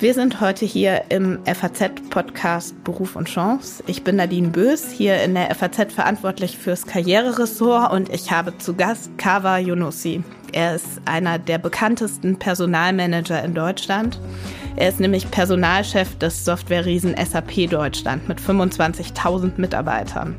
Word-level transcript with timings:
Wir 0.00 0.14
sind 0.14 0.40
heute 0.40 0.64
hier 0.64 1.02
im 1.10 1.40
FAZ-Podcast 1.44 2.84
Beruf 2.84 3.16
und 3.16 3.28
Chance. 3.28 3.84
Ich 3.86 4.02
bin 4.02 4.16
Nadine 4.16 4.48
Bös, 4.48 4.90
hier 4.90 5.22
in 5.22 5.34
der 5.34 5.54
FAZ 5.54 5.92
verantwortlich 5.92 6.56
fürs 6.56 6.86
Karriereressort 6.86 7.92
und 7.92 8.08
ich 8.08 8.30
habe 8.30 8.56
zu 8.56 8.72
Gast 8.72 9.10
Kawa 9.18 9.58
Yunusi. 9.58 10.24
Er 10.52 10.76
ist 10.76 11.02
einer 11.04 11.38
der 11.38 11.58
bekanntesten 11.58 12.38
Personalmanager 12.38 13.44
in 13.44 13.52
Deutschland. 13.52 14.18
Er 14.76 14.88
ist 14.88 15.00
nämlich 15.00 15.30
Personalchef 15.30 16.16
des 16.16 16.46
Software-Riesen 16.46 17.14
SAP 17.22 17.68
Deutschland 17.68 18.26
mit 18.26 18.40
25.000 18.40 19.60
Mitarbeitern. 19.60 20.34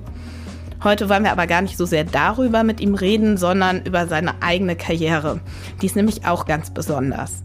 Heute 0.84 1.08
wollen 1.08 1.24
wir 1.24 1.32
aber 1.32 1.46
gar 1.46 1.62
nicht 1.62 1.78
so 1.78 1.86
sehr 1.86 2.04
darüber 2.04 2.64
mit 2.64 2.80
ihm 2.80 2.96
reden, 2.96 3.38
sondern 3.38 3.86
über 3.86 4.08
seine 4.08 4.42
eigene 4.42 4.76
Karriere. 4.76 5.40
Die 5.84 5.86
ist 5.86 5.96
nämlich 5.96 6.26
auch 6.26 6.48
ganz 6.48 6.74
besonders. 6.74 7.44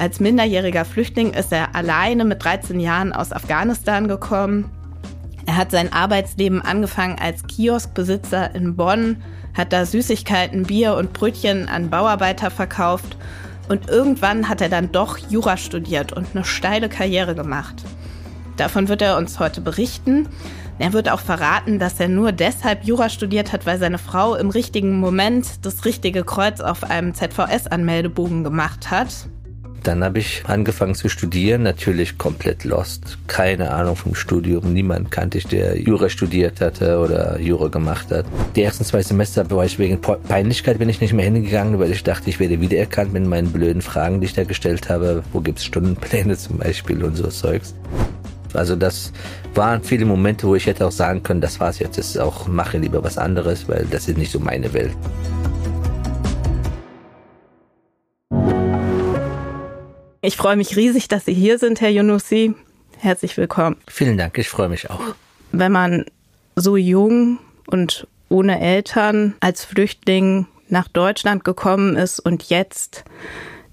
Als 0.00 0.20
minderjähriger 0.20 0.84
Flüchtling 0.84 1.32
ist 1.32 1.52
er 1.52 1.74
alleine 1.74 2.24
mit 2.24 2.44
13 2.44 2.78
Jahren 2.78 3.12
aus 3.12 3.32
Afghanistan 3.32 4.06
gekommen. 4.06 4.70
Er 5.44 5.56
hat 5.56 5.72
sein 5.72 5.92
Arbeitsleben 5.92 6.62
angefangen 6.62 7.18
als 7.18 7.44
Kioskbesitzer 7.48 8.54
in 8.54 8.76
Bonn, 8.76 9.20
hat 9.56 9.72
da 9.72 9.84
Süßigkeiten, 9.84 10.64
Bier 10.64 10.94
und 10.94 11.12
Brötchen 11.12 11.68
an 11.68 11.90
Bauarbeiter 11.90 12.52
verkauft 12.52 13.16
und 13.68 13.88
irgendwann 13.88 14.48
hat 14.48 14.60
er 14.60 14.68
dann 14.68 14.92
doch 14.92 15.18
Jura 15.18 15.56
studiert 15.56 16.12
und 16.12 16.28
eine 16.32 16.44
steile 16.44 16.88
Karriere 16.88 17.34
gemacht. 17.34 17.82
Davon 18.56 18.88
wird 18.88 19.02
er 19.02 19.16
uns 19.16 19.40
heute 19.40 19.60
berichten. 19.60 20.28
Er 20.78 20.92
wird 20.92 21.08
auch 21.08 21.20
verraten, 21.20 21.80
dass 21.80 21.98
er 21.98 22.08
nur 22.08 22.30
deshalb 22.30 22.84
Jura 22.84 23.08
studiert 23.08 23.52
hat, 23.52 23.66
weil 23.66 23.78
seine 23.78 23.98
Frau 23.98 24.36
im 24.36 24.50
richtigen 24.50 25.00
Moment 25.00 25.66
das 25.66 25.84
richtige 25.84 26.22
Kreuz 26.22 26.60
auf 26.60 26.84
einem 26.84 27.14
ZVS-Anmeldebogen 27.14 28.44
gemacht 28.44 28.92
hat. 28.92 29.28
Dann 29.82 30.02
habe 30.02 30.18
ich 30.18 30.42
angefangen 30.46 30.94
zu 30.94 31.08
studieren, 31.08 31.62
natürlich 31.62 32.18
komplett 32.18 32.64
lost. 32.64 33.18
Keine 33.26 33.70
Ahnung 33.70 33.96
vom 33.96 34.14
Studium. 34.14 34.72
Niemand 34.72 35.10
kannte 35.10 35.38
ich, 35.38 35.46
der 35.46 35.80
Jura 35.80 36.08
studiert 36.08 36.60
hatte 36.60 36.98
oder 36.98 37.38
Jura 37.40 37.68
gemacht 37.68 38.10
hat. 38.10 38.26
Die 38.56 38.62
ersten 38.62 38.84
zwei 38.84 39.02
Semester 39.02 39.48
war 39.50 39.64
ich 39.64 39.78
wegen 39.78 40.00
Peinlichkeit 40.00 40.78
bin 40.78 40.88
ich 40.88 41.00
nicht 41.00 41.12
mehr 41.12 41.24
hingegangen, 41.24 41.78
weil 41.78 41.92
ich 41.92 42.02
dachte, 42.02 42.28
ich 42.28 42.40
werde 42.40 42.60
wiedererkannt 42.60 43.12
mit 43.12 43.26
meinen 43.26 43.52
blöden 43.52 43.82
Fragen, 43.82 44.20
die 44.20 44.26
ich 44.26 44.34
da 44.34 44.44
gestellt 44.44 44.88
habe. 44.88 45.22
Wo 45.32 45.40
gibt 45.40 45.58
es 45.58 45.64
Stundenpläne 45.64 46.36
zum 46.36 46.58
Beispiel 46.58 47.02
und 47.04 47.16
so 47.16 47.28
Zeugs. 47.28 47.74
Also 48.54 48.76
das 48.76 49.12
waren 49.54 49.82
viele 49.82 50.04
Momente, 50.04 50.46
wo 50.46 50.54
ich 50.54 50.66
hätte 50.66 50.86
auch 50.86 50.92
sagen 50.92 51.22
können, 51.22 51.40
das 51.40 51.60
war's 51.60 51.78
jetzt, 51.78 51.98
das 51.98 52.10
ist 52.10 52.18
auch, 52.18 52.48
mache 52.48 52.78
lieber 52.78 53.02
was 53.04 53.18
anderes, 53.18 53.68
weil 53.68 53.86
das 53.90 54.08
ist 54.08 54.16
nicht 54.16 54.32
so 54.32 54.40
meine 54.40 54.72
Welt. 54.72 54.96
Ich 60.20 60.36
freue 60.36 60.56
mich 60.56 60.76
riesig, 60.76 61.06
dass 61.06 61.26
Sie 61.26 61.32
hier 61.32 61.58
sind, 61.58 61.80
Herr 61.80 61.90
Yunusi. 61.90 62.54
Herzlich 62.98 63.36
willkommen. 63.36 63.76
Vielen 63.86 64.18
Dank, 64.18 64.36
ich 64.36 64.48
freue 64.48 64.68
mich 64.68 64.90
auch. 64.90 65.00
Wenn 65.52 65.70
man 65.70 66.06
so 66.56 66.76
jung 66.76 67.38
und 67.68 68.08
ohne 68.28 68.60
Eltern 68.60 69.36
als 69.38 69.64
Flüchtling 69.64 70.48
nach 70.68 70.88
Deutschland 70.88 71.44
gekommen 71.44 71.94
ist 71.94 72.18
und 72.18 72.50
jetzt 72.50 73.04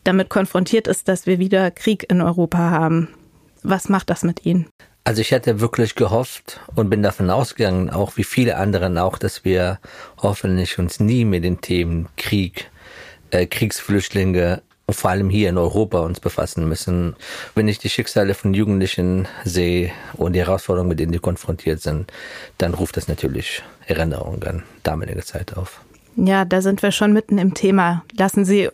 damit 0.03 0.29
konfrontiert 0.29 0.87
ist, 0.87 1.07
dass 1.07 1.25
wir 1.25 1.39
wieder 1.39 1.71
Krieg 1.71 2.11
in 2.11 2.21
Europa 2.21 2.59
haben, 2.59 3.09
was 3.63 3.89
macht 3.89 4.11
das 4.11 4.21
mit 4.21 4.45
Ihnen? 4.45 4.67
Also 5.03 5.21
ich 5.21 5.31
hätte 5.31 5.59
wirklich 5.59 5.95
gehofft 5.95 6.59
und 6.75 6.91
bin 6.91 7.01
davon 7.01 7.31
ausgegangen, 7.31 7.89
auch 7.89 8.17
wie 8.17 8.23
viele 8.23 8.57
anderen 8.57 8.99
auch, 8.99 9.17
dass 9.17 9.45
wir 9.45 9.79
hoffentlich 10.21 10.77
uns 10.77 10.99
nie 10.99 11.25
mit 11.25 11.43
den 11.43 11.61
Themen 11.61 12.07
Krieg, 12.17 12.69
äh, 13.31 13.47
Kriegsflüchtlinge 13.47 14.61
vor 14.89 15.09
allem 15.09 15.29
hier 15.29 15.49
in 15.49 15.57
Europa 15.57 15.99
uns 15.99 16.19
befassen 16.19 16.67
müssen. 16.69 17.15
Wenn 17.55 17.67
ich 17.67 17.79
die 17.79 17.89
Schicksale 17.89 18.33
von 18.33 18.53
Jugendlichen 18.53 19.27
sehe 19.43 19.91
und 20.13 20.33
die 20.33 20.39
Herausforderungen, 20.39 20.89
mit 20.89 20.99
denen 20.99 21.11
die 21.11 21.19
konfrontiert 21.19 21.81
sind, 21.81 22.11
dann 22.57 22.73
ruft 22.73 22.97
das 22.97 23.07
natürlich 23.07 23.63
Erinnerungen 23.87 24.43
an 24.43 24.63
damalige 24.83 25.23
Zeit 25.23 25.57
auf. 25.57 25.81
Ja, 26.15 26.45
da 26.45 26.61
sind 26.61 26.81
wir 26.81 26.91
schon 26.91 27.13
mitten 27.13 27.37
im 27.37 27.53
Thema. 27.53 28.03
Lassen 28.17 28.45
Sie 28.45 28.69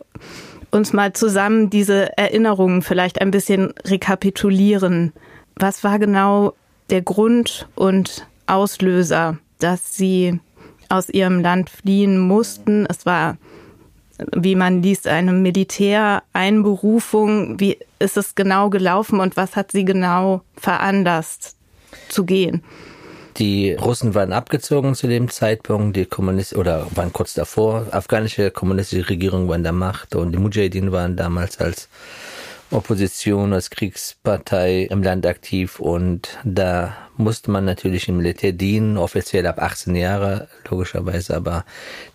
uns 0.70 0.92
mal 0.92 1.12
zusammen 1.12 1.70
diese 1.70 2.16
Erinnerungen 2.16 2.82
vielleicht 2.82 3.20
ein 3.20 3.30
bisschen 3.30 3.72
rekapitulieren. 3.84 5.12
Was 5.56 5.82
war 5.82 5.98
genau 5.98 6.54
der 6.90 7.02
Grund 7.02 7.68
und 7.74 8.26
Auslöser, 8.46 9.38
dass 9.58 9.96
Sie 9.96 10.40
aus 10.88 11.08
Ihrem 11.08 11.40
Land 11.40 11.70
fliehen 11.70 12.18
mussten? 12.18 12.86
Es 12.86 13.06
war 13.06 13.36
wie 14.34 14.54
man 14.54 14.82
liest, 14.82 15.06
eine 15.08 15.32
Militäreinberufung. 15.32 17.60
Wie 17.60 17.78
ist 17.98 18.16
es 18.16 18.34
genau 18.34 18.70
gelaufen 18.70 19.20
und 19.20 19.36
was 19.36 19.56
hat 19.56 19.72
sie 19.72 19.84
genau 19.84 20.40
veranlasst 20.56 21.56
zu 22.08 22.24
gehen? 22.24 22.62
Die 23.38 23.72
Russen 23.72 24.14
waren 24.14 24.32
abgezogen 24.32 24.94
zu 24.94 25.06
dem 25.06 25.30
Zeitpunkt, 25.30 25.96
die 25.96 26.04
Kommunisten 26.04 26.58
oder 26.58 26.86
waren 26.94 27.14
kurz 27.14 27.32
davor. 27.32 27.86
Afghanische 27.90 28.50
kommunistische 28.50 29.08
Regierung 29.08 29.48
war 29.48 29.56
in 29.56 29.62
der 29.62 29.72
Macht 29.72 30.14
und 30.14 30.32
die 30.32 30.38
Mujahideen 30.38 30.92
waren 30.92 31.16
damals 31.16 31.58
als 31.58 31.88
Opposition, 32.72 33.52
als 33.52 33.70
Kriegspartei 33.70 34.82
im 34.90 35.02
Land 35.02 35.26
aktiv 35.26 35.78
und 35.78 36.38
da 36.44 36.96
musste 37.16 37.50
man 37.50 37.64
natürlich 37.64 38.08
im 38.08 38.16
Militär 38.16 38.52
dienen, 38.52 38.96
offiziell 38.96 39.46
ab 39.46 39.60
18 39.60 39.94
Jahre, 39.94 40.48
logischerweise, 40.68 41.36
aber 41.36 41.64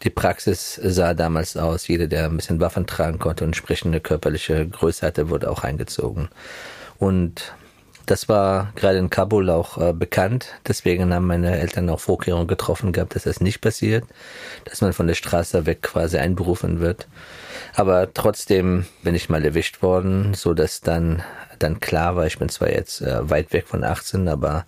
die 0.04 0.10
Praxis 0.10 0.80
sah 0.84 1.14
damals 1.14 1.56
aus, 1.58 1.88
jeder, 1.88 2.08
der 2.08 2.26
ein 2.26 2.38
bisschen 2.38 2.60
Waffen 2.60 2.88
tragen 2.88 3.20
konnte 3.20 3.44
und 3.44 3.50
entsprechende 3.50 4.00
körperliche 4.00 4.68
Größe 4.68 5.06
hatte, 5.06 5.30
wurde 5.30 5.50
auch 5.52 5.64
eingezogen. 5.64 6.30
Und 6.98 7.54
das 8.08 8.28
war 8.28 8.72
gerade 8.76 8.98
in 8.98 9.10
Kabul 9.10 9.50
auch 9.50 9.78
äh, 9.78 9.94
bekannt. 9.94 10.54
Deswegen 10.68 11.14
haben 11.14 11.28
meine 11.28 11.60
Eltern 11.60 11.90
auch 11.90 12.00
Vorkehrungen 12.00 12.48
getroffen 12.48 12.92
gehabt, 12.92 13.16
dass 13.16 13.24
das 13.24 13.42
nicht 13.42 13.62
passiert, 13.62 14.06
dass 14.66 14.82
man 14.82 14.94
von 14.94 15.08
der 15.08 15.14
Straße 15.14 15.66
weg 15.66 15.84
quasi 15.84 16.18
einberufen 16.18 16.80
wird. 16.80 17.08
Aber 17.76 18.12
trotzdem 18.14 18.86
bin 19.04 19.14
ich 19.14 19.30
mal 19.30 19.46
erwischt 19.46 19.82
worden, 19.82 20.34
so 20.34 20.54
dass 20.54 20.82
dann 20.82 21.22
dann 21.60 21.80
klar 21.80 22.16
war, 22.16 22.26
ich 22.26 22.40
bin 22.40 22.50
zwar 22.50 22.70
jetzt 22.70 23.02
äh, 23.02 23.30
weit 23.30 23.54
weg 23.54 23.68
von 23.68 23.84
18, 23.84 24.28
aber 24.28 24.66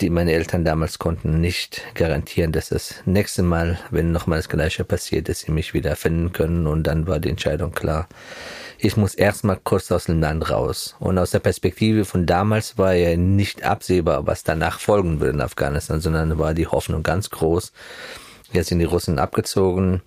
die 0.00 0.10
meine 0.10 0.32
Eltern 0.32 0.64
damals 0.64 0.98
konnten 0.98 1.40
nicht 1.40 1.82
garantieren, 1.94 2.52
dass 2.52 2.68
das 2.68 2.94
nächste 3.04 3.42
Mal, 3.42 3.78
wenn 3.90 4.12
nochmal 4.12 4.38
das 4.38 4.48
Gleiche 4.48 4.84
passiert, 4.84 5.28
dass 5.28 5.40
sie 5.40 5.50
mich 5.50 5.74
wieder 5.74 5.96
finden 5.96 6.32
können. 6.32 6.66
Und 6.68 6.84
dann 6.84 7.06
war 7.08 7.18
die 7.18 7.30
Entscheidung 7.30 7.72
klar. 7.72 8.08
Ich 8.80 8.96
muss 8.96 9.14
erstmal 9.14 9.58
kurz 9.62 9.90
aus 9.90 10.04
dem 10.04 10.20
Land 10.20 10.50
raus. 10.50 10.94
Und 11.00 11.18
aus 11.18 11.32
der 11.32 11.40
Perspektive 11.40 12.04
von 12.04 12.26
damals 12.26 12.78
war 12.78 12.94
ja 12.94 13.16
nicht 13.16 13.64
absehbar, 13.64 14.26
was 14.28 14.44
danach 14.44 14.78
folgen 14.78 15.18
würde 15.18 15.32
in 15.32 15.40
Afghanistan, 15.40 16.00
sondern 16.00 16.38
war 16.38 16.54
die 16.54 16.68
Hoffnung 16.68 17.02
ganz 17.02 17.28
groß. 17.30 17.72
Jetzt 18.52 18.68
sind 18.68 18.78
die 18.78 18.84
Russen 18.84 19.18
abgezogen. 19.18 20.00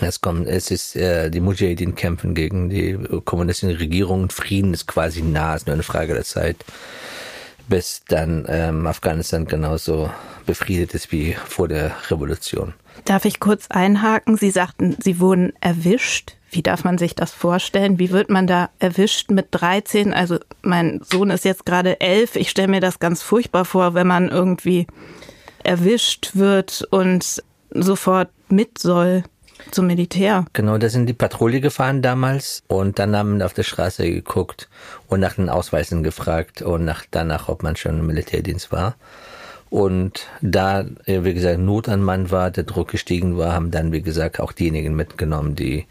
Es 0.00 0.20
kommt, 0.20 0.46
es 0.46 0.70
ist, 0.70 0.94
äh, 0.94 1.28
die 1.28 1.40
Mujahideen 1.40 1.96
kämpfen 1.96 2.34
gegen 2.34 2.70
die 2.70 2.96
kommunistische 3.24 3.78
Regierung. 3.78 4.30
Frieden 4.30 4.72
ist 4.72 4.86
quasi 4.86 5.20
nah, 5.20 5.56
ist 5.56 5.66
nur 5.66 5.74
eine 5.74 5.82
Frage 5.82 6.14
der 6.14 6.24
Zeit, 6.24 6.64
bis 7.68 8.02
dann 8.06 8.46
ähm, 8.48 8.86
Afghanistan 8.86 9.44
genauso 9.44 10.08
befriedet 10.46 10.94
ist 10.94 11.12
wie 11.12 11.34
vor 11.46 11.68
der 11.68 11.94
Revolution. 12.10 12.74
Darf 13.04 13.24
ich 13.24 13.40
kurz 13.40 13.66
einhaken? 13.68 14.36
Sie 14.36 14.50
sagten, 14.50 14.96
Sie 15.00 15.20
wurden 15.20 15.52
erwischt. 15.60 16.36
Wie 16.54 16.62
darf 16.62 16.84
man 16.84 16.98
sich 16.98 17.14
das 17.14 17.32
vorstellen? 17.32 17.98
Wie 17.98 18.10
wird 18.10 18.28
man 18.28 18.46
da 18.46 18.68
erwischt 18.78 19.30
mit 19.30 19.48
13? 19.52 20.12
Also 20.12 20.38
mein 20.60 21.00
Sohn 21.02 21.30
ist 21.30 21.46
jetzt 21.46 21.64
gerade 21.64 21.98
elf. 22.00 22.36
Ich 22.36 22.50
stelle 22.50 22.68
mir 22.68 22.80
das 22.80 22.98
ganz 22.98 23.22
furchtbar 23.22 23.64
vor, 23.64 23.94
wenn 23.94 24.06
man 24.06 24.28
irgendwie 24.28 24.86
erwischt 25.64 26.32
wird 26.34 26.86
und 26.90 27.42
sofort 27.70 28.28
mit 28.50 28.78
soll 28.78 29.24
zum 29.70 29.86
Militär. 29.86 30.44
Genau, 30.52 30.76
da 30.76 30.90
sind 30.90 31.06
die 31.06 31.14
Patrouille 31.14 31.62
gefahren 31.62 32.02
damals 32.02 32.62
und 32.66 32.98
dann 32.98 33.16
haben 33.16 33.40
auf 33.40 33.54
der 33.54 33.62
Straße 33.62 34.10
geguckt 34.10 34.68
und 35.08 35.20
nach 35.20 35.34
den 35.34 35.48
Ausweisen 35.48 36.02
gefragt 36.02 36.60
und 36.60 36.84
nach, 36.84 37.04
danach, 37.10 37.48
ob 37.48 37.62
man 37.62 37.76
schon 37.76 37.98
im 37.98 38.06
Militärdienst 38.08 38.72
war. 38.72 38.96
Und 39.70 40.26
da, 40.42 40.84
wie 41.06 41.32
gesagt, 41.32 41.58
Not 41.58 41.88
an 41.88 42.02
Mann 42.02 42.30
war, 42.30 42.50
der 42.50 42.64
Druck 42.64 42.88
gestiegen 42.88 43.38
war, 43.38 43.54
haben 43.54 43.70
dann, 43.70 43.90
wie 43.90 44.02
gesagt, 44.02 44.38
auch 44.38 44.52
diejenigen 44.52 44.94
mitgenommen, 44.94 45.54
die 45.54 45.86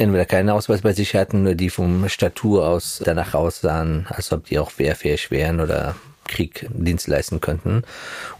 entweder 0.00 0.24
keinen 0.24 0.50
Ausweis 0.50 0.80
bei 0.80 0.92
sich 0.92 1.14
hatten 1.14 1.42
oder 1.42 1.54
die 1.54 1.70
vom 1.70 2.08
Statur 2.08 2.66
aus 2.66 3.02
danach 3.04 3.34
aussahen, 3.34 4.06
als 4.08 4.32
ob 4.32 4.46
die 4.46 4.58
auch 4.58 4.72
wehrfähig 4.78 5.30
wären 5.30 5.60
oder 5.60 5.94
Krieg 6.24 6.66
Dienst 6.70 7.08
leisten 7.08 7.40
könnten. 7.40 7.82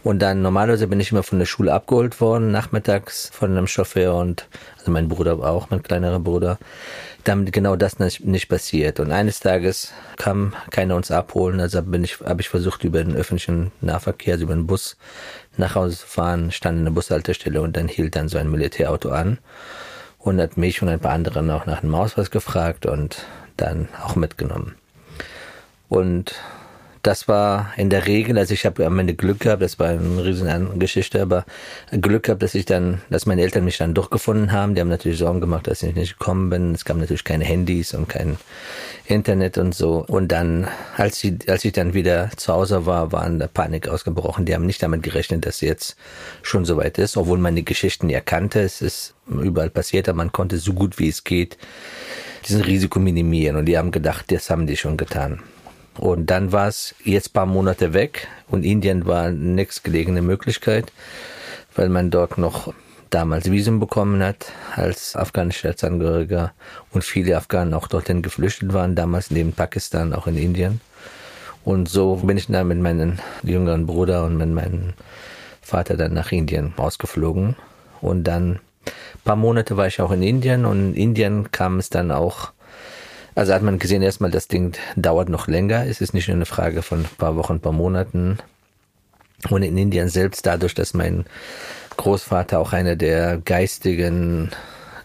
Und 0.03 0.19
dann 0.19 0.41
normalerweise 0.41 0.87
bin 0.87 0.99
ich 0.99 1.11
immer 1.11 1.23
von 1.23 1.39
der 1.39 1.45
Schule 1.45 1.73
abgeholt 1.73 2.19
worden, 2.21 2.51
nachmittags 2.51 3.29
von 3.33 3.51
einem 3.51 3.67
Chauffeur 3.67 4.15
und 4.15 4.47
also 4.79 4.91
mein 4.91 5.09
Bruder 5.09 5.33
auch, 5.33 5.69
mein 5.69 5.83
kleinerer 5.83 6.19
Bruder. 6.19 6.57
Damit 7.25 7.53
genau 7.53 7.75
das 7.75 7.99
nicht 7.99 8.49
passiert. 8.49 8.99
Und 8.99 9.11
eines 9.11 9.41
Tages 9.41 9.93
kam 10.17 10.55
keiner 10.71 10.95
uns 10.95 11.11
abholen, 11.11 11.59
also 11.59 11.83
bin 11.83 12.03
ich, 12.03 12.19
habe 12.21 12.41
ich 12.41 12.49
versucht, 12.49 12.83
über 12.83 13.03
den 13.03 13.15
öffentlichen 13.15 13.71
Nahverkehr, 13.81 14.33
also 14.33 14.45
über 14.45 14.55
den 14.55 14.65
Bus 14.65 14.97
nach 15.57 15.75
Hause 15.75 15.97
zu 15.97 16.07
fahren, 16.07 16.51
stand 16.51 16.79
in 16.79 16.85
der 16.85 16.91
Bushaltestelle 16.91 17.61
und 17.61 17.77
dann 17.77 17.87
hielt 17.87 18.15
dann 18.15 18.29
so 18.29 18.39
ein 18.39 18.49
Militärauto 18.49 19.09
an 19.09 19.37
und 20.23 20.39
hat 20.39 20.57
mich 20.57 20.81
und 20.81 20.89
ein 20.89 20.99
paar 20.99 21.13
andere 21.13 21.43
noch 21.43 21.65
nach 21.65 21.83
einem 21.83 21.95
Ausweis 21.95 22.31
gefragt 22.31 22.85
und 22.85 23.25
dann 23.57 23.89
auch 24.03 24.15
mitgenommen. 24.15 24.75
Und 25.89 26.35
das 27.03 27.27
war 27.27 27.73
in 27.77 27.89
der 27.89 28.07
Regel, 28.07 28.37
also 28.37 28.53
ich 28.53 28.65
habe 28.65 28.85
am 28.85 28.99
Ende 28.99 29.13
Glück 29.13 29.39
gehabt, 29.39 29.61
das 29.61 29.79
war 29.79 29.89
eine 29.89 30.23
riesen 30.23 30.79
Geschichte, 30.79 31.21
aber 31.21 31.45
Glück 31.91 32.23
gehabt, 32.23 32.43
dass 32.43 32.55
ich 32.55 32.65
dann, 32.65 33.01
dass 33.09 33.25
meine 33.25 33.41
Eltern 33.41 33.65
mich 33.65 33.77
dann 33.77 33.93
durchgefunden 33.93 34.51
haben. 34.51 34.75
Die 34.75 34.81
haben 34.81 34.89
natürlich 34.89 35.17
Sorgen 35.17 35.41
gemacht, 35.41 35.67
dass 35.67 35.83
ich 35.83 35.95
nicht 35.95 36.19
gekommen 36.19 36.49
bin. 36.49 36.73
Es 36.73 36.85
gab 36.85 36.97
natürlich 36.97 37.23
keine 37.23 37.43
Handys 37.43 37.93
und 37.93 38.07
kein 38.07 38.37
Internet 39.05 39.57
und 39.57 39.73
so. 39.73 40.05
Und 40.07 40.31
dann, 40.31 40.67
als 40.97 41.23
ich, 41.23 41.49
als 41.49 41.65
ich 41.65 41.73
dann 41.73 41.93
wieder 41.93 42.29
zu 42.35 42.53
Hause 42.53 42.85
war, 42.85 43.11
waren 43.11 43.39
da 43.39 43.47
Panik 43.47 43.87
ausgebrochen. 43.87 44.45
Die 44.45 44.53
haben 44.53 44.65
nicht 44.65 44.83
damit 44.83 45.03
gerechnet, 45.03 45.45
dass 45.45 45.61
jetzt 45.61 45.95
schon 46.41 46.65
so 46.65 46.77
weit 46.77 46.97
ist, 46.97 47.17
obwohl 47.17 47.39
man 47.39 47.55
die 47.55 47.65
Geschichten 47.65 48.09
ja 48.09 48.21
kannte. 48.21 48.61
Es 48.61 48.81
ist 48.81 49.15
überall 49.27 49.69
passiert, 49.69 50.07
aber 50.07 50.17
man 50.17 50.31
konnte 50.31 50.57
so 50.57 50.73
gut 50.73 50.99
wie 50.99 51.09
es 51.09 51.23
geht 51.23 51.57
diesen 52.47 52.61
Risiko 52.61 52.99
minimieren. 52.99 53.55
Und 53.55 53.65
die 53.65 53.77
haben 53.77 53.91
gedacht, 53.91 54.31
das 54.31 54.49
haben 54.49 54.67
die 54.67 54.77
schon 54.77 54.97
getan. 54.97 55.41
Und 55.97 56.27
dann 56.27 56.51
war 56.51 56.67
es 56.67 56.95
jetzt 57.03 57.33
paar 57.33 57.45
Monate 57.45 57.93
weg 57.93 58.27
und 58.49 58.63
Indien 58.63 59.05
war 59.05 59.31
nächstgelegene 59.31 60.21
Möglichkeit, 60.21 60.91
weil 61.75 61.89
man 61.89 62.09
dort 62.09 62.37
noch 62.37 62.73
damals 63.09 63.51
Visum 63.51 63.79
bekommen 63.79 64.23
hat 64.23 64.53
als 64.73 65.15
afghanischer 65.15 65.73
Staatsangehöriger 65.73 66.53
und 66.91 67.03
viele 67.03 67.35
Afghanen 67.35 67.73
auch 67.73 67.87
dorthin 67.87 68.21
geflüchtet 68.21 68.73
waren, 68.73 68.95
damals 68.95 69.31
neben 69.31 69.51
Pakistan 69.51 70.13
auch 70.13 70.27
in 70.27 70.37
Indien. 70.37 70.81
Und 71.63 71.89
so 71.89 72.15
bin 72.15 72.37
ich 72.37 72.47
dann 72.47 72.69
mit 72.69 72.79
meinem 72.79 73.19
jüngeren 73.43 73.85
Bruder 73.85 74.23
und 74.23 74.37
mit 74.37 74.49
meinem 74.49 74.93
Vater 75.61 75.97
dann 75.97 76.13
nach 76.13 76.31
Indien 76.31 76.73
ausgeflogen. 76.77 77.55
Und 78.01 78.23
dann 78.23 78.59
paar 79.23 79.35
Monate 79.35 79.77
war 79.77 79.87
ich 79.87 80.01
auch 80.01 80.11
in 80.11 80.23
Indien 80.23 80.65
und 80.65 80.93
in 80.93 80.95
Indien 80.95 81.51
kam 81.51 81.77
es 81.79 81.89
dann 81.89 82.11
auch 82.11 82.51
also 83.35 83.53
hat 83.53 83.61
man 83.61 83.79
gesehen, 83.79 84.01
erstmal, 84.01 84.31
das 84.31 84.47
Ding 84.47 84.73
dauert 84.95 85.29
noch 85.29 85.47
länger. 85.47 85.85
Es 85.87 86.01
ist 86.01 86.13
nicht 86.13 86.27
nur 86.27 86.35
eine 86.35 86.45
Frage 86.45 86.81
von 86.81 87.01
ein 87.01 87.17
paar 87.17 87.35
Wochen, 87.35 87.53
ein 87.53 87.59
paar 87.59 87.71
Monaten. 87.71 88.39
Und 89.49 89.63
in 89.63 89.77
Indien 89.77 90.09
selbst, 90.09 90.45
dadurch, 90.45 90.73
dass 90.73 90.93
mein 90.93 91.25
Großvater 91.97 92.59
auch 92.59 92.73
einer 92.73 92.95
der 92.95 93.37
geistigen, 93.37 94.51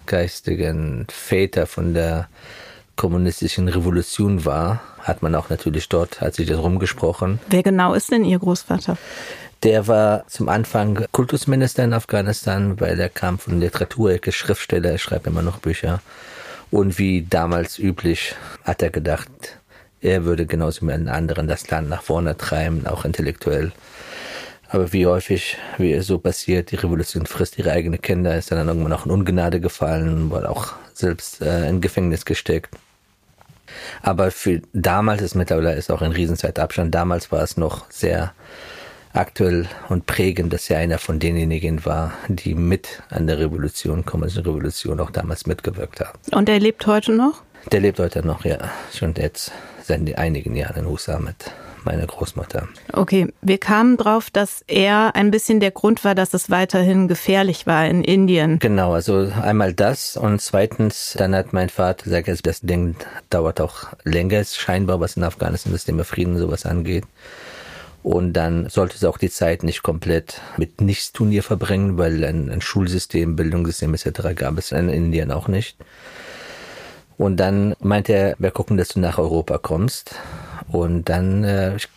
geistigen 0.06 1.06
Väter 1.10 1.66
von 1.66 1.94
der 1.94 2.28
kommunistischen 2.96 3.68
Revolution 3.68 4.44
war, 4.44 4.80
hat 5.00 5.22
man 5.22 5.34
auch 5.34 5.50
natürlich 5.50 5.88
dort, 5.88 6.20
hat 6.20 6.34
sich 6.34 6.48
das 6.48 6.58
rumgesprochen. 6.58 7.38
Wer 7.48 7.62
genau 7.62 7.94
ist 7.94 8.10
denn 8.10 8.24
Ihr 8.24 8.38
Großvater? 8.38 8.96
Der 9.62 9.86
war 9.86 10.26
zum 10.26 10.48
Anfang 10.48 11.06
Kultusminister 11.12 11.84
in 11.84 11.92
Afghanistan, 11.92 12.78
weil 12.80 12.98
er 13.00 13.08
kam 13.08 13.38
von 13.38 13.60
Literaturecke, 13.60 14.32
Schriftsteller, 14.32 14.90
er 14.90 14.98
schreibt 14.98 15.26
immer 15.26 15.42
noch 15.42 15.58
Bücher. 15.58 16.00
Und 16.70 16.98
wie 16.98 17.26
damals 17.28 17.78
üblich 17.78 18.34
hat 18.64 18.82
er 18.82 18.90
gedacht, 18.90 19.30
er 20.00 20.24
würde 20.24 20.46
genauso 20.46 20.86
wie 20.86 20.92
einen 20.92 21.08
anderen 21.08 21.48
das 21.48 21.70
Land 21.70 21.88
nach 21.88 22.02
vorne 22.02 22.36
treiben, 22.36 22.86
auch 22.86 23.04
intellektuell. 23.04 23.72
Aber 24.68 24.92
wie 24.92 25.06
häufig, 25.06 25.56
wie 25.78 25.92
es 25.92 26.06
so 26.06 26.18
passiert, 26.18 26.72
die 26.72 26.76
Revolution 26.76 27.26
frisst 27.26 27.56
ihre 27.56 27.72
eigenen 27.72 28.02
Kinder, 28.02 28.36
ist 28.36 28.50
dann 28.50 28.66
irgendwann 28.66 28.92
auch 28.92 29.06
in 29.06 29.12
Ungnade 29.12 29.60
gefallen, 29.60 30.30
wurde 30.30 30.50
auch 30.50 30.74
selbst 30.92 31.40
äh, 31.40 31.68
in 31.68 31.80
Gefängnis 31.80 32.24
gesteckt. 32.24 32.74
Aber 34.02 34.30
für 34.30 34.62
damals 34.72 35.22
ist 35.22 35.34
mittlerweile 35.34 35.74
ist 35.74 35.90
auch 35.90 36.02
ein 36.02 36.12
Riesenzeitabstand. 36.12 36.94
Damals 36.94 37.30
war 37.30 37.42
es 37.42 37.56
noch 37.56 37.90
sehr 37.90 38.32
aktuell 39.16 39.66
und 39.88 40.06
prägend, 40.06 40.52
dass 40.52 40.70
er 40.70 40.78
einer 40.78 40.98
von 40.98 41.18
denjenigen 41.18 41.84
war, 41.84 42.12
die 42.28 42.54
mit 42.54 43.02
an 43.10 43.26
der 43.26 43.38
Revolution, 43.38 44.04
kommunistischen 44.04 44.46
Revolution 44.46 45.00
auch 45.00 45.10
damals 45.10 45.46
mitgewirkt 45.46 46.00
haben. 46.00 46.18
Und 46.32 46.48
er 46.48 46.60
lebt 46.60 46.86
heute 46.86 47.12
noch? 47.12 47.42
Der 47.72 47.80
lebt 47.80 47.98
heute 47.98 48.24
noch, 48.24 48.44
ja. 48.44 48.58
Schon 48.92 49.14
jetzt 49.14 49.52
seit 49.82 50.16
einigen 50.18 50.54
Jahren 50.54 50.84
in 50.84 50.86
USA 50.86 51.18
mit 51.18 51.50
meiner 51.86 52.06
Großmutter. 52.06 52.68
Okay, 52.92 53.28
wir 53.40 53.58
kamen 53.58 53.96
drauf, 53.96 54.28
dass 54.30 54.62
er 54.66 55.14
ein 55.14 55.30
bisschen 55.30 55.60
der 55.60 55.70
Grund 55.70 56.04
war, 56.04 56.14
dass 56.14 56.34
es 56.34 56.50
weiterhin 56.50 57.08
gefährlich 57.08 57.66
war 57.66 57.86
in 57.86 58.02
Indien. 58.02 58.58
Genau, 58.58 58.92
also 58.92 59.32
einmal 59.40 59.72
das 59.72 60.16
und 60.16 60.42
zweitens, 60.42 61.14
dann 61.16 61.34
hat 61.34 61.52
mein 61.52 61.70
Vater 61.70 62.22
gesagt, 62.22 62.46
das 62.46 62.60
Ding 62.60 62.96
dauert 63.30 63.60
auch 63.60 63.84
länger, 64.04 64.40
ist 64.40 64.56
scheinbar, 64.56 65.00
was 65.00 65.16
in 65.16 65.22
Afghanistan 65.22 65.72
das 65.72 65.84
Thema 65.84 66.04
Frieden 66.04 66.36
sowas 66.36 66.66
angeht. 66.66 67.04
Und 68.06 68.34
dann 68.34 68.68
sollte 68.68 68.94
es 68.94 69.02
auch 69.02 69.18
die 69.18 69.30
Zeit 69.30 69.64
nicht 69.64 69.82
komplett 69.82 70.40
mit 70.56 70.80
Nichtstun 70.80 71.28
hier 71.28 71.42
verbringen, 71.42 71.98
weil 71.98 72.22
ein, 72.22 72.48
ein 72.50 72.60
Schulsystem, 72.60 73.34
Bildungssystem 73.34 73.92
etc. 73.94 74.32
gab 74.36 74.58
es 74.58 74.70
in 74.70 74.88
Indien 74.88 75.32
auch 75.32 75.48
nicht. 75.48 75.76
Und 77.18 77.38
dann 77.38 77.74
meinte 77.80 78.12
er, 78.12 78.36
wir 78.38 78.52
gucken, 78.52 78.76
dass 78.76 78.90
du 78.90 79.00
nach 79.00 79.18
Europa 79.18 79.58
kommst. 79.58 80.14
Und 80.70 81.08
dann, 81.08 81.42
äh, 81.42 81.74
ich 81.74 81.88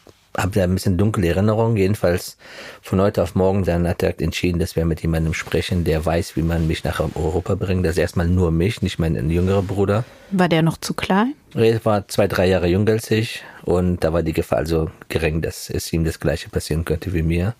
habe 0.41 0.51
da 0.51 0.63
ein 0.63 0.73
bisschen 0.73 0.97
dunkle 0.97 1.27
Erinnerungen. 1.27 1.77
Jedenfalls 1.77 2.37
von 2.81 3.01
heute 3.01 3.23
auf 3.23 3.35
morgen 3.35 3.63
dann 3.63 3.87
hat 3.87 4.03
er 4.03 4.19
entschieden, 4.19 4.59
dass 4.59 4.75
wir 4.75 4.85
mit 4.85 5.01
jemandem 5.01 5.33
sprechen, 5.33 5.83
der 5.83 6.05
weiß, 6.05 6.35
wie 6.35 6.41
man 6.41 6.67
mich 6.67 6.83
nach 6.83 6.99
Europa 6.99 7.55
bringt. 7.55 7.85
Das 7.85 7.91
ist 7.93 7.99
erstmal 7.99 8.27
nur 8.27 8.51
mich, 8.51 8.81
nicht 8.81 8.99
mein 8.99 9.29
jüngerer 9.29 9.61
Bruder. 9.61 10.05
War 10.31 10.49
der 10.49 10.61
noch 10.61 10.77
zu 10.77 10.93
klein? 10.93 11.33
Er 11.55 11.83
war 11.85 12.07
zwei, 12.07 12.27
drei 12.27 12.47
Jahre 12.47 12.67
jünger 12.67 12.93
als 12.93 13.09
ich 13.11 13.43
und 13.63 14.03
da 14.03 14.13
war 14.13 14.23
die 14.23 14.33
Gefahr 14.33 14.59
also 14.59 14.89
gering, 15.09 15.41
dass 15.41 15.69
es 15.69 15.91
ihm 15.91 16.03
das 16.03 16.19
Gleiche 16.19 16.49
passieren 16.49 16.85
könnte 16.85 17.13
wie 17.13 17.23
mir. 17.23 17.55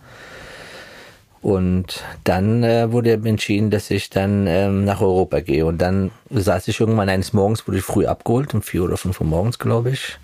Und 1.42 2.04
dann 2.26 2.64
äh, 2.64 2.92
wurde 2.92 3.14
entschieden, 3.14 3.70
dass 3.72 3.90
ich 3.92 4.10
dann 4.10 4.46
ähm, 4.46 4.84
nach 4.84 5.02
Europa 5.02 5.40
gehe. 5.40 5.66
Und 5.66 5.78
dann 5.78 6.12
saß 6.30 6.68
ich 6.68 6.80
irgendwann 6.80 7.08
eines 7.08 7.32
Morgens, 7.32 7.66
wurde 7.66 7.78
ich 7.78 7.84
früh 7.86 8.06
abgeholt, 8.06 8.54
um 8.54 8.62
vier 8.62 8.84
oder 8.84 8.98
fünf 8.98 9.22
Uhr 9.22 9.28
morgens, 9.28 9.58
glaube 9.58 9.92
ich. 9.92 10.18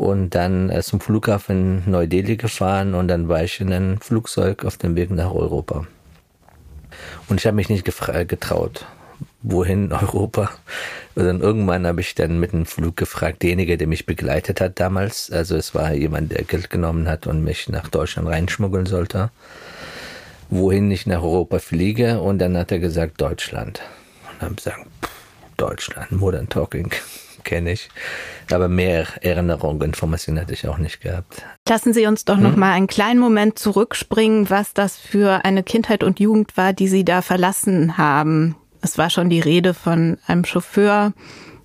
Und 0.00 0.30
dann 0.30 0.70
äh, 0.70 0.80
zum 0.82 0.98
Flughafen 0.98 1.82
Neu-Delhi 1.84 2.38
gefahren 2.38 2.94
und 2.94 3.08
dann 3.08 3.28
war 3.28 3.44
ich 3.44 3.60
in 3.60 3.70
einem 3.70 4.00
Flugzeug 4.00 4.64
auf 4.64 4.78
dem 4.78 4.96
Weg 4.96 5.10
nach 5.10 5.34
Europa. 5.34 5.86
Und 7.28 7.38
ich 7.38 7.46
habe 7.46 7.56
mich 7.56 7.68
nicht 7.68 7.84
getraut 7.84 8.86
wohin 9.42 9.92
Europa. 9.92 10.52
Und 11.16 11.26
dann 11.26 11.40
irgendwann 11.42 11.86
habe 11.86 12.00
ich 12.00 12.14
dann 12.14 12.40
mit 12.40 12.52
dem 12.52 12.64
Flug 12.64 12.96
gefragt, 12.96 13.42
derjenige, 13.42 13.76
der 13.76 13.88
mich 13.88 14.06
begleitet 14.06 14.62
hat 14.62 14.80
damals, 14.80 15.30
also 15.30 15.54
es 15.54 15.74
war 15.74 15.92
jemand, 15.92 16.32
der 16.32 16.44
Geld 16.44 16.70
genommen 16.70 17.06
hat 17.06 17.26
und 17.26 17.44
mich 17.44 17.68
nach 17.68 17.88
Deutschland 17.88 18.26
reinschmuggeln 18.26 18.86
sollte, 18.86 19.30
wohin 20.48 20.90
ich 20.90 21.06
nach 21.06 21.20
Europa 21.20 21.58
fliege. 21.58 22.22
Und 22.22 22.38
dann 22.38 22.56
hat 22.56 22.72
er 22.72 22.78
gesagt, 22.78 23.20
Deutschland. 23.20 23.82
Und 24.32 24.40
dann 24.40 24.48
habe 24.48 24.54
ich 24.56 24.64
gesagt, 24.64 24.86
Deutschland, 25.58 26.10
Modern 26.12 26.48
Talking 26.48 26.90
kenne 27.44 27.72
ich. 27.72 27.88
Aber 28.50 28.68
mehr 28.68 29.06
Erinnerungen, 29.22 29.82
Informationen 29.82 30.40
hatte 30.40 30.52
ich 30.52 30.66
auch 30.66 30.78
nicht 30.78 31.00
gehabt. 31.00 31.42
Lassen 31.68 31.92
Sie 31.92 32.06
uns 32.06 32.24
doch 32.24 32.36
hm? 32.36 32.42
noch 32.42 32.56
mal 32.56 32.72
einen 32.72 32.86
kleinen 32.86 33.20
Moment 33.20 33.58
zurückspringen, 33.58 34.50
was 34.50 34.74
das 34.74 34.96
für 34.96 35.44
eine 35.44 35.62
Kindheit 35.62 36.02
und 36.02 36.20
Jugend 36.20 36.56
war, 36.56 36.72
die 36.72 36.88
Sie 36.88 37.04
da 37.04 37.22
verlassen 37.22 37.98
haben. 37.98 38.56
Es 38.82 38.98
war 38.98 39.10
schon 39.10 39.30
die 39.30 39.40
Rede 39.40 39.74
von 39.74 40.18
einem 40.26 40.44
Chauffeur. 40.44 41.12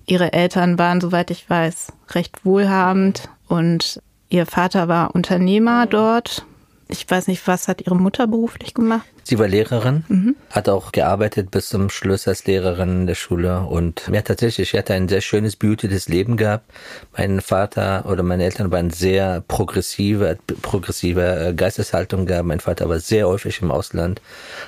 Ihre 0.06 0.32
Eltern 0.32 0.78
waren, 0.78 1.00
soweit 1.00 1.30
ich 1.30 1.48
weiß, 1.48 1.92
recht 2.10 2.44
wohlhabend 2.44 3.28
und 3.48 4.00
ihr 4.28 4.46
Vater 4.46 4.88
war 4.88 5.14
Unternehmer 5.14 5.86
dort. 5.86 6.46
Ich 6.88 7.08
weiß 7.10 7.26
nicht, 7.26 7.44
was 7.48 7.66
hat 7.66 7.80
Ihre 7.80 7.96
Mutter 7.96 8.28
beruflich 8.28 8.72
gemacht? 8.72 9.06
Sie 9.24 9.40
war 9.40 9.48
Lehrerin, 9.48 10.04
mhm. 10.06 10.36
hat 10.50 10.68
auch 10.68 10.92
gearbeitet 10.92 11.50
bis 11.50 11.68
zum 11.68 11.90
Schluss 11.90 12.28
als 12.28 12.46
Lehrerin 12.46 13.00
in 13.00 13.06
der 13.08 13.16
Schule 13.16 13.62
und 13.62 14.08
ja 14.12 14.22
tatsächlich, 14.22 14.72
ich 14.72 14.78
hatte 14.78 14.94
ein 14.94 15.08
sehr 15.08 15.20
schönes, 15.20 15.56
behütetes 15.56 16.06
Leben 16.08 16.36
gehabt. 16.36 16.70
Mein 17.16 17.40
Vater 17.40 18.04
oder 18.06 18.22
meine 18.22 18.44
Eltern 18.44 18.70
waren 18.70 18.90
sehr 18.90 19.42
progressive, 19.48 20.38
progressive 20.62 21.48
äh, 21.48 21.54
Geisteshaltung 21.54 22.24
gehabt. 22.24 22.46
Mein 22.46 22.60
Vater 22.60 22.88
war 22.88 23.00
sehr 23.00 23.26
häufig 23.26 23.60
im 23.62 23.72
Ausland, 23.72 24.22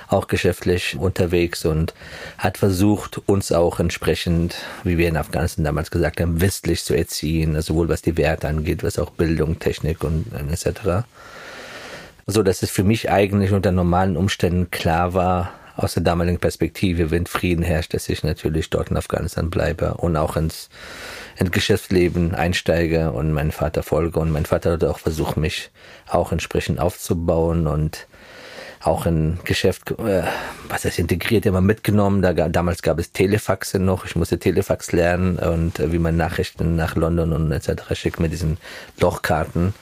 auch 0.09 0.27
geschäftlich 0.27 0.97
unterwegs 0.99 1.63
und 1.63 1.93
hat 2.37 2.57
versucht, 2.57 3.21
uns 3.29 3.53
auch 3.53 3.79
entsprechend, 3.79 4.55
wie 4.83 4.97
wir 4.97 5.07
in 5.07 5.15
Afghanistan 5.15 5.63
damals 5.63 5.89
gesagt 5.89 6.19
haben, 6.19 6.41
westlich 6.41 6.83
zu 6.83 6.93
erziehen, 6.93 7.61
sowohl 7.61 7.87
was 7.87 8.01
die 8.01 8.17
Werte 8.17 8.49
angeht, 8.49 8.83
was 8.83 8.99
auch 8.99 9.11
Bildung, 9.11 9.59
Technik 9.59 10.03
und 10.03 10.25
etc 10.33 11.05
so 12.29 12.43
dass 12.43 12.61
es 12.61 12.69
für 12.69 12.83
mich 12.83 13.09
eigentlich 13.09 13.51
unter 13.51 13.71
normalen 13.71 14.17
Umständen 14.17 14.71
klar 14.71 15.13
war, 15.13 15.51
aus 15.75 15.93
der 15.93 16.03
damaligen 16.03 16.39
Perspektive, 16.39 17.09
wenn 17.09 17.25
Frieden 17.25 17.63
herrscht, 17.63 17.93
dass 17.93 18.09
ich 18.09 18.23
natürlich 18.23 18.69
dort 18.69 18.91
in 18.91 18.97
Afghanistan 18.97 19.49
bleibe 19.49 19.93
und 19.95 20.17
auch 20.17 20.35
ins, 20.35 20.69
ins 21.37 21.51
Geschäftsleben 21.51 22.35
einsteige 22.35 23.11
und 23.11 23.31
meinen 23.31 23.51
Vater 23.51 23.81
folge. 23.81 24.19
Und 24.19 24.31
mein 24.31 24.45
Vater 24.45 24.73
hat 24.73 24.83
auch 24.83 24.99
versucht, 24.99 25.37
mich 25.37 25.71
auch 26.07 26.33
entsprechend 26.33 26.79
aufzubauen 26.79 27.65
und 27.65 28.07
auch 28.81 29.05
ein 29.05 29.39
Geschäft, 29.43 29.91
äh, 29.91 30.23
was 30.69 30.85
heißt 30.85 30.99
integriert, 30.99 31.45
immer 31.45 31.61
mitgenommen. 31.61 32.21
Da, 32.21 32.33
damals 32.33 32.81
gab 32.81 32.99
es 32.99 33.11
Telefaxe 33.11 33.79
noch. 33.79 34.05
Ich 34.05 34.15
musste 34.15 34.39
Telefax 34.39 34.91
lernen 34.91 35.37
und 35.37 35.79
äh, 35.79 35.91
wie 35.91 35.99
man 35.99 36.15
Nachrichten 36.15 36.75
nach 36.75 36.95
London 36.95 37.33
und 37.33 37.51
etc. 37.51 37.93
schickt 37.93 38.19
mit 38.19 38.31
diesen 38.31 38.57
Lochkarten. 38.99 39.73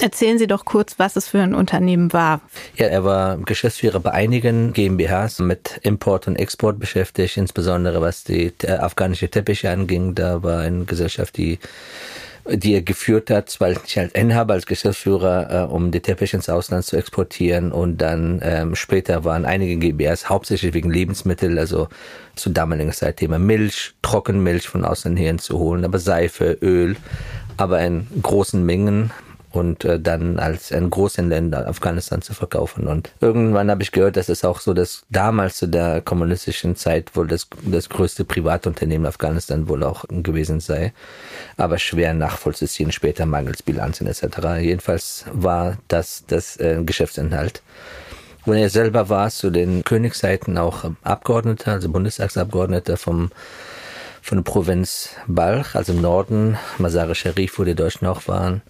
Erzählen 0.00 0.38
Sie 0.38 0.46
doch 0.46 0.64
kurz, 0.64 0.98
was 0.98 1.16
es 1.16 1.28
für 1.28 1.40
ein 1.40 1.54
Unternehmen 1.54 2.12
war. 2.12 2.40
Ja, 2.76 2.86
er 2.86 3.04
war 3.04 3.36
Geschäftsführer 3.36 4.00
bei 4.00 4.10
einigen 4.12 4.72
GmbHs 4.72 5.38
mit 5.38 5.78
Import 5.82 6.26
und 6.26 6.36
Export 6.36 6.78
beschäftigt, 6.78 7.36
insbesondere 7.36 8.00
was 8.00 8.24
die 8.24 8.52
äh, 8.62 8.72
afghanische 8.72 9.28
Teppiche 9.28 9.70
anging. 9.70 10.14
Da 10.14 10.42
war 10.42 10.60
eine 10.60 10.84
Gesellschaft, 10.86 11.36
die 11.36 11.58
die 12.48 12.74
er 12.74 12.82
geführt 12.82 13.30
hat, 13.30 13.54
weil 13.60 13.76
ich 13.86 13.98
als 13.98 14.12
Inhaber, 14.12 14.54
als 14.54 14.66
Geschäftsführer, 14.66 15.68
äh, 15.68 15.72
um 15.72 15.90
die 15.90 16.00
Teppich 16.00 16.34
ins 16.34 16.48
Ausland 16.48 16.84
zu 16.84 16.96
exportieren 16.96 17.72
und 17.72 17.98
dann 17.98 18.40
ähm, 18.42 18.74
später 18.74 19.24
waren 19.24 19.44
einige 19.44 19.76
GBRs 19.76 20.28
hauptsächlich 20.28 20.74
wegen 20.74 20.90
Lebensmittel, 20.90 21.58
also 21.58 21.88
zu 22.36 22.50
damaligen 22.50 22.92
Zeit 22.92 23.18
Thema 23.18 23.38
Milch, 23.38 23.94
Trockenmilch 24.02 24.68
von 24.68 24.84
Ausland 24.84 25.18
hierhin 25.18 25.38
zu 25.38 25.58
holen, 25.58 25.84
aber 25.84 25.98
Seife, 25.98 26.58
Öl, 26.62 26.96
aber 27.56 27.80
in 27.82 28.06
großen 28.22 28.64
Mengen 28.64 29.10
und 29.52 29.84
äh, 29.84 29.98
dann 29.98 30.38
als 30.38 30.72
ein 30.72 30.90
Großhändler 30.90 31.66
Afghanistan 31.66 32.22
zu 32.22 32.34
verkaufen. 32.34 32.86
Und 32.86 33.10
irgendwann 33.20 33.70
habe 33.70 33.82
ich 33.82 33.92
gehört, 33.92 34.16
dass 34.16 34.28
es 34.28 34.44
auch 34.44 34.60
so, 34.60 34.74
dass 34.74 35.04
damals 35.10 35.56
zu 35.56 35.66
der 35.66 36.00
kommunistischen 36.00 36.76
Zeit 36.76 37.16
wohl 37.16 37.26
das, 37.26 37.48
das 37.62 37.88
größte 37.88 38.24
Privatunternehmen 38.24 39.06
Afghanistan 39.06 39.68
wohl 39.68 39.82
auch 39.82 40.04
gewesen 40.08 40.60
sei, 40.60 40.92
aber 41.56 41.78
schwer 41.78 42.14
nachvollziehen 42.14 42.92
später 42.92 43.26
mangels 43.26 43.62
Bilanzen 43.62 44.06
etc. 44.06 44.60
Jedenfalls 44.60 45.24
war 45.32 45.78
das 45.88 46.24
das 46.26 46.56
äh, 46.58 46.82
Geschäftsinhalt. 46.84 47.62
Und 48.46 48.56
er 48.56 48.70
selber 48.70 49.08
war 49.08 49.30
zu 49.30 49.50
den 49.50 49.84
Königszeiten 49.84 50.56
auch 50.56 50.90
Abgeordneter, 51.02 51.72
also 51.72 51.88
Bundestagsabgeordneter 51.90 52.96
vom 52.96 53.30
von 54.22 54.36
der 54.36 54.42
Provinz 54.42 55.10
Balch, 55.26 55.74
also 55.74 55.94
im 55.94 56.02
Norden, 56.02 56.58
Masar 56.76 57.14
Sharif, 57.14 57.58
wo 57.58 57.64
die 57.64 57.74
Deutschen 57.74 58.06
auch 58.06 58.28
waren 58.28 58.60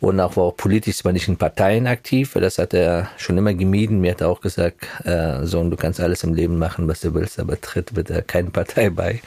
und 0.00 0.20
auch 0.20 0.36
war 0.36 0.44
auch 0.44 0.56
politisch 0.56 1.02
nicht 1.04 1.28
in 1.28 1.36
Parteien 1.36 1.86
aktiv, 1.86 2.34
das 2.34 2.58
hat 2.58 2.72
er 2.72 3.08
schon 3.16 3.36
immer 3.36 3.54
gemieden. 3.54 4.00
Mir 4.00 4.12
hat 4.12 4.20
er 4.20 4.28
auch 4.28 4.40
gesagt, 4.40 4.86
äh, 5.04 5.44
Sohn, 5.44 5.70
du 5.70 5.76
kannst 5.76 6.00
alles 6.00 6.22
im 6.22 6.34
Leben 6.34 6.58
machen, 6.58 6.86
was 6.86 7.00
du 7.00 7.14
willst, 7.14 7.40
aber 7.40 7.60
tritt 7.60 7.94
bitte 7.94 8.22
keine 8.22 8.50
Partei 8.50 8.90
bei, 8.90 9.20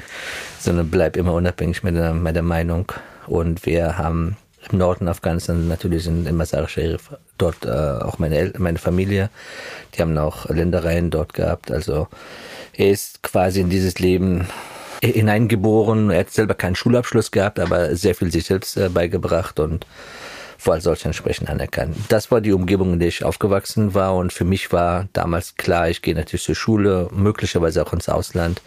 sondern 0.59 0.89
bleib 0.89 1.17
immer 1.17 1.33
unabhängig 1.33 1.83
mit 1.83 1.95
der, 1.95 2.13
mit 2.13 2.35
der 2.35 2.43
Meinung. 2.43 2.91
Und 3.27 3.65
wir 3.65 3.97
haben 3.97 4.37
im 4.71 4.77
Norden 4.77 5.07
Afghanistan 5.07 5.67
natürlich 5.67 6.07
in, 6.07 6.25
in 6.25 6.35
Masar 6.37 6.67
Sharif 6.67 7.09
dort 7.37 7.65
äh, 7.65 7.69
auch 7.69 8.19
meine, 8.19 8.37
El 8.37 8.53
meine 8.57 8.77
Familie. 8.77 9.29
Die 9.93 10.01
haben 10.01 10.17
auch 10.17 10.47
Ländereien 10.49 11.09
dort 11.09 11.33
gehabt. 11.33 11.71
Also 11.71 12.07
er 12.73 12.91
ist 12.91 13.23
quasi 13.23 13.61
in 13.61 13.69
dieses 13.69 13.99
Leben 13.99 14.47
hineingeboren. 15.01 16.11
Er 16.11 16.21
hat 16.21 16.31
selber 16.31 16.53
keinen 16.53 16.75
Schulabschluss 16.75 17.31
gehabt, 17.31 17.59
aber 17.59 17.95
sehr 17.95 18.15
viel 18.15 18.31
sich 18.31 18.45
selbst 18.45 18.77
äh, 18.77 18.89
beigebracht 18.89 19.59
und 19.59 19.85
als 20.69 20.83
solch 20.83 21.05
entsprechend 21.05 21.49
anerkannt. 21.49 21.95
Das 22.09 22.31
war 22.31 22.41
die 22.41 22.53
Umgebung, 22.53 22.93
in 22.93 22.99
der 22.99 23.07
ich 23.07 23.23
aufgewachsen 23.23 23.93
war 23.93 24.15
und 24.15 24.33
für 24.33 24.45
mich 24.45 24.71
war 24.71 25.07
damals 25.13 25.55
klar, 25.55 25.89
ich 25.89 26.01
gehe 26.01 26.15
natürlich 26.15 26.43
zur 26.43 26.55
Schule, 26.55 27.09
möglicherweise 27.11 27.85
auch 27.85 27.93
ins 27.93 28.09
Ausland, 28.09 28.61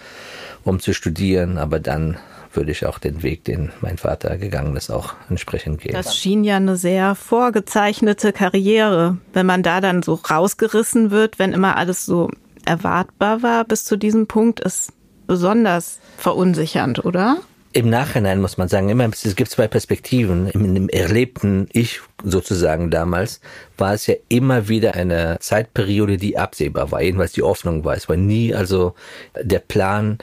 um 0.65 0.81
zu 0.81 0.93
studieren, 0.93 1.59
aber 1.59 1.79
dann 1.79 2.19
würde 2.57 2.71
ich 2.71 2.87
auch 2.87 2.99
den 2.99 3.23
Weg, 3.23 3.45
den 3.45 3.73
mein 3.81 3.99
Vater 3.99 4.37
gegangen 4.37 4.77
ist, 4.77 4.91
auch 4.91 5.15
entsprechend 5.29 5.81
gehen. 5.81 5.93
Das 5.93 6.17
schien 6.17 6.45
ja 6.45 6.57
eine 6.57 6.77
sehr 6.77 7.15
vorgezeichnete 7.15 8.33
Karriere. 8.33 9.19
Wenn 9.33 9.47
man 9.47 9.63
da 9.63 9.81
dann 9.81 10.03
so 10.03 10.15
rausgerissen 10.15 11.11
wird, 11.11 11.39
wenn 11.39 11.53
immer 11.53 11.77
alles 11.77 12.07
so 12.07 12.31
erwartbar 12.65 13.43
war 13.43 13.65
bis 13.65 13.85
zu 13.85 13.97
diesem 13.97 14.27
Punkt, 14.27 14.61
ist 14.61 14.93
besonders 15.27 15.99
verunsichernd, 16.17 17.05
oder? 17.05 17.39
Im 17.75 17.91
Nachhinein 17.91 18.41
muss 18.41 18.57
man 18.57 18.69
sagen, 18.69 18.89
immer, 18.89 19.05
es 19.11 19.35
gibt 19.35 19.51
zwei 19.51 19.67
Perspektiven. 19.67 20.49
Im, 20.49 20.77
Im 20.77 20.89
erlebten 20.89 21.69
Ich 21.73 22.01
sozusagen 22.23 22.91
damals 22.91 23.41
war 23.77 23.95
es 23.95 24.07
ja 24.07 24.15
immer 24.29 24.69
wieder 24.69 24.95
eine 24.95 25.39
Zeitperiode, 25.41 26.17
die 26.17 26.39
absehbar 26.39 26.93
war. 26.93 27.03
Jedenfalls 27.03 27.33
die 27.33 27.43
Hoffnung 27.43 27.85
war. 27.85 27.97
Es 27.97 28.09
war 28.09 28.17
nie 28.17 28.55
also 28.55 28.95
der 29.35 29.59
Plan, 29.59 30.19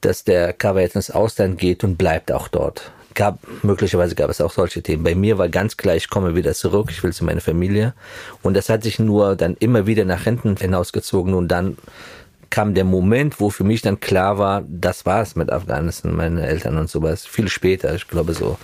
dass 0.00 0.24
der 0.24 0.54
Cover 0.54 0.80
jetzt 0.80 0.96
ins 0.96 1.10
Ausland 1.10 1.58
geht 1.58 1.84
und 1.84 1.98
bleibt 1.98 2.32
auch 2.32 2.48
dort. 2.48 2.90
Gab, 3.14 3.40
möglicherweise 3.62 4.14
gab 4.14 4.30
es 4.30 4.40
auch 4.40 4.52
solche 4.52 4.82
Themen. 4.82 5.02
Bei 5.02 5.14
mir 5.14 5.36
war 5.36 5.50
ganz 5.50 5.76
klar, 5.76 5.96
ich 5.96 6.08
komme 6.08 6.34
wieder 6.34 6.54
zurück, 6.54 6.88
ich 6.90 7.02
will 7.02 7.12
zu 7.12 7.26
meiner 7.26 7.42
Familie. 7.42 7.92
Und 8.40 8.54
das 8.54 8.70
hat 8.70 8.84
sich 8.84 8.98
nur 8.98 9.36
dann 9.36 9.54
immer 9.60 9.86
wieder 9.86 10.06
nach 10.06 10.24
hinten 10.24 10.56
hinausgezogen 10.56 11.34
und 11.34 11.48
dann 11.48 11.76
kam 12.50 12.74
der 12.74 12.84
Moment, 12.84 13.40
wo 13.40 13.50
für 13.50 13.64
mich 13.64 13.80
dann 13.82 14.00
klar 14.00 14.38
war, 14.38 14.64
das 14.68 15.06
war's 15.06 15.36
mit 15.36 15.50
Afghanistan, 15.50 16.14
meine 16.14 16.46
Eltern 16.46 16.76
und 16.76 16.90
sowas. 16.90 17.24
Viel 17.24 17.48
später, 17.48 17.94
ich 17.94 18.08
glaube 18.08 18.34
so 18.34 18.58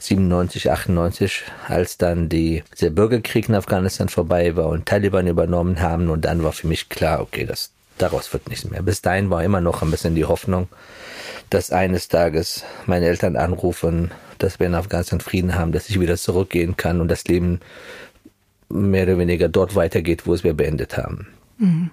97, 0.00 0.70
98, 0.70 1.44
als 1.68 1.96
dann 1.96 2.28
die, 2.28 2.64
der 2.80 2.90
Bürgerkrieg 2.90 3.48
in 3.48 3.54
Afghanistan 3.54 4.08
vorbei 4.08 4.56
war 4.56 4.66
und 4.66 4.86
Taliban 4.86 5.28
übernommen 5.28 5.80
haben 5.80 6.10
und 6.10 6.24
dann 6.24 6.42
war 6.42 6.52
für 6.52 6.66
mich 6.66 6.88
klar, 6.88 7.20
okay, 7.20 7.46
das, 7.46 7.70
daraus 7.98 8.32
wird 8.32 8.48
nichts 8.48 8.68
mehr. 8.68 8.82
Bis 8.82 9.00
dahin 9.00 9.30
war 9.30 9.44
immer 9.44 9.60
noch 9.60 9.82
ein 9.82 9.92
bisschen 9.92 10.16
die 10.16 10.24
Hoffnung, 10.24 10.68
dass 11.50 11.70
eines 11.70 12.08
Tages 12.08 12.64
meine 12.86 13.06
Eltern 13.06 13.36
anrufen, 13.36 14.10
dass 14.38 14.58
wir 14.58 14.66
in 14.66 14.74
Afghanistan 14.74 15.20
Frieden 15.20 15.54
haben, 15.54 15.70
dass 15.70 15.88
ich 15.88 16.00
wieder 16.00 16.16
zurückgehen 16.16 16.76
kann 16.76 17.00
und 17.00 17.08
das 17.08 17.24
Leben 17.24 17.60
mehr 18.68 19.04
oder 19.04 19.18
weniger 19.18 19.48
dort 19.48 19.76
weitergeht, 19.76 20.26
wo 20.26 20.34
es 20.34 20.42
wir 20.42 20.54
beendet 20.54 20.96
haben. 20.96 21.28
Mhm. 21.58 21.90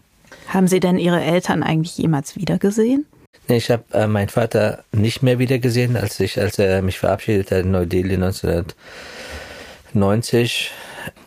Haben 0.49 0.67
Sie 0.67 0.79
denn 0.79 0.97
Ihre 0.97 1.21
Eltern 1.21 1.61
eigentlich 1.61 1.95
jemals 1.97 2.35
wiedergesehen? 2.35 3.05
Ich 3.47 3.69
habe 3.69 3.83
äh, 3.93 4.07
meinen 4.07 4.29
Vater 4.29 4.83
nicht 4.91 5.21
mehr 5.21 5.37
wiedergesehen, 5.37 5.95
als 5.95 6.19
ich, 6.19 6.39
als 6.39 6.57
er 6.57 6.81
mich 6.81 6.97
verabschiedet 6.97 7.51
hat 7.51 7.59
in 7.59 7.69
Neu-Delhi 7.71 8.15
1990. 8.15 10.71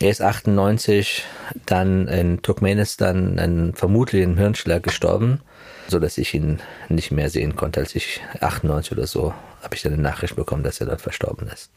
Er 0.01 0.11
ist 0.11 0.23
98 0.23 1.23
dann 1.67 2.09
in 2.09 2.43
Turkmenistan 2.43 3.39
einen 3.39 3.75
vermutlichen 3.75 4.37
Hirnschlag 4.37 4.83
gestorben, 4.83 5.41
so 5.87 6.01
dass 6.01 6.19
ich 6.19 6.35
ihn 6.35 6.59
nicht 6.89 7.13
mehr 7.13 7.31
sehen 7.31 7.55
konnte. 7.55 7.79
Als 7.79 7.95
ich 7.95 8.21
98 8.41 8.91
oder 8.91 9.07
so 9.07 9.33
habe 9.63 9.77
ich 9.77 9.83
dann 9.83 9.93
eine 9.93 10.03
Nachricht 10.03 10.35
bekommen, 10.35 10.65
dass 10.65 10.81
er 10.81 10.87
dort 10.87 11.01
verstorben 11.01 11.47
ist. 11.47 11.71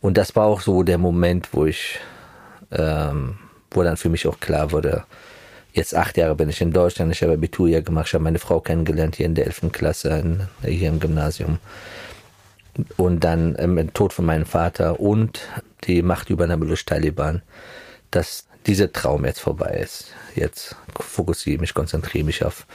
Und 0.00 0.16
das 0.16 0.34
war 0.36 0.46
auch 0.46 0.62
so 0.62 0.84
der 0.84 0.96
Moment, 0.96 1.50
wo 1.52 1.66
ich, 1.66 1.98
ähm, 2.70 3.36
wo 3.70 3.82
dann 3.82 3.98
für 3.98 4.08
mich 4.08 4.26
auch 4.26 4.40
klar 4.40 4.72
wurde, 4.72 5.04
Jetzt 5.72 5.94
acht 5.94 6.16
Jahre 6.16 6.34
bin 6.34 6.48
ich 6.48 6.60
in 6.60 6.72
Deutschland. 6.72 7.12
Ich 7.12 7.22
habe 7.22 7.34
Abitur 7.34 7.68
hier 7.68 7.82
gemacht. 7.82 8.08
Ich 8.08 8.14
habe 8.14 8.24
meine 8.24 8.38
Frau 8.38 8.60
kennengelernt 8.60 9.16
hier 9.16 9.26
in 9.26 9.34
der 9.34 9.46
11. 9.46 9.72
Klasse 9.72 10.48
hier 10.64 10.88
im 10.88 11.00
Gymnasium. 11.00 11.58
Und 12.96 13.24
dann 13.24 13.56
ähm, 13.58 13.76
der 13.76 13.92
Tod 13.92 14.12
von 14.12 14.24
meinem 14.24 14.46
Vater 14.46 15.00
und 15.00 15.40
die 15.84 16.02
Machtübernahme 16.02 16.66
durch 16.66 16.84
Taliban, 16.84 17.42
dass 18.10 18.46
dieser 18.66 18.92
Traum 18.92 19.24
jetzt 19.24 19.40
vorbei 19.40 19.80
ist. 19.82 20.12
Jetzt 20.34 20.76
fokussiere 20.98 21.60
mich, 21.60 21.74
konzentriere 21.74 22.24
mich 22.24 22.44
auf, 22.44 22.66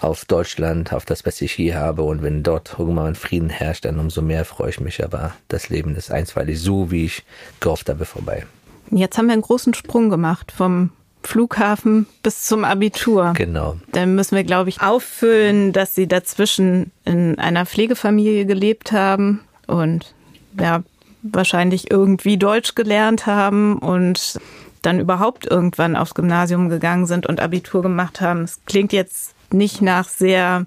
auf 0.00 0.24
Deutschland, 0.24 0.92
auf 0.92 1.04
das, 1.04 1.26
was 1.26 1.40
ich 1.40 1.52
hier 1.52 1.76
habe. 1.76 2.02
Und 2.02 2.22
wenn 2.22 2.42
dort 2.42 2.76
irgendwann 2.78 3.14
Frieden 3.14 3.50
herrscht, 3.50 3.84
dann 3.84 3.98
umso 3.98 4.22
mehr 4.22 4.44
freue 4.44 4.70
ich 4.70 4.80
mich. 4.80 5.02
Aber 5.02 5.34
das 5.48 5.68
Leben 5.68 5.96
ist 5.96 6.10
einstweilig 6.10 6.60
so, 6.60 6.90
wie 6.90 7.06
ich 7.06 7.24
gehofft 7.60 7.88
habe, 7.88 8.04
vorbei. 8.04 8.46
Jetzt 8.90 9.18
haben 9.18 9.26
wir 9.26 9.34
einen 9.34 9.42
großen 9.42 9.74
Sprung 9.74 10.10
gemacht 10.10 10.52
vom 10.52 10.90
Flughafen 11.22 12.06
bis 12.22 12.44
zum 12.44 12.64
Abitur. 12.64 13.34
Genau. 13.36 13.76
Dann 13.92 14.14
müssen 14.14 14.36
wir, 14.36 14.44
glaube 14.44 14.70
ich, 14.70 14.80
auffüllen, 14.80 15.72
dass 15.72 15.94
sie 15.94 16.06
dazwischen 16.06 16.90
in 17.04 17.38
einer 17.38 17.66
Pflegefamilie 17.66 18.46
gelebt 18.46 18.92
haben 18.92 19.40
und 19.66 20.14
ja, 20.58 20.82
wahrscheinlich 21.22 21.90
irgendwie 21.90 22.38
Deutsch 22.38 22.74
gelernt 22.74 23.26
haben 23.26 23.78
und 23.78 24.40
dann 24.82 24.98
überhaupt 24.98 25.46
irgendwann 25.46 25.94
aufs 25.94 26.14
Gymnasium 26.14 26.68
gegangen 26.70 27.06
sind 27.06 27.26
und 27.26 27.40
Abitur 27.40 27.82
gemacht 27.82 28.20
haben. 28.20 28.44
Es 28.44 28.60
klingt 28.64 28.92
jetzt 28.92 29.34
nicht 29.52 29.82
nach 29.82 30.08
sehr 30.08 30.64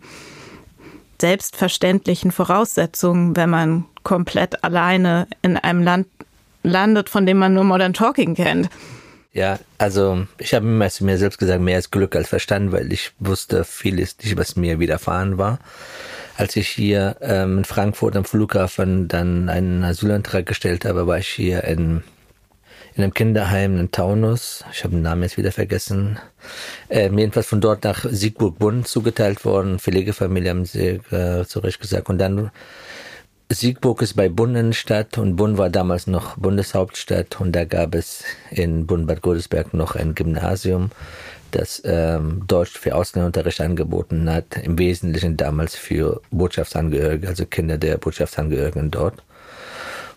selbstverständlichen 1.20 2.32
Voraussetzungen, 2.32 3.36
wenn 3.36 3.50
man 3.50 3.86
komplett 4.04 4.64
alleine 4.64 5.28
in 5.42 5.58
einem 5.58 5.82
Land 5.82 6.08
landet, 6.64 7.10
von 7.10 7.26
dem 7.26 7.38
man 7.38 7.54
nur 7.54 7.64
Modern 7.64 7.94
Talking 7.94 8.36
kennt. 8.36 8.70
Ja, 9.34 9.58
also 9.80 10.28
ich 10.38 10.54
habe 10.54 10.68
immer 10.68 10.90
zu 10.92 11.04
mir 11.04 11.18
selbst 11.18 11.40
gesagt, 11.40 11.60
mehr 11.60 11.78
als 11.78 11.90
Glück 11.90 12.16
als 12.16 12.30
Verstand, 12.30 12.72
weil 12.72 12.94
ich 12.94 13.12
wusste 13.18 13.64
vieles 13.64 14.16
nicht, 14.20 14.38
was 14.38 14.56
mir 14.56 14.80
widerfahren 14.80 15.40
war. 15.40 15.58
Als 16.38 16.56
ich 16.56 16.68
hier 16.68 17.18
ähm, 17.20 17.60
in 17.60 17.66
Frankfurt 17.66 18.16
am 18.16 18.26
Flughafen 18.26 19.08
dann 19.08 19.50
einen 19.50 19.84
Asylantrag 19.84 20.46
gestellt 20.46 20.86
habe, 20.86 21.08
war 21.08 21.18
ich 21.18 21.30
hier 21.30 21.64
in, 21.64 22.04
in 22.94 23.04
einem 23.04 23.14
Kinderheim 23.16 23.80
in 23.80 23.90
Taunus. 23.90 24.66
Ich 24.72 24.84
habe 24.84 24.94
den 24.94 25.02
Namen 25.02 25.24
jetzt 25.24 25.38
wieder 25.38 25.52
vergessen. 25.52 26.20
Ähm, 26.92 27.18
jedenfalls 27.18 27.48
von 27.48 27.62
dort 27.62 27.84
nach 27.84 28.06
Siegburg-Bund 28.08 28.88
zugeteilt 28.88 29.46
worden. 29.46 29.80
Pflegefamilie 29.80 30.52
haben 30.52 30.66
sie 30.66 31.02
äh, 31.12 31.44
zurecht 31.46 31.82
gesagt. 31.82 32.08
Und 32.08 32.20
dann 32.20 32.52
Siegburg 33.54 34.02
ist 34.02 34.16
bei 34.16 34.30
Bundesstadt 34.30 35.18
und 35.18 35.36
Bonn 35.36 35.58
war 35.58 35.70
damals 35.70 36.08
noch 36.08 36.38
Bundeshauptstadt 36.38 37.40
und 37.40 37.52
da 37.52 37.66
gab 37.66 37.94
es 37.94 38.24
in 38.52 38.88
Bonn-Bad 38.88 39.22
Godesberg 39.22 39.74
noch 39.74 39.96
ein 39.96 40.16
Gymnasium, 40.16 40.92
das 41.52 41.82
ähm, 41.86 42.44
Deutsch 42.48 42.78
für 42.78 42.96
Ausländerunterricht 42.96 43.62
angeboten 43.62 44.30
hat, 44.32 44.58
im 44.64 44.80
Wesentlichen 44.80 45.38
damals 45.38 45.76
für 45.76 46.22
Botschaftsangehörige, 46.32 47.28
also 47.28 47.46
Kinder 47.46 47.78
der 47.78 47.98
Botschaftsangehörigen 47.98 48.92
dort. 48.92 49.22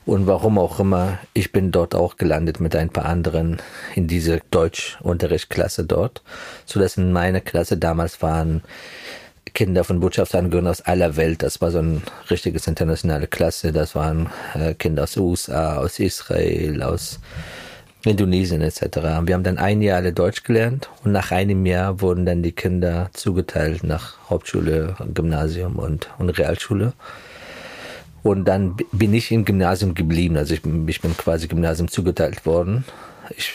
Und 0.06 0.28
warum 0.28 0.56
auch 0.56 0.78
immer, 0.78 1.18
ich 1.34 1.50
bin 1.50 1.72
dort 1.72 1.96
auch 1.96 2.16
gelandet 2.16 2.60
mit 2.60 2.76
ein 2.76 2.90
paar 2.90 3.06
anderen 3.06 3.58
in 3.96 4.06
diese 4.06 4.40
Deutschunterrichtsklasse 4.52 5.84
dort, 5.84 6.22
so 6.64 6.78
dass 6.78 6.96
in 6.96 7.12
meiner 7.12 7.40
Klasse 7.40 7.76
damals 7.76 8.22
waren 8.22 8.62
Kinder 9.56 9.84
von 9.84 10.00
Botschaftsangehörigen 10.00 10.68
aus 10.68 10.82
aller 10.82 11.16
Welt. 11.16 11.42
Das 11.42 11.62
war 11.62 11.70
so 11.70 11.78
ein 11.78 12.02
richtiges 12.30 12.66
internationale 12.66 13.26
Klasse. 13.26 13.72
Das 13.72 13.94
waren 13.94 14.28
äh, 14.54 14.74
Kinder 14.74 15.04
aus 15.04 15.16
USA, 15.16 15.78
aus 15.78 15.98
Israel, 15.98 16.82
aus 16.82 17.20
Indonesien 18.04 18.60
etc. 18.60 18.98
Wir 19.24 19.34
haben 19.34 19.44
dann 19.44 19.56
ein 19.56 19.80
Jahr 19.80 19.96
alle 19.96 20.12
Deutsch 20.12 20.42
gelernt 20.42 20.90
und 21.04 21.12
nach 21.12 21.30
einem 21.30 21.64
Jahr 21.64 22.02
wurden 22.02 22.26
dann 22.26 22.42
die 22.42 22.52
Kinder 22.52 23.08
zugeteilt 23.14 23.82
nach 23.82 24.18
Hauptschule, 24.28 24.94
Gymnasium 25.14 25.76
und, 25.76 26.10
und 26.18 26.28
Realschule. 26.28 26.92
Und 28.22 28.44
dann 28.44 28.76
bin 28.92 29.14
ich 29.14 29.32
im 29.32 29.46
Gymnasium 29.46 29.94
geblieben. 29.94 30.36
Also 30.36 30.52
ich, 30.52 30.60
ich 30.86 31.00
bin 31.00 31.16
quasi 31.16 31.48
Gymnasium 31.48 31.88
zugeteilt 31.88 32.44
worden. 32.44 32.84
Ich, 33.34 33.54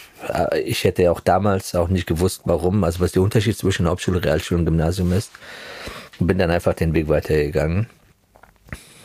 ich 0.63 0.83
hätte 0.83 1.11
auch 1.11 1.19
damals 1.19 1.75
auch 1.75 1.87
nicht 1.87 2.07
gewusst, 2.07 2.41
warum, 2.45 2.83
also 2.83 2.99
was 2.99 3.11
der 3.11 3.21
Unterschied 3.21 3.57
zwischen 3.57 3.87
Hauptschule, 3.87 4.23
Realschule 4.23 4.59
und 4.59 4.65
Gymnasium 4.65 5.11
ist. 5.13 5.31
Bin 6.19 6.37
dann 6.37 6.51
einfach 6.51 6.73
den 6.73 6.93
Weg 6.93 7.07
weitergegangen. 7.09 7.87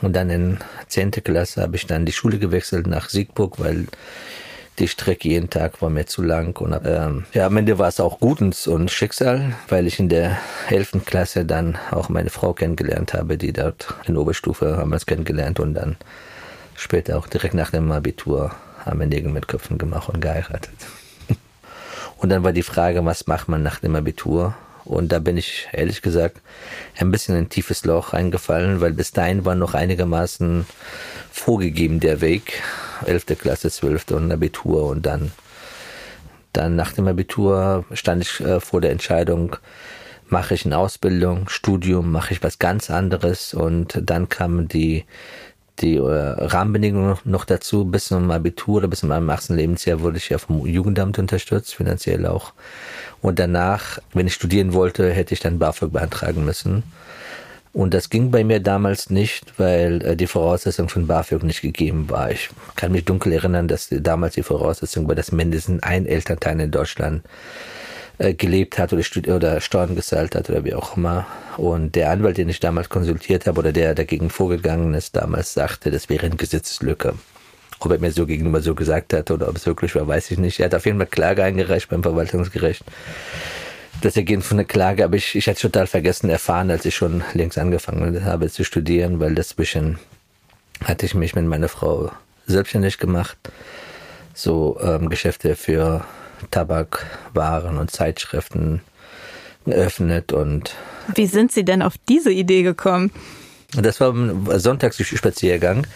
Und 0.03 0.15
dann 0.15 0.29
in 0.29 0.59
10. 0.89 1.11
Klasse 1.11 1.63
habe 1.63 1.77
ich 1.77 1.87
dann 1.87 2.05
die 2.05 2.13
Schule 2.13 2.39
gewechselt 2.39 2.87
nach 2.87 3.09
Siegburg, 3.09 3.59
weil 3.59 3.87
die 4.79 4.89
Strecke 4.89 5.29
jeden 5.29 5.49
Tag 5.49 5.81
war 5.81 5.89
mir 5.89 6.07
zu 6.07 6.23
lang. 6.23 6.61
Und 6.61 6.79
ähm, 6.85 7.25
ja, 7.33 7.47
am 7.47 7.57
Ende 7.57 7.79
war 7.79 7.89
es 7.89 8.01
auch 8.01 8.21
gut 8.21 8.43
und, 8.43 8.91
Schicksal, 8.91 9.55
weil 9.69 9.87
ich 9.87 9.99
in 9.99 10.09
der 10.09 10.39
11. 10.69 11.05
Klasse 11.07 11.45
dann 11.45 11.79
auch 11.91 12.09
meine 12.09 12.31
Frau 12.31 12.53
kennengelernt 12.53 13.15
habe, 13.15 13.39
die 13.39 13.53
dort 13.53 13.95
in 14.07 14.17
Oberstufe 14.17 14.77
haben 14.77 14.91
wir 14.91 14.97
es 14.97 15.07
kennengelernt 15.07 15.61
und 15.61 15.75
dann 15.75 15.97
später 16.75 17.17
auch 17.17 17.27
direkt 17.27 17.55
nach 17.55 17.71
dem 17.71 17.91
Abitur 17.91 18.55
haben 18.85 19.01
wir 19.01 19.07
Nägel 19.07 19.33
mit 19.33 19.49
Köpfen 19.49 19.79
gemacht 19.79 20.11
und 20.11 20.21
geheiratet. 20.21 20.71
Und 22.17 22.31
dann 22.31 22.45
war 22.45 22.53
die 22.53 22.63
Frage, 22.63 23.05
was 23.05 23.27
macht 23.27 23.49
man 23.49 23.63
nach 23.63 23.81
dem 23.81 23.95
Abitur? 23.95 24.55
Und 24.85 25.11
da 25.11 25.19
bin 25.19 25.37
ich 25.37 25.69
ehrlich 25.73 26.01
gesagt 26.01 26.41
ein 26.99 27.11
bisschen 27.11 27.35
in 27.35 27.43
ein 27.43 27.49
tiefes 27.49 27.85
Loch 27.85 28.13
eingefallen, 28.13 28.81
weil 28.81 28.93
bis 28.93 29.11
dahin 29.11 29.45
war 29.45 29.57
noch 29.57 29.75
einigermaßen 29.75 30.65
vorgegeben 31.33 32.01
der 32.01 32.21
Weg. 32.21 32.63
11. 33.05 33.27
Klasse, 33.39 33.71
12. 33.71 34.13
und 34.13 34.33
Abitur 34.33 34.85
und 34.87 35.05
dann, 35.05 35.33
dann 36.53 36.77
nach 36.77 36.93
dem 36.93 37.09
Abitur 37.09 37.85
stand 37.93 38.23
ich 38.23 38.41
äh, 38.41 38.61
vor 38.61 38.81
der 38.81 38.93
Entscheidung, 38.93 39.57
mache 40.29 40.55
ich 40.55 40.65
eine 40.65 40.79
Ausbildung, 40.79 41.49
Studium, 41.49 42.11
mache 42.11 42.33
ich 42.33 42.43
was 42.43 42.59
ganz 42.59 42.89
anderes 42.89 43.55
und 43.55 44.01
dann 44.03 44.29
kamen 44.29 44.69
die 44.69 45.05
die 45.81 45.97
äh, 45.97 46.01
Rahmenbedingungen 46.01 47.17
noch 47.25 47.45
dazu. 47.45 47.85
Bis 47.85 48.07
zum 48.07 48.31
Abitur 48.31 48.77
oder 48.79 48.89
bis 48.89 49.01
zu 49.01 49.07
meinem 49.07 49.29
18. 49.29 49.57
Lebensjahr 49.57 50.01
wurde 50.01 50.19
ich 50.19 50.29
ja 50.29 50.39
vom 50.39 50.67
Jugendamt 50.67 51.19
unterstützt, 51.19 51.75
finanziell 51.75 52.27
auch. 52.27 52.53
Und 53.23 53.39
danach, 53.39 53.99
wenn 54.13 54.27
ich 54.27 54.35
studieren 54.35 54.73
wollte, 54.73 55.11
hätte 55.11 55.35
ich 55.35 55.41
dann 55.41 55.59
BAföG 55.59 55.93
beantragen 55.93 56.45
müssen. 56.45 56.83
Und 57.73 57.93
das 57.93 58.09
ging 58.09 58.31
bei 58.31 58.43
mir 58.43 58.61
damals 58.61 59.11
nicht, 59.11 59.59
weil 59.59 60.03
äh, 60.03 60.17
die 60.17 60.27
Voraussetzung 60.27 60.89
von 60.89 61.07
BAföG 61.07 61.43
nicht 61.43 61.61
gegeben 61.61 62.09
war. 62.09 62.31
Ich 62.31 62.49
kann 62.75 62.93
mich 62.93 63.05
dunkel 63.05 63.33
erinnern, 63.33 63.69
dass 63.69 63.89
damals 63.91 64.35
die 64.35 64.43
Voraussetzung 64.43 65.07
war, 65.09 65.15
dass 65.15 65.31
mindestens 65.31 65.83
ein 65.83 66.07
Elternteil 66.07 66.59
in 66.61 66.71
Deutschland 66.71 67.23
äh, 68.19 68.35
gelebt 68.35 68.79
hat 68.79 68.93
oder, 68.93 69.03
oder 69.35 69.61
Steuern 69.61 69.95
gezahlt 69.95 70.35
hat 70.35 70.49
oder 70.49 70.65
wie 70.65 70.75
auch 70.75 70.97
immer. 70.97 71.27
Und 71.57 71.95
der 71.95 72.11
Anwalt, 72.11 72.39
den 72.39 72.49
ich 72.49 72.61
damals 72.61 72.89
konsultiert 72.89 73.47
habe 73.47 73.59
oder 73.59 73.73
der 73.73 73.95
dagegen 73.95 74.31
vorgegangen 74.31 74.95
ist, 74.95 75.17
damals 75.17 75.53
sagte, 75.53 75.91
das 75.91 76.09
wäre 76.09 76.27
eine 76.27 76.37
Gesetzeslücke. 76.37 77.15
Ob 77.79 77.93
er 77.93 77.99
mir 77.99 78.11
so 78.11 78.25
gegenüber 78.25 78.63
so 78.63 78.75
gesagt 78.75 79.13
hat 79.13 79.31
oder 79.31 79.49
ob 79.49 79.57
es 79.57 79.67
wirklich 79.67 79.95
war, 79.95 80.09
weiß 80.09 80.31
ich 80.31 80.39
nicht. 80.39 80.61
Er 80.61 80.67
hat 80.67 80.75
auf 80.75 80.87
jeden 80.87 80.99
Fall 80.99 81.09
Klage 81.09 81.45
eingereicht 81.45 81.91
beim 81.91 82.03
Verwaltungsgericht. 82.03 82.85
Das 84.01 84.17
Ergehen 84.17 84.43
von 84.43 84.59
der 84.59 84.67
Klage 84.67 85.03
habe 85.03 85.17
ich, 85.17 85.35
ich 85.35 85.47
hatte 85.47 85.61
total 85.61 85.87
vergessen 85.87 86.29
erfahren, 86.31 86.71
als 86.71 86.85
ich 86.85 86.95
schon 86.95 87.23
längst 87.35 87.59
angefangen 87.59 88.25
habe 88.25 88.51
zu 88.51 88.65
studieren, 88.65 89.21
weil 89.21 89.35
dazwischen 89.35 89.99
hatte 90.85 91.07
ich 91.07 91.15
mich 91.15 91.35
mit 91.35 91.47
meiner 91.47 91.69
Frau 91.69 92.11
selbstständig 92.47 92.99
gemacht. 92.99 93.37
So 94.35 94.79
ähm, 94.83 95.09
Geschäfte 95.09 95.57
für 95.57 96.05
Tabakwaren 96.51 97.79
und 97.79 97.91
Zeitschriften 97.91 98.81
geöffnet 99.65 100.33
und. 100.33 100.75
Wie 101.15 101.27
sind 101.27 101.53
Sie 101.53 101.65
denn 101.65 101.83
auf 101.83 101.95
diese 102.09 102.33
Idee 102.33 102.63
gekommen? 102.63 103.11
Das 103.75 104.01
war 104.01 104.13
ein 104.13 104.47
Sonntagsspaziergang. 104.59 105.87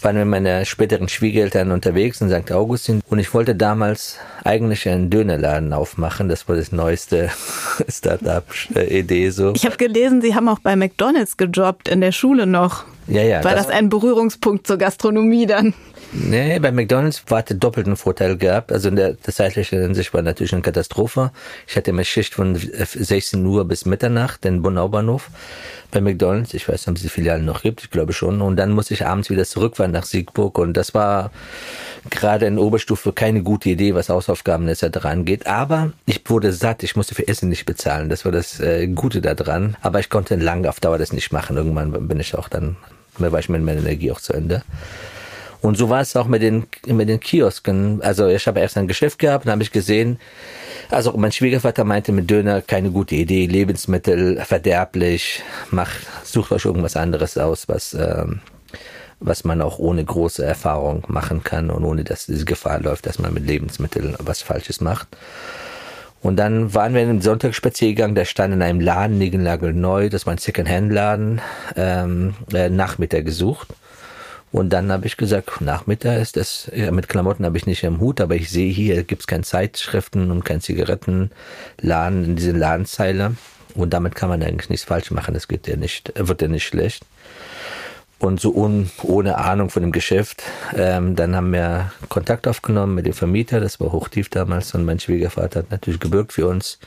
Waren 0.00 0.16
mit 0.16 0.26
meinen 0.26 0.64
späteren 0.64 1.08
Schwiegereltern 1.08 1.72
unterwegs 1.72 2.20
in 2.20 2.30
St. 2.30 2.52
Augustin 2.52 3.00
und 3.08 3.18
ich 3.18 3.34
wollte 3.34 3.54
damals 3.54 4.18
eigentlich 4.44 4.88
einen 4.88 5.10
Dönerladen 5.10 5.72
aufmachen. 5.72 6.28
Das 6.28 6.48
war 6.48 6.56
das 6.56 6.70
neueste 6.70 7.30
Start-up-Idee 7.88 9.30
so. 9.30 9.52
Ich 9.54 9.66
habe 9.66 9.76
gelesen, 9.76 10.22
Sie 10.22 10.34
haben 10.34 10.48
auch 10.48 10.60
bei 10.60 10.76
McDonald's 10.76 11.36
gejobbt 11.36 11.88
in 11.88 12.00
der 12.00 12.12
Schule 12.12 12.46
noch. 12.46 12.84
Ja, 13.08 13.22
ja. 13.22 13.42
War 13.42 13.54
das, 13.54 13.66
das 13.66 13.74
ein 13.74 13.88
Berührungspunkt 13.88 14.66
zur 14.66 14.76
Gastronomie 14.76 15.46
dann? 15.46 15.74
Nee, 16.12 16.58
bei 16.58 16.72
McDonalds 16.72 17.22
war 17.28 17.42
der 17.42 17.56
doppelten 17.56 17.96
Vorteil 17.96 18.38
gehabt. 18.38 18.72
Also 18.72 18.88
in 18.88 18.96
der, 18.96 19.20
zeitlichen 19.20 19.80
Hinsicht 19.82 20.14
war 20.14 20.22
natürlich 20.22 20.54
eine 20.54 20.62
Katastrophe. 20.62 21.32
Ich 21.66 21.76
hatte 21.76 21.90
immer 21.90 22.04
Schicht 22.04 22.34
von 22.34 22.56
16 22.56 23.44
Uhr 23.44 23.66
bis 23.66 23.84
Mitternacht 23.84 24.44
in 24.46 24.62
Bonn 24.62 24.76
Bahnhof 24.90 25.28
bei 25.90 26.00
McDonalds. 26.00 26.54
Ich 26.54 26.66
weiß 26.66 26.80
nicht, 26.80 26.88
ob 26.88 26.96
es 26.96 27.02
die 27.02 27.08
Filialen 27.10 27.44
noch 27.44 27.62
gibt, 27.62 27.82
ich 27.82 27.90
glaube 27.90 28.14
schon. 28.14 28.40
Und 28.40 28.56
dann 28.56 28.72
musste 28.72 28.94
ich 28.94 29.04
abends 29.04 29.28
wieder 29.28 29.44
zurückfahren 29.44 29.92
nach 29.92 30.04
Siegburg. 30.04 30.58
Und 30.58 30.74
das 30.78 30.94
war 30.94 31.30
gerade 32.08 32.46
in 32.46 32.58
Oberstufe 32.58 33.12
keine 33.12 33.42
gute 33.42 33.68
Idee, 33.68 33.94
was 33.94 34.08
Hausaufgaben 34.08 34.66
etc. 34.66 35.04
angeht. 35.04 35.46
Aber 35.46 35.92
ich 36.06 36.22
wurde 36.26 36.52
satt, 36.52 36.82
ich 36.82 36.96
musste 36.96 37.14
für 37.14 37.28
Essen 37.28 37.50
nicht 37.50 37.66
bezahlen. 37.66 38.08
Das 38.08 38.24
war 38.24 38.32
das 38.32 38.60
äh, 38.60 38.86
Gute 38.88 39.20
daran. 39.20 39.76
Aber 39.82 40.00
ich 40.00 40.08
konnte 40.08 40.36
lange 40.36 40.70
auf 40.70 40.80
Dauer 40.80 40.96
das 40.96 41.12
nicht 41.12 41.32
machen. 41.32 41.56
Irgendwann 41.58 42.08
bin 42.08 42.18
ich 42.18 42.34
auch 42.34 42.48
dann, 42.48 42.76
mir 43.20 43.32
war 43.32 43.40
ich 43.40 43.48
mit 43.48 43.62
meiner 43.62 43.80
Energie 43.80 44.12
auch 44.12 44.20
zu 44.20 44.32
Ende. 44.32 44.62
Und 45.60 45.76
so 45.76 45.88
war 45.88 46.00
es 46.00 46.14
auch 46.14 46.26
mit 46.26 46.42
den, 46.42 46.66
mit 46.86 47.08
den 47.08 47.18
Kiosken. 47.18 48.00
Also 48.02 48.28
ich 48.28 48.46
habe 48.46 48.60
erst 48.60 48.76
ein 48.76 48.86
Geschäft 48.86 49.18
gehabt 49.18 49.44
und 49.44 49.50
habe 49.50 49.62
ich 49.62 49.72
gesehen, 49.72 50.18
also 50.90 51.12
mein 51.16 51.32
Schwiegervater 51.32 51.84
meinte 51.84 52.12
mit 52.12 52.30
Döner 52.30 52.62
keine 52.62 52.90
gute 52.90 53.16
Idee, 53.16 53.46
Lebensmittel 53.46 54.40
verderblich, 54.44 55.42
macht, 55.70 55.98
sucht 56.24 56.52
euch 56.52 56.64
irgendwas 56.64 56.96
anderes 56.96 57.36
aus, 57.36 57.68
was, 57.68 57.92
ähm, 57.94 58.40
was 59.18 59.42
man 59.44 59.60
auch 59.60 59.78
ohne 59.78 60.04
große 60.04 60.44
Erfahrung 60.44 61.04
machen 61.08 61.42
kann 61.42 61.70
und 61.70 61.84
ohne 61.84 62.04
dass 62.04 62.26
diese 62.26 62.44
Gefahr 62.44 62.80
läuft, 62.80 63.06
dass 63.06 63.18
man 63.18 63.34
mit 63.34 63.46
Lebensmitteln 63.46 64.16
was 64.20 64.42
Falsches 64.42 64.80
macht. 64.80 65.08
Und 66.20 66.36
dann 66.36 66.74
waren 66.74 66.94
wir 66.94 67.02
in 67.02 67.10
einem 67.10 67.20
Sonntagsspaziergang, 67.20 68.14
der 68.14 68.24
stand 68.24 68.52
in 68.52 68.62
einem 68.62 68.80
Laden, 68.80 69.18
neu, 69.80 70.08
das 70.08 70.26
war 70.26 70.34
ein 70.34 70.38
Second-Hand-Laden, 70.38 71.40
ähm, 71.76 72.34
äh, 72.52 72.68
Nachmittag 72.68 73.24
gesucht. 73.24 73.68
Und 74.50 74.72
dann 74.72 74.90
habe 74.90 75.06
ich 75.06 75.16
gesagt, 75.16 75.60
Nachmittag 75.60 76.20
ist 76.20 76.36
das, 76.36 76.70
ja, 76.74 76.90
mit 76.90 77.08
Klamotten 77.08 77.44
habe 77.44 77.58
ich 77.58 77.66
nicht 77.66 77.84
im 77.84 78.00
Hut, 78.00 78.20
aber 78.20 78.34
ich 78.34 78.50
sehe 78.50 78.72
hier 78.72 79.04
gibt 79.04 79.22
es 79.22 79.26
keine 79.26 79.42
Zeitschriften 79.42 80.30
und 80.30 80.44
kein 80.44 80.60
Zigarettenladen 80.60 82.24
in 82.24 82.36
diese 82.36 82.52
Ladenzeile. 82.52 83.36
Und 83.74 83.92
damit 83.92 84.14
kann 84.14 84.30
man 84.30 84.42
eigentlich 84.42 84.70
nichts 84.70 84.86
falsch 84.86 85.10
machen, 85.10 85.34
das 85.34 85.46
geht 85.46 85.68
ja 85.68 85.76
nicht, 85.76 86.12
wird 86.16 86.42
ja 86.42 86.48
nicht 86.48 86.66
schlecht. 86.66 87.04
Und 88.18 88.40
so 88.40 88.52
un, 88.52 88.90
ohne 89.04 89.38
Ahnung 89.38 89.70
von 89.70 89.82
dem 89.82 89.92
Geschäft, 89.92 90.42
ähm, 90.74 91.14
dann 91.14 91.36
haben 91.36 91.52
wir 91.52 91.92
Kontakt 92.08 92.48
aufgenommen 92.48 92.96
mit 92.96 93.06
dem 93.06 93.12
Vermieter, 93.12 93.60
das 93.60 93.78
war 93.78 93.92
hochtief 93.92 94.28
damals 94.28 94.74
und 94.74 94.84
mein 94.84 94.98
Schwiegervater 94.98 95.60
hat 95.60 95.70
natürlich 95.70 96.00
gebürgt 96.00 96.32
für 96.32 96.48
uns. 96.48 96.78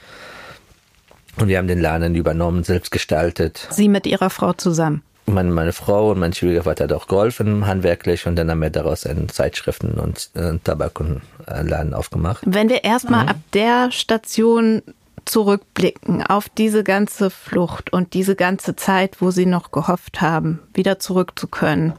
Und 1.37 1.47
wir 1.47 1.57
haben 1.57 1.67
den 1.67 1.79
Laden 1.79 2.15
übernommen, 2.15 2.63
selbst 2.65 2.91
gestaltet. 2.91 3.67
Sie 3.71 3.87
mit 3.87 4.05
Ihrer 4.05 4.29
Frau 4.29 4.51
zusammen? 4.51 5.03
meine, 5.31 5.51
meine 5.51 5.73
Frau 5.73 6.11
und 6.11 6.19
mein 6.19 6.33
Schwiegervater 6.33 6.85
hat 6.85 6.93
auch 6.93 7.07
geholfen, 7.07 7.65
handwerklich, 7.65 8.27
und 8.27 8.35
dann 8.35 8.49
haben 8.49 8.61
wir 8.61 8.69
daraus 8.69 9.05
einen 9.05 9.29
Zeitschriften 9.29 9.93
und 9.93 10.29
äh, 10.35 10.57
Tabak 10.63 10.99
und 10.99 11.21
äh, 11.47 11.63
Laden 11.63 11.93
aufgemacht. 11.93 12.43
Wenn 12.45 12.69
wir 12.69 12.83
erstmal 12.83 13.23
mhm. 13.23 13.29
ab 13.29 13.37
der 13.53 13.91
Station 13.91 14.81
zurückblicken 15.25 16.23
auf 16.23 16.49
diese 16.49 16.83
ganze 16.83 17.29
Flucht 17.29 17.93
und 17.93 18.13
diese 18.13 18.35
ganze 18.35 18.75
Zeit, 18.75 19.21
wo 19.21 19.31
sie 19.31 19.45
noch 19.45 19.71
gehofft 19.71 20.21
haben, 20.21 20.59
wieder 20.73 20.99
zurück 20.99 21.33
zu 21.35 21.47
können, 21.47 21.93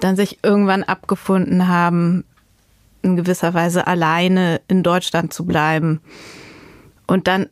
dann 0.00 0.16
sich 0.16 0.38
irgendwann 0.42 0.82
abgefunden 0.82 1.68
haben, 1.68 2.24
in 3.02 3.16
gewisser 3.16 3.54
Weise 3.54 3.86
alleine 3.86 4.60
in 4.68 4.82
Deutschland 4.82 5.32
zu 5.32 5.44
bleiben 5.44 6.00
und 7.06 7.28
dann 7.28 7.48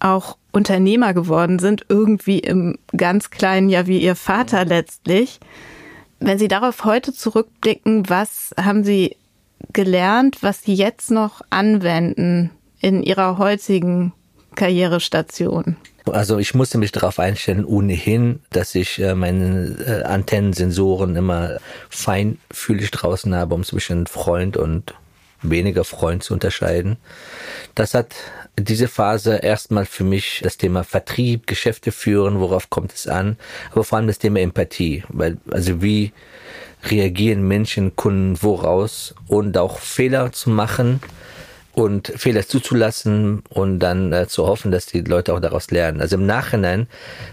auch 0.00 0.36
Unternehmer 0.52 1.14
geworden 1.14 1.58
sind, 1.58 1.86
irgendwie 1.88 2.38
im 2.38 2.78
ganz 2.96 3.30
kleinen, 3.30 3.68
ja 3.68 3.86
wie 3.86 3.98
ihr 3.98 4.16
Vater 4.16 4.64
letztlich. 4.64 5.38
Wenn 6.18 6.38
Sie 6.38 6.48
darauf 6.48 6.84
heute 6.84 7.12
zurückblicken, 7.12 8.08
was 8.08 8.54
haben 8.58 8.84
Sie 8.84 9.16
gelernt, 9.72 10.38
was 10.42 10.62
Sie 10.62 10.74
jetzt 10.74 11.10
noch 11.10 11.42
anwenden 11.50 12.50
in 12.80 13.02
Ihrer 13.02 13.38
heutigen 13.38 14.12
Karrierestation? 14.56 15.76
Also 16.12 16.38
ich 16.38 16.54
musste 16.54 16.78
mich 16.78 16.92
darauf 16.92 17.18
einstellen, 17.18 17.64
ohnehin, 17.64 18.40
dass 18.50 18.74
ich 18.74 19.00
äh, 19.00 19.14
meine 19.14 19.76
äh, 19.86 20.02
Antennensensoren 20.04 21.16
immer 21.16 21.58
feinfühlig 21.88 22.90
draußen 22.90 23.34
habe, 23.34 23.54
um 23.54 23.64
zwischen 23.64 24.06
Freund 24.06 24.56
und 24.56 24.94
weniger 25.42 25.84
Freund 25.84 26.22
zu 26.22 26.34
unterscheiden. 26.34 26.96
Das 27.74 27.94
hat 27.94 28.14
diese 28.58 28.88
Phase 28.88 29.36
erstmal 29.36 29.84
für 29.84 30.04
mich 30.04 30.40
das 30.42 30.56
Thema 30.56 30.84
Vertrieb, 30.84 31.46
Geschäfte 31.46 31.92
führen, 31.92 32.40
worauf 32.40 32.70
kommt 32.70 32.92
es 32.92 33.06
an, 33.06 33.36
aber 33.72 33.84
vor 33.84 33.98
allem 33.98 34.06
das 34.06 34.18
Thema 34.18 34.40
Empathie, 34.40 35.04
weil 35.08 35.36
also 35.50 35.82
wie 35.82 36.12
reagieren 36.84 37.46
Menschen, 37.46 37.96
Kunden 37.96 38.42
woraus 38.42 39.14
und 39.26 39.58
auch 39.58 39.78
Fehler 39.78 40.32
zu 40.32 40.50
machen 40.50 41.00
und 41.76 42.10
Fehler 42.16 42.48
zuzulassen 42.48 43.42
und 43.50 43.80
dann 43.80 44.10
äh, 44.10 44.26
zu 44.26 44.46
hoffen, 44.46 44.70
dass 44.70 44.86
die 44.86 45.02
Leute 45.02 45.34
auch 45.34 45.40
daraus 45.40 45.70
lernen. 45.70 46.00
Also 46.00 46.16
im 46.16 46.24
Nachhinein, 46.24 46.86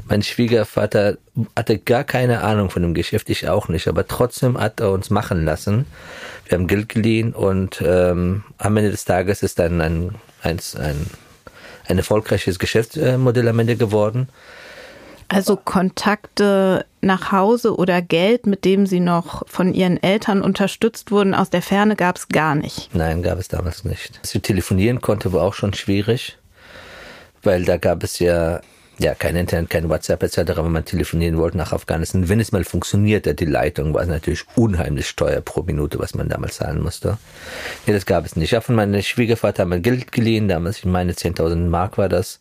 mein 0.10 0.22
Schwiegervater 0.22 1.18
hatte 1.56 1.78
gar 1.78 2.04
keine 2.04 2.44
Ahnung 2.44 2.70
von 2.70 2.82
dem 2.82 2.94
Geschäft, 2.94 3.30
ich 3.30 3.48
auch 3.48 3.70
nicht, 3.70 3.88
aber 3.88 4.06
trotzdem 4.06 4.60
hat 4.60 4.82
er 4.82 4.92
uns 4.92 5.10
machen 5.10 5.46
lassen. 5.46 5.86
Wir 6.46 6.58
haben 6.58 6.68
Geld 6.68 6.90
geliehen 6.90 7.32
und 7.32 7.82
ähm, 7.86 8.44
am 8.58 8.76
Ende 8.76 8.92
des 8.92 9.06
Tages 9.06 9.44
ist 9.44 9.60
dann 9.60 9.80
ein, 9.80 10.16
ein, 10.42 10.60
ein, 10.78 11.06
ein 11.88 11.98
erfolgreiches 11.98 12.60
Geschäftsmodell 12.60 13.48
am 13.48 13.60
Ende 13.60 13.78
geworden. 13.78 14.28
Also 15.34 15.56
Kontakte 15.56 16.86
nach 17.02 17.32
Hause 17.32 17.76
oder 17.76 18.02
Geld, 18.02 18.46
mit 18.46 18.66
dem 18.66 18.86
Sie 18.86 19.00
noch 19.00 19.48
von 19.48 19.74
Ihren 19.74 20.02
Eltern 20.02 20.42
unterstützt 20.42 21.12
wurden, 21.12 21.34
aus 21.34 21.50
der 21.50 21.62
Ferne 21.62 21.96
gab 21.96 22.18
es 22.18 22.30
gar 22.30 22.56
nicht. 22.56 22.94
Nein, 22.94 23.24
gab 23.24 23.40
es 23.40 23.48
damals 23.48 23.84
nicht. 23.84 24.20
Dass 24.22 24.36
ich 24.36 24.42
telefonieren 24.42 25.02
konnte, 25.02 25.34
war 25.34 25.44
auch 25.44 25.54
schon 25.54 25.74
schwierig, 25.74 26.38
weil 27.42 27.66
da 27.66 27.78
gab 27.78 28.04
es 28.04 28.20
ja 28.20 28.62
ja, 29.00 29.16
kein 29.16 29.36
Internet, 29.36 29.70
kein 29.70 29.90
WhatsApp 29.90 30.22
etc., 30.22 30.38
wenn 30.58 30.72
man 30.72 30.86
telefonieren 30.86 31.38
wollte 31.38 31.58
nach 31.58 31.74
Afghanistan. 31.74 32.30
Wenn 32.30 32.40
es 32.40 32.52
mal 32.52 32.64
funktionierte, 32.64 33.34
die 33.34 33.46
Leitung, 33.46 33.94
war 33.94 34.06
natürlich 34.06 34.46
unheimlich 34.56 35.16
teuer 35.16 35.42
pro 35.42 35.64
Minute, 35.64 36.00
was 36.00 36.14
man 36.14 36.30
damals 36.30 36.58
zahlen 36.58 36.82
musste. 36.82 37.18
Nee, 37.88 37.94
das 37.94 38.06
gab 38.06 38.26
es 38.26 38.36
nicht. 38.36 38.52
Ich 38.52 38.54
habe 38.54 38.64
von 38.64 38.76
meinem 38.76 39.02
Schwiegervater 39.02 39.66
mein 39.66 39.82
Geld 39.82 40.12
geliehen, 40.12 40.48
damals, 40.48 40.80
ich 40.80 40.86
meine 40.86 41.14
10.000 41.14 41.56
Mark 41.70 41.98
war 41.98 42.08
das 42.08 42.40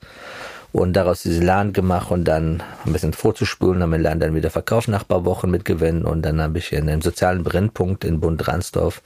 und 0.72 0.94
daraus 0.94 1.22
diese 1.22 1.42
LAN 1.42 1.72
gemacht 1.72 2.10
und 2.10 2.24
dann 2.24 2.62
ein 2.86 2.92
bisschen 2.92 3.12
vorzuspulen, 3.12 3.82
haben 3.82 3.92
wir 3.92 3.98
LAN 3.98 4.20
dann 4.20 4.34
wieder 4.34 4.50
verkauft 4.50 4.88
nach 4.88 5.06
paar 5.06 5.24
Wochen 5.24 5.50
mit 5.50 5.64
Gewinn 5.64 6.04
und 6.04 6.22
dann 6.22 6.40
habe 6.40 6.58
ich 6.58 6.72
in 6.72 6.88
einem 6.88 7.02
sozialen 7.02 7.44
Brennpunkt 7.44 8.04
in 8.04 8.20
Bund 8.20 8.48
Ransdorf 8.48 9.02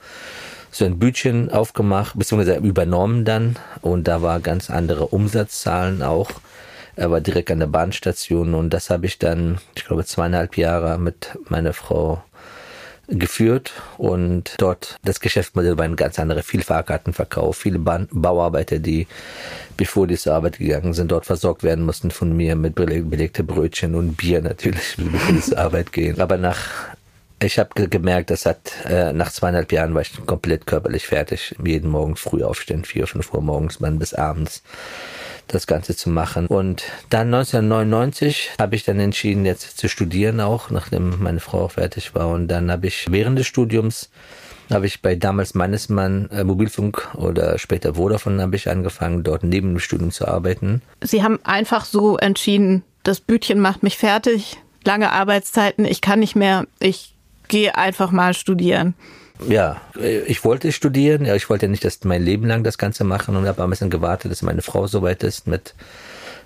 so 0.71 0.85
ein 0.85 0.99
Bütchen 0.99 1.51
aufgemacht, 1.51 2.17
beziehungsweise 2.17 2.57
übernommen 2.59 3.25
dann 3.25 3.57
und 3.81 4.07
da 4.07 4.21
war 4.21 4.39
ganz 4.39 4.69
andere 4.69 5.07
Umsatzzahlen 5.07 6.01
auch. 6.01 6.31
Er 6.95 7.11
war 7.11 7.21
direkt 7.21 7.51
an 7.51 7.59
der 7.59 7.67
Bahnstation 7.67 8.55
und 8.55 8.71
das 8.71 8.89
habe 8.89 9.05
ich 9.05 9.19
dann, 9.19 9.59
ich 9.75 9.85
glaube, 9.85 10.03
zweieinhalb 10.03 10.57
Jahre 10.57 10.97
mit 10.97 11.37
meiner 11.47 11.73
Frau 11.73 12.23
geführt 13.07 13.71
und 13.97 14.55
dort 14.57 14.97
das 15.03 15.19
Geschäftsmodell 15.19 15.77
war 15.77 15.85
ein 15.85 15.95
ganz 15.95 16.19
anderes. 16.19 16.45
Viel 16.45 16.63
Fahrkartenverkauf, 16.63 17.57
viele 17.57 17.79
Bauarbeiter, 17.79 18.79
die 18.79 19.07
bevor 19.77 20.07
die 20.07 20.17
zur 20.17 20.33
Arbeit 20.33 20.57
gegangen 20.57 20.93
sind, 20.93 21.11
dort 21.11 21.25
versorgt 21.25 21.63
werden 21.63 21.85
mussten 21.85 22.11
von 22.11 22.35
mir 22.35 22.55
mit 22.55 22.75
belegte 22.75 23.43
Brötchen 23.43 23.95
und 23.95 24.17
Bier 24.17 24.41
natürlich, 24.41 24.95
bevor 24.97 25.33
die 25.33 25.41
zur 25.41 25.57
Arbeit 25.57 25.93
gehen. 25.93 26.19
Aber 26.19 26.37
nach 26.37 26.57
ich 27.39 27.59
habe 27.59 27.87
gemerkt, 27.87 28.31
das 28.31 28.47
hat 28.47 28.73
äh, 28.85 29.13
nach 29.13 29.31
zweieinhalb 29.31 29.71
Jahren 29.71 29.93
war 29.93 30.01
ich 30.01 30.11
komplett 30.25 30.65
körperlich 30.65 31.05
fertig. 31.05 31.55
Jeden 31.63 31.91
Morgen 31.91 32.15
früh 32.15 32.43
aufstehen, 32.43 32.83
vier, 32.83 33.05
fünf 33.05 33.31
Uhr 33.31 33.41
morgens, 33.41 33.79
man 33.79 33.99
bis 33.99 34.15
abends 34.15 34.63
das 35.47 35.67
Ganze 35.67 35.95
zu 35.95 36.09
machen. 36.09 36.47
Und 36.47 36.83
dann 37.09 37.33
1999 37.33 38.51
habe 38.59 38.75
ich 38.75 38.83
dann 38.83 38.99
entschieden, 38.99 39.45
jetzt 39.45 39.77
zu 39.77 39.89
studieren 39.89 40.39
auch, 40.39 40.69
nachdem 40.69 41.21
meine 41.21 41.39
Frau 41.39 41.65
auch 41.65 41.71
fertig 41.71 42.15
war. 42.15 42.29
Und 42.29 42.47
dann 42.47 42.71
habe 42.71 42.87
ich 42.87 43.07
während 43.09 43.39
des 43.39 43.47
Studiums 43.47 44.09
habe 44.69 44.85
ich 44.85 45.01
bei 45.01 45.15
damals 45.15 45.53
Mannesmann 45.53 46.29
äh, 46.29 46.43
Mobilfunk 46.43 47.15
oder 47.15 47.57
später 47.57 47.95
Vodafone 47.95 48.41
habe 48.41 48.57
ich 48.57 48.69
angefangen, 48.69 49.23
dort 49.23 49.43
neben 49.43 49.69
dem 49.69 49.79
Studium 49.79 50.11
zu 50.11 50.27
arbeiten. 50.27 50.81
Sie 51.01 51.23
haben 51.23 51.39
einfach 51.43 51.85
so 51.85 52.17
entschieden, 52.17 52.83
das 53.03 53.21
Bütchen 53.21 53.61
macht 53.61 53.81
mich 53.81 53.97
fertig, 53.97 54.57
lange 54.83 55.13
Arbeitszeiten, 55.13 55.85
ich 55.85 56.01
kann 56.01 56.19
nicht 56.19 56.35
mehr, 56.35 56.65
ich 56.79 57.15
gehe 57.47 57.77
einfach 57.77 58.11
mal 58.11 58.33
studieren 58.33 58.93
ja, 59.47 59.81
ich 60.25 60.43
wollte 60.43 60.71
studieren, 60.71 61.25
ja, 61.25 61.35
ich 61.35 61.49
wollte 61.49 61.67
nicht 61.67 61.83
das 61.83 62.03
mein 62.03 62.23
Leben 62.23 62.47
lang 62.47 62.63
das 62.63 62.77
Ganze 62.77 63.03
machen 63.03 63.35
und 63.35 63.47
habe 63.47 63.63
ein 63.63 63.69
bisschen 63.69 63.89
gewartet, 63.89 64.31
dass 64.31 64.41
meine 64.41 64.61
Frau 64.61 64.87
soweit 64.87 65.23
ist 65.23 65.47
mit 65.47 65.73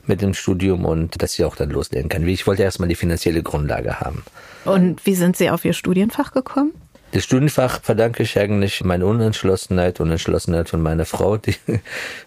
mit 0.07 0.21
dem 0.21 0.33
Studium 0.33 0.85
und 0.85 1.21
dass 1.21 1.33
sie 1.33 1.45
auch 1.45 1.55
dann 1.55 1.69
loslegen 1.69 2.09
kann. 2.09 2.27
Ich 2.27 2.47
wollte 2.47 2.63
erstmal 2.63 2.89
die 2.89 2.95
finanzielle 2.95 3.43
Grundlage 3.43 3.99
haben. 3.99 4.23
Und 4.65 5.05
wie 5.05 5.15
sind 5.15 5.37
Sie 5.37 5.49
auf 5.49 5.65
Ihr 5.65 5.73
Studienfach 5.73 6.31
gekommen? 6.31 6.71
Das 7.13 7.25
Studienfach 7.25 7.81
verdanke 7.81 8.23
ich 8.23 8.39
eigentlich 8.39 8.85
meine 8.85 9.05
Unentschlossenheit 9.05 9.99
und 9.99 10.11
Entschlossenheit 10.11 10.69
von 10.69 10.81
meiner 10.81 11.03
Frau. 11.03 11.35
Die 11.35 11.55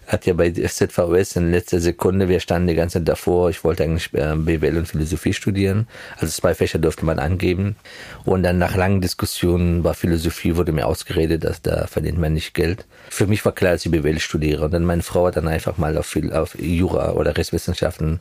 hat 0.07 0.27
ja 0.27 0.33
bei 0.33 0.53
SZVS 0.53 1.37
in 1.37 1.49
letzter 1.49 1.79
Sekunde, 1.79 2.29
wir 2.29 2.39
standen 2.39 2.67
die 2.67 2.75
ganze 2.75 2.99
Zeit 2.99 3.07
davor, 3.07 3.49
ich 3.49 3.63
wollte 3.63 3.83
eigentlich 3.83 4.13
äh, 4.13 4.35
BWL 4.35 4.77
und 4.77 4.87
Philosophie 4.87 5.33
studieren. 5.33 5.87
Also 6.17 6.27
zwei 6.27 6.53
Fächer 6.53 6.77
durfte 6.77 7.03
man 7.03 7.17
angeben. 7.17 7.77
Und 8.25 8.43
dann 8.43 8.59
nach 8.59 8.75
langen 8.75 9.01
Diskussionen 9.01 9.83
war 9.83 9.95
Philosophie, 9.95 10.55
wurde 10.55 10.71
mir 10.71 10.85
ausgeredet, 10.85 11.45
dass 11.45 11.63
da 11.63 11.87
verdient 11.87 12.19
man 12.19 12.33
nicht 12.33 12.53
Geld. 12.53 12.85
Für 13.09 13.25
mich 13.25 13.43
war 13.43 13.53
klar, 13.53 13.71
dass 13.71 13.87
ich 13.87 13.91
BWL 13.91 14.19
studiere. 14.19 14.65
Und 14.65 14.73
dann 14.75 14.85
meine 14.85 15.01
Frau 15.01 15.25
hat 15.25 15.37
dann 15.37 15.47
einfach 15.47 15.79
mal 15.79 15.97
auf, 15.97 16.15
auf 16.31 16.59
Jura 16.59 17.13
oder 17.13 17.35
Rechtswissenschaften 17.35 18.19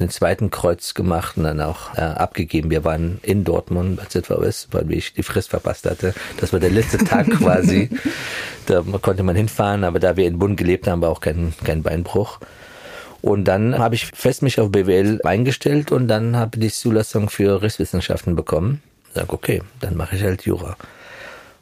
den 0.00 0.10
zweiten 0.10 0.50
Kreuz 0.50 0.94
gemacht 0.94 1.36
und 1.36 1.44
dann 1.44 1.60
auch 1.60 1.94
äh, 1.96 2.00
abgegeben. 2.00 2.70
Wir 2.70 2.84
waren 2.84 3.20
in 3.22 3.44
Dortmund 3.44 3.96
bei 3.96 4.04
ZVS, 4.06 4.68
weil 4.72 4.90
ich 4.92 5.14
die 5.14 5.22
Frist 5.22 5.50
verpasst 5.50 5.86
hatte. 5.86 5.93
Das 6.40 6.52
war 6.52 6.60
der 6.60 6.70
letzte 6.70 6.98
Tag 6.98 7.30
quasi. 7.38 7.90
Da 8.66 8.82
konnte 9.02 9.22
man 9.22 9.36
hinfahren, 9.36 9.84
aber 9.84 10.00
da 10.00 10.16
wir 10.16 10.26
in 10.26 10.38
Bund 10.38 10.56
gelebt 10.56 10.86
haben, 10.86 11.02
war 11.02 11.10
auch 11.10 11.20
kein, 11.20 11.52
kein 11.64 11.82
Beinbruch. 11.82 12.40
Und 13.20 13.44
dann 13.44 13.78
habe 13.78 13.94
ich 13.94 14.06
fest 14.06 14.42
mich 14.42 14.60
auf 14.60 14.70
BWL 14.70 15.20
eingestellt 15.24 15.92
und 15.92 16.08
dann 16.08 16.36
habe 16.36 16.56
ich 16.56 16.60
die 16.60 16.70
Zulassung 16.70 17.30
für 17.30 17.62
Rechtswissenschaften 17.62 18.36
bekommen. 18.36 18.82
Sag, 19.14 19.32
okay, 19.32 19.62
dann 19.80 19.96
mache 19.96 20.16
ich 20.16 20.22
halt 20.22 20.42
Jura. 20.42 20.76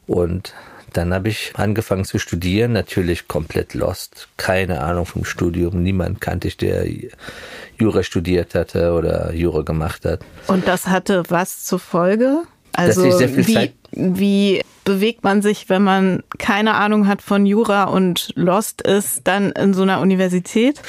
Und 0.07 0.55
dann 0.93 1.15
habe 1.15 1.29
ich 1.29 1.53
angefangen 1.55 2.05
zu 2.05 2.19
studieren, 2.19 2.73
natürlich 2.73 3.29
komplett 3.29 3.75
lost, 3.75 4.29
keine 4.37 4.81
Ahnung 4.83 5.07
vom 5.07 5.25
Studium, 5.25 5.83
niemand 5.83 6.21
kannte 6.21 6.49
ich, 6.49 6.57
der 6.57 6.85
Jura 7.79 8.03
studiert 8.03 8.55
hatte 8.55 8.93
oder 8.93 9.33
Jura 9.33 9.63
gemacht 9.63 10.05
hat. 10.05 10.21
Und 10.49 10.67
das 10.69 10.89
hatte 10.89 11.23
was 11.29 11.65
zur 11.65 11.79
Folge? 11.79 12.43
Also 12.73 13.05
wie, 13.05 13.73
wie 13.93 14.63
bewegt 14.85 15.23
man 15.23 15.43
sich, 15.43 15.69
wenn 15.69 15.83
man 15.83 16.23
keine 16.39 16.75
Ahnung 16.75 17.07
hat 17.07 17.23
von 17.23 17.47
Jura 17.47 17.85
und 17.85 18.33
lost 18.35 18.83
ist, 18.83 19.23
dann 19.25 19.53
in 19.53 19.75
so 19.75 19.83
einer 19.83 20.01
Universität? 20.01 20.81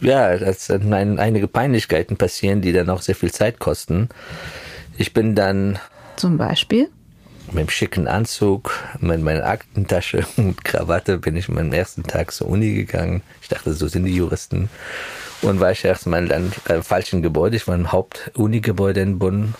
Ja, 0.00 0.36
das 0.36 0.66
sind 0.66 0.92
einige 0.92 1.48
Peinlichkeiten 1.48 2.16
passieren, 2.16 2.60
die 2.60 2.72
dann 2.72 2.90
auch 2.90 3.02
sehr 3.02 3.14
viel 3.14 3.32
Zeit 3.32 3.58
kosten. 3.58 4.08
Ich 4.96 5.12
bin 5.12 5.34
dann. 5.34 5.78
Zum 6.16 6.38
Beispiel? 6.38 6.88
mit 7.52 7.58
dem 7.58 7.70
schicken 7.70 8.08
Anzug, 8.08 8.72
mit 9.00 9.20
meiner 9.22 9.44
Aktentasche 9.44 10.26
und 10.36 10.64
Krawatte 10.64 11.18
bin 11.18 11.36
ich 11.36 11.48
meinem 11.48 11.72
ersten 11.72 12.02
Tag 12.02 12.32
zur 12.32 12.48
Uni 12.48 12.74
gegangen. 12.74 13.22
Ich 13.42 13.48
dachte, 13.48 13.72
so 13.72 13.88
sind 13.88 14.04
die 14.04 14.14
Juristen. 14.16 14.68
Und 15.42 15.60
war 15.60 15.70
ich 15.70 15.84
erstmal 15.84 16.26
dann 16.26 16.52
im 16.68 16.82
falschen 16.82 17.22
Gebäude. 17.22 17.56
Ich 17.56 17.68
war 17.68 17.74
im 17.74 17.92
Haupt-Uni-Gebäude 17.92 19.00
in 19.00 19.18
Bonn. 19.18 19.54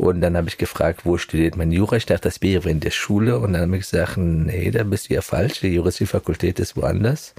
Und 0.00 0.22
dann 0.22 0.34
habe 0.34 0.48
ich 0.48 0.56
gefragt, 0.56 1.02
wo 1.04 1.18
studiert 1.18 1.58
mein 1.58 1.72
Jura? 1.72 1.96
Ich 1.96 2.06
dachte, 2.06 2.22
das 2.22 2.40
wäre 2.40 2.70
in 2.70 2.80
der 2.80 2.90
Schule. 2.90 3.38
Und 3.38 3.52
dann 3.52 3.60
habe 3.60 3.76
ich 3.76 3.82
gesagt, 3.82 4.16
nee, 4.16 4.70
da 4.70 4.82
bist 4.82 5.10
du 5.10 5.14
ja 5.14 5.20
falsch. 5.20 5.60
Die 5.60 5.74
Juristikfakultät 5.74 6.58
ist 6.58 6.74
woanders. 6.74 7.34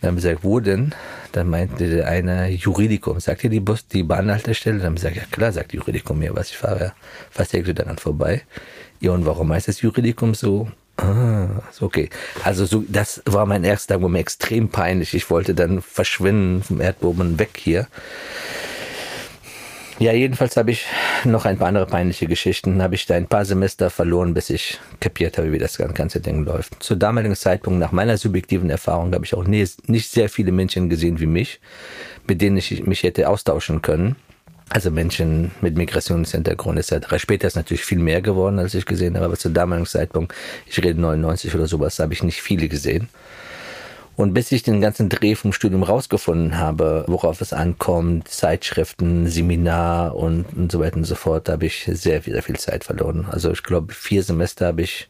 Dann 0.00 0.10
haben 0.10 0.14
wir 0.14 0.22
gesagt, 0.22 0.44
wo 0.44 0.60
denn? 0.60 0.94
Dann 1.32 1.50
meinte 1.50 1.90
der 1.90 2.06
eine 2.06 2.48
Juridikum. 2.48 3.18
Sagt 3.18 3.42
ihr 3.42 3.50
die 3.50 3.58
Bus, 3.58 3.88
die 3.88 4.04
Bahnhaltestelle? 4.04 4.76
Dann 4.76 4.86
haben 4.86 4.92
wir 4.92 5.10
gesagt, 5.10 5.16
ja 5.16 5.24
klar, 5.28 5.50
sagt 5.50 5.72
Juridikum 5.72 6.20
mir 6.20 6.36
was. 6.36 6.50
Ich 6.50 6.58
fahre 6.58 6.92
fast 7.32 7.52
direkt 7.52 7.76
daran 7.76 7.98
vorbei. 7.98 8.42
Ja, 9.00 9.10
und 9.10 9.26
warum 9.26 9.52
heißt 9.52 9.66
das 9.66 9.80
Juridikum 9.80 10.34
so? 10.36 10.68
Ah, 10.96 11.60
okay. 11.80 12.08
Also 12.44 12.66
so, 12.66 12.84
das 12.86 13.20
war 13.26 13.46
mein 13.46 13.64
erster 13.64 13.94
Tag, 13.94 14.02
wo 14.04 14.08
mir 14.08 14.20
extrem 14.20 14.68
peinlich. 14.68 15.12
Ich 15.12 15.28
wollte 15.28 15.56
dann 15.56 15.82
verschwinden 15.82 16.62
vom 16.62 16.80
Erdboden 16.80 17.40
weg 17.40 17.50
hier. 17.56 17.88
Ja, 20.00 20.12
jedenfalls 20.12 20.56
habe 20.56 20.72
ich 20.72 20.86
noch 21.24 21.44
ein 21.44 21.56
paar 21.56 21.68
andere 21.68 21.86
peinliche 21.86 22.26
Geschichten. 22.26 22.82
Habe 22.82 22.96
ich 22.96 23.06
da 23.06 23.14
ein 23.14 23.28
paar 23.28 23.44
Semester 23.44 23.90
verloren, 23.90 24.34
bis 24.34 24.50
ich 24.50 24.80
kapiert 24.98 25.38
habe, 25.38 25.52
wie 25.52 25.58
das 25.58 25.78
ganze 25.78 26.20
Ding 26.20 26.44
läuft. 26.44 26.82
Zu 26.82 26.96
damaligen 26.96 27.36
Zeitpunkt, 27.36 27.78
nach 27.78 27.92
meiner 27.92 28.18
subjektiven 28.18 28.70
Erfahrung, 28.70 29.14
habe 29.14 29.24
ich 29.24 29.34
auch 29.34 29.44
nie, 29.44 29.64
nicht 29.86 30.10
sehr 30.10 30.28
viele 30.28 30.50
Menschen 30.50 30.88
gesehen 30.88 31.20
wie 31.20 31.26
mich, 31.26 31.60
mit 32.26 32.42
denen 32.42 32.56
ich 32.56 32.84
mich 32.84 33.04
hätte 33.04 33.28
austauschen 33.28 33.82
können. 33.82 34.16
Also 34.68 34.90
Menschen 34.90 35.52
mit 35.60 35.76
Migrationshintergrund 35.76 36.78
etc. 36.78 37.14
Später 37.18 37.46
ist 37.46 37.54
natürlich 37.54 37.84
viel 37.84 37.98
mehr 37.98 38.20
geworden, 38.20 38.58
als 38.58 38.74
ich 38.74 38.86
gesehen 38.86 39.14
habe, 39.14 39.26
aber 39.26 39.36
zu 39.36 39.50
damaligen 39.50 39.86
Zeitpunkt, 39.86 40.34
ich 40.66 40.78
rede 40.82 41.00
99 41.00 41.54
oder 41.54 41.68
sowas, 41.68 42.00
habe 42.00 42.14
ich 42.14 42.22
nicht 42.24 42.42
viele 42.42 42.66
gesehen. 42.66 43.08
Und 44.16 44.32
bis 44.32 44.52
ich 44.52 44.62
den 44.62 44.80
ganzen 44.80 45.08
Dreh 45.08 45.34
vom 45.34 45.52
Studium 45.52 45.82
rausgefunden 45.82 46.56
habe, 46.56 47.04
worauf 47.08 47.40
es 47.40 47.52
ankommt, 47.52 48.28
Zeitschriften, 48.28 49.26
Seminar 49.26 50.14
und, 50.14 50.44
und 50.56 50.70
so 50.70 50.78
weiter 50.78 50.96
und 50.96 51.04
so 51.04 51.16
fort, 51.16 51.48
habe 51.48 51.66
ich 51.66 51.84
sehr, 51.92 52.22
sehr 52.22 52.42
viel 52.42 52.56
Zeit 52.56 52.84
verloren. 52.84 53.26
Also 53.28 53.50
ich 53.50 53.62
glaube, 53.64 53.92
vier 53.92 54.22
Semester 54.22 54.66
habe 54.66 54.82
ich 54.82 55.08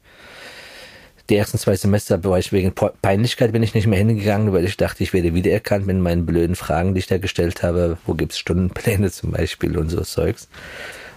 Die 1.31 1.37
ersten 1.37 1.59
zwei 1.59 1.77
Semester 1.77 2.23
war 2.25 2.39
ich 2.39 2.53
wegen 2.53 2.75
Peinlichkeit 2.75 3.53
bin 3.53 3.63
ich 3.63 3.75
nicht 3.75 3.87
mehr 3.87 3.99
hingegangen, 3.99 4.53
weil 4.53 4.65
ich 4.65 4.77
dachte, 4.77 5.03
ich 5.03 5.13
werde 5.15 5.35
wiedererkannt 5.35 5.87
mit 5.87 5.99
meinen 5.99 6.27
blöden 6.27 6.57
Fragen, 6.57 6.95
die 6.95 7.01
ich 7.01 7.07
da 7.07 7.19
gestellt 7.19 7.63
habe. 7.63 7.99
Wo 8.07 8.15
gibt's 8.15 8.39
Stundenpläne 8.39 9.11
zum 9.11 9.33
Beispiel 9.33 9.77
und 9.79 9.91
so 9.91 10.01
Zeugs. 10.03 10.49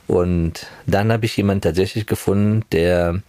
Und 0.07 0.67
dann 0.85 1.11
habe 1.11 1.25
ich 1.25 1.35
jemanden 1.35 1.61
tatsächlich 1.61 2.05
gefunden, 2.05 2.63
der, 2.71 3.21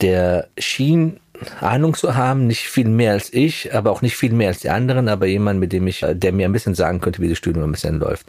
der 0.00 0.48
schien 0.58 1.18
Ahnung 1.60 1.94
zu 1.94 2.14
haben, 2.14 2.46
nicht 2.46 2.68
viel 2.68 2.88
mehr 2.88 3.12
als 3.12 3.32
ich, 3.32 3.74
aber 3.74 3.90
auch 3.90 4.02
nicht 4.02 4.16
viel 4.16 4.32
mehr 4.32 4.48
als 4.48 4.60
die 4.60 4.70
anderen, 4.70 5.08
aber 5.08 5.26
jemand, 5.26 5.60
mit 5.60 5.72
dem 5.72 5.86
ich, 5.86 6.04
der 6.08 6.32
mir 6.32 6.46
ein 6.46 6.52
bisschen 6.52 6.74
sagen 6.74 7.00
könnte, 7.00 7.20
wie 7.20 7.28
das 7.28 7.38
Studium 7.38 7.64
ein 7.64 7.72
bisschen 7.72 7.98
läuft. 7.98 8.26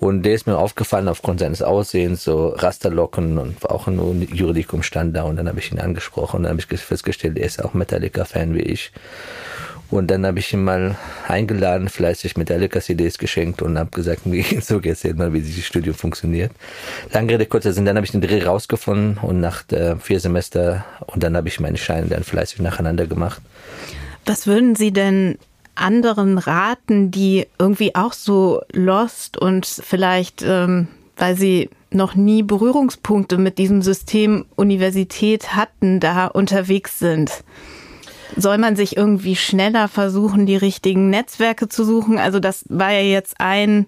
Und 0.00 0.22
der 0.22 0.34
ist 0.34 0.46
mir 0.46 0.56
aufgefallen 0.56 1.08
aufgrund 1.08 1.40
seines 1.40 1.60
Aussehens, 1.60 2.22
so 2.22 2.48
Rasterlocken 2.48 3.38
und 3.38 3.68
auch 3.68 3.88
ein 3.88 4.28
Juridikum 4.32 4.82
stand 4.82 5.16
da 5.16 5.22
und 5.24 5.36
dann 5.36 5.48
habe 5.48 5.58
ich 5.58 5.72
ihn 5.72 5.80
angesprochen 5.80 6.38
und 6.38 6.42
dann 6.44 6.52
habe 6.52 6.60
ich 6.60 6.80
festgestellt, 6.80 7.36
er 7.36 7.46
ist 7.46 7.64
auch 7.64 7.74
Metallica-Fan 7.74 8.54
wie 8.54 8.60
ich. 8.60 8.92
Und 9.90 10.10
dann 10.10 10.26
habe 10.26 10.38
ich 10.38 10.52
ihn 10.52 10.64
mal 10.64 10.96
eingeladen, 11.26 11.88
fleißig 11.88 12.36
Metallica 12.36 12.80
CDs 12.80 13.16
geschenkt 13.16 13.62
und 13.62 13.78
habe 13.78 13.90
gesagt, 13.90 14.22
so 14.60 14.80
erzähl 14.80 15.14
mal, 15.14 15.32
wie 15.32 15.40
dieses 15.40 15.64
Studium 15.64 15.94
funktioniert. 15.94 16.52
Lange 17.12 17.32
Rede, 17.32 17.46
kurzer 17.46 17.72
Sinn, 17.72 17.86
dann 17.86 17.96
habe 17.96 18.04
ich 18.04 18.12
den 18.12 18.20
Dreh 18.20 18.42
rausgefunden 18.42 19.18
und 19.22 19.40
nach 19.40 19.62
der 19.62 19.96
vier 19.96 20.20
Semester 20.20 20.84
und 21.06 21.22
dann 21.22 21.36
habe 21.36 21.48
ich 21.48 21.58
meine 21.58 21.78
Scheine 21.78 22.08
dann 22.08 22.24
fleißig 22.24 22.60
nacheinander 22.60 23.06
gemacht. 23.06 23.40
Was 24.26 24.46
würden 24.46 24.76
Sie 24.76 24.92
denn 24.92 25.38
anderen 25.74 26.38
raten, 26.38 27.10
die 27.10 27.46
irgendwie 27.58 27.94
auch 27.94 28.12
so 28.12 28.62
lost 28.72 29.38
und 29.38 29.64
vielleicht, 29.64 30.42
ähm, 30.42 30.88
weil 31.16 31.36
sie 31.36 31.70
noch 31.90 32.14
nie 32.14 32.42
Berührungspunkte 32.42 33.38
mit 33.38 33.58
diesem 33.58 33.80
System 33.80 34.44
Universität 34.56 35.54
hatten, 35.54 36.00
da 36.00 36.26
unterwegs 36.26 36.98
sind? 36.98 37.44
Soll 38.36 38.58
man 38.58 38.76
sich 38.76 38.96
irgendwie 38.96 39.36
schneller 39.36 39.88
versuchen, 39.88 40.46
die 40.46 40.56
richtigen 40.56 41.10
Netzwerke 41.10 41.68
zu 41.68 41.84
suchen? 41.84 42.18
Also 42.18 42.40
das 42.40 42.64
war 42.68 42.92
ja 42.92 43.00
jetzt 43.00 43.36
ein, 43.40 43.86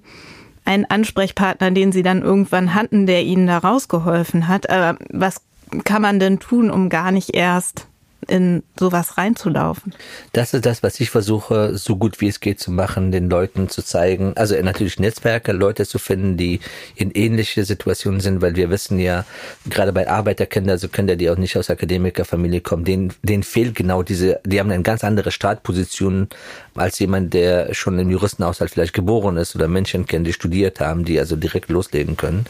ein 0.64 0.88
Ansprechpartner, 0.88 1.70
den 1.70 1.92
Sie 1.92 2.02
dann 2.02 2.22
irgendwann 2.22 2.74
hatten, 2.74 3.06
der 3.06 3.22
Ihnen 3.22 3.46
da 3.46 3.58
rausgeholfen 3.58 4.48
hat. 4.48 4.70
Aber 4.70 4.98
was 5.10 5.42
kann 5.84 6.02
man 6.02 6.18
denn 6.18 6.38
tun, 6.40 6.70
um 6.70 6.88
gar 6.88 7.12
nicht 7.12 7.34
erst 7.34 7.86
in 8.28 8.62
sowas 8.78 9.16
reinzulaufen. 9.16 9.94
Das 10.32 10.54
ist 10.54 10.66
das, 10.66 10.82
was 10.82 11.00
ich 11.00 11.10
versuche, 11.10 11.76
so 11.76 11.96
gut 11.96 12.20
wie 12.20 12.28
es 12.28 12.40
geht 12.40 12.60
zu 12.60 12.70
machen, 12.70 13.12
den 13.12 13.30
Leuten 13.30 13.68
zu 13.68 13.82
zeigen. 13.82 14.32
Also 14.36 14.60
natürlich 14.60 14.98
Netzwerke, 14.98 15.52
Leute 15.52 15.86
zu 15.86 15.98
finden, 15.98 16.36
die 16.36 16.60
in 16.94 17.10
ähnliche 17.10 17.64
Situationen 17.64 18.20
sind, 18.20 18.42
weil 18.42 18.56
wir 18.56 18.70
wissen 18.70 18.98
ja, 18.98 19.24
gerade 19.68 19.92
bei 19.92 20.08
Arbeiterkindern, 20.08 20.72
also 20.72 20.88
Kinder, 20.88 21.16
die 21.16 21.30
auch 21.30 21.36
nicht 21.36 21.56
aus 21.56 21.70
Akademikerfamilie 21.70 22.60
kommen, 22.60 22.84
denen, 22.84 23.12
denen 23.22 23.42
fehlt 23.42 23.74
genau 23.74 24.02
diese, 24.02 24.40
die 24.44 24.60
haben 24.60 24.70
eine 24.70 24.82
ganz 24.82 25.02
andere 25.04 25.30
Startposition 25.30 26.28
als 26.74 26.98
jemand, 26.98 27.34
der 27.34 27.74
schon 27.74 27.98
im 27.98 28.10
Juristenhaushalt 28.10 28.70
vielleicht 28.70 28.92
geboren 28.92 29.36
ist 29.36 29.54
oder 29.54 29.68
Menschen 29.68 30.06
kennt, 30.06 30.26
die 30.26 30.32
studiert 30.32 30.80
haben, 30.80 31.04
die 31.04 31.18
also 31.18 31.36
direkt 31.36 31.70
loslegen 31.70 32.16
können 32.16 32.46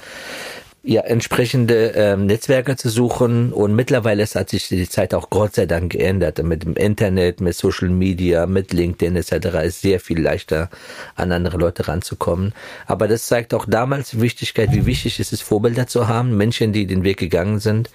ja, 0.83 1.03
entsprechende 1.03 1.93
ähm, 1.95 2.27
Netzwerke 2.27 2.77
zu 2.77 2.89
suchen. 2.89 3.53
Und 3.53 3.75
mittlerweile 3.75 4.25
hat 4.25 4.49
sich 4.49 4.69
die 4.69 4.89
Zeit 4.89 5.13
auch 5.13 5.29
Gott 5.29 5.55
sei 5.55 5.67
Dank 5.67 5.93
geändert. 5.93 6.43
Mit 6.43 6.63
dem 6.63 6.75
Internet, 6.75 7.41
mit 7.41 7.55
Social 7.55 7.91
Media, 7.91 8.47
mit 8.47 8.73
LinkedIn 8.73 9.17
etc. 9.17 9.33
ist 9.65 9.83
sehr 9.83 10.01
viel 10.01 10.21
leichter, 10.21 10.71
an 11.17 11.33
andere 11.33 11.59
Leute 11.59 11.89
ranzukommen. 11.89 12.55
Aber 12.87 13.09
das 13.09 13.27
zeigt 13.27 13.53
auch 13.53 13.67
damals 13.67 14.21
Wichtigkeit, 14.21 14.73
wie 14.73 14.87
wichtig 14.87 15.21
es 15.21 15.33
ist, 15.33 15.43
Vorbilder 15.43 15.87
zu 15.87 16.09
haben, 16.09 16.37
Menschen, 16.37 16.73
die 16.73 16.87
den 16.87 17.05
Weg 17.05 17.19
gegangen 17.19 17.59
sind. 17.59 17.91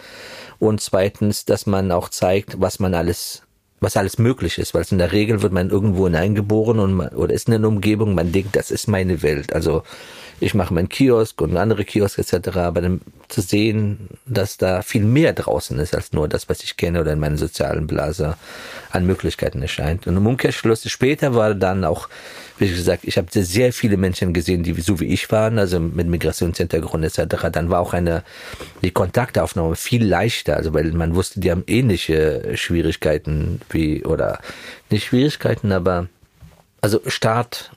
Und 0.59 0.79
zweitens, 0.79 1.45
dass 1.45 1.65
man 1.65 1.91
auch 1.91 2.09
zeigt, 2.09 2.61
was 2.61 2.79
man 2.79 2.93
alles 2.93 3.41
was 3.81 3.97
alles 3.97 4.17
möglich 4.17 4.57
ist, 4.57 4.73
weil 4.73 4.85
in 4.89 4.97
der 4.97 5.11
Regel 5.11 5.41
wird 5.41 5.53
man 5.53 5.69
irgendwo 5.69 6.05
hineingeboren 6.05 6.79
und 6.79 6.93
man, 6.93 7.09
oder 7.09 7.33
ist 7.33 7.47
in 7.47 7.53
einer 7.53 7.67
Umgebung, 7.67 8.15
man 8.15 8.31
denkt, 8.31 8.55
das 8.55 8.71
ist 8.71 8.87
meine 8.87 9.21
Welt. 9.21 9.53
Also 9.53 9.83
ich 10.39 10.53
mache 10.53 10.73
meinen 10.73 10.89
Kiosk 10.89 11.41
und 11.41 11.55
andere 11.55 11.85
Kiosk 11.85 12.19
etc. 12.19 12.57
Aber 12.57 12.81
dann 12.81 13.01
zu 13.27 13.41
sehen, 13.41 14.09
dass 14.25 14.57
da 14.57 14.81
viel 14.81 15.03
mehr 15.03 15.33
draußen 15.33 15.79
ist 15.79 15.95
als 15.95 16.11
nur 16.11 16.27
das, 16.27 16.49
was 16.49 16.63
ich 16.63 16.77
kenne 16.77 17.01
oder 17.01 17.13
in 17.13 17.19
meiner 17.19 17.37
sozialen 17.37 17.87
Blase 17.87 18.35
an 18.91 19.05
Möglichkeiten 19.05 19.61
erscheint. 19.61 20.07
Und 20.07 20.17
im 20.17 20.27
Umkehrschluss 20.27 20.89
später 20.89 21.35
war 21.35 21.55
dann 21.55 21.85
auch, 21.85 22.09
wie 22.57 22.69
gesagt, 22.69 23.03
ich 23.03 23.17
habe 23.17 23.27
sehr 23.31 23.73
viele 23.73 23.97
Menschen 23.97 24.33
gesehen, 24.33 24.63
die 24.63 24.73
so 24.73 24.99
wie 24.99 25.05
ich 25.05 25.31
waren, 25.31 25.57
also 25.57 25.79
mit 25.79 26.07
Migrationshintergrund 26.07 27.05
etc. 27.05 27.47
Dann 27.51 27.69
war 27.69 27.79
auch 27.79 27.93
eine 27.93 28.23
die 28.81 28.91
Kontaktaufnahme 28.91 29.75
viel 29.75 30.05
leichter, 30.05 30.57
also 30.57 30.73
weil 30.73 30.91
man 30.91 31.15
wusste, 31.15 31.39
die 31.39 31.51
haben 31.51 31.63
ähnliche 31.67 32.55
Schwierigkeiten 32.55 33.61
wie 33.69 34.05
oder 34.05 34.39
nicht 34.89 35.05
Schwierigkeiten, 35.05 35.71
aber 35.71 36.07
also 36.81 37.01
Start 37.07 37.71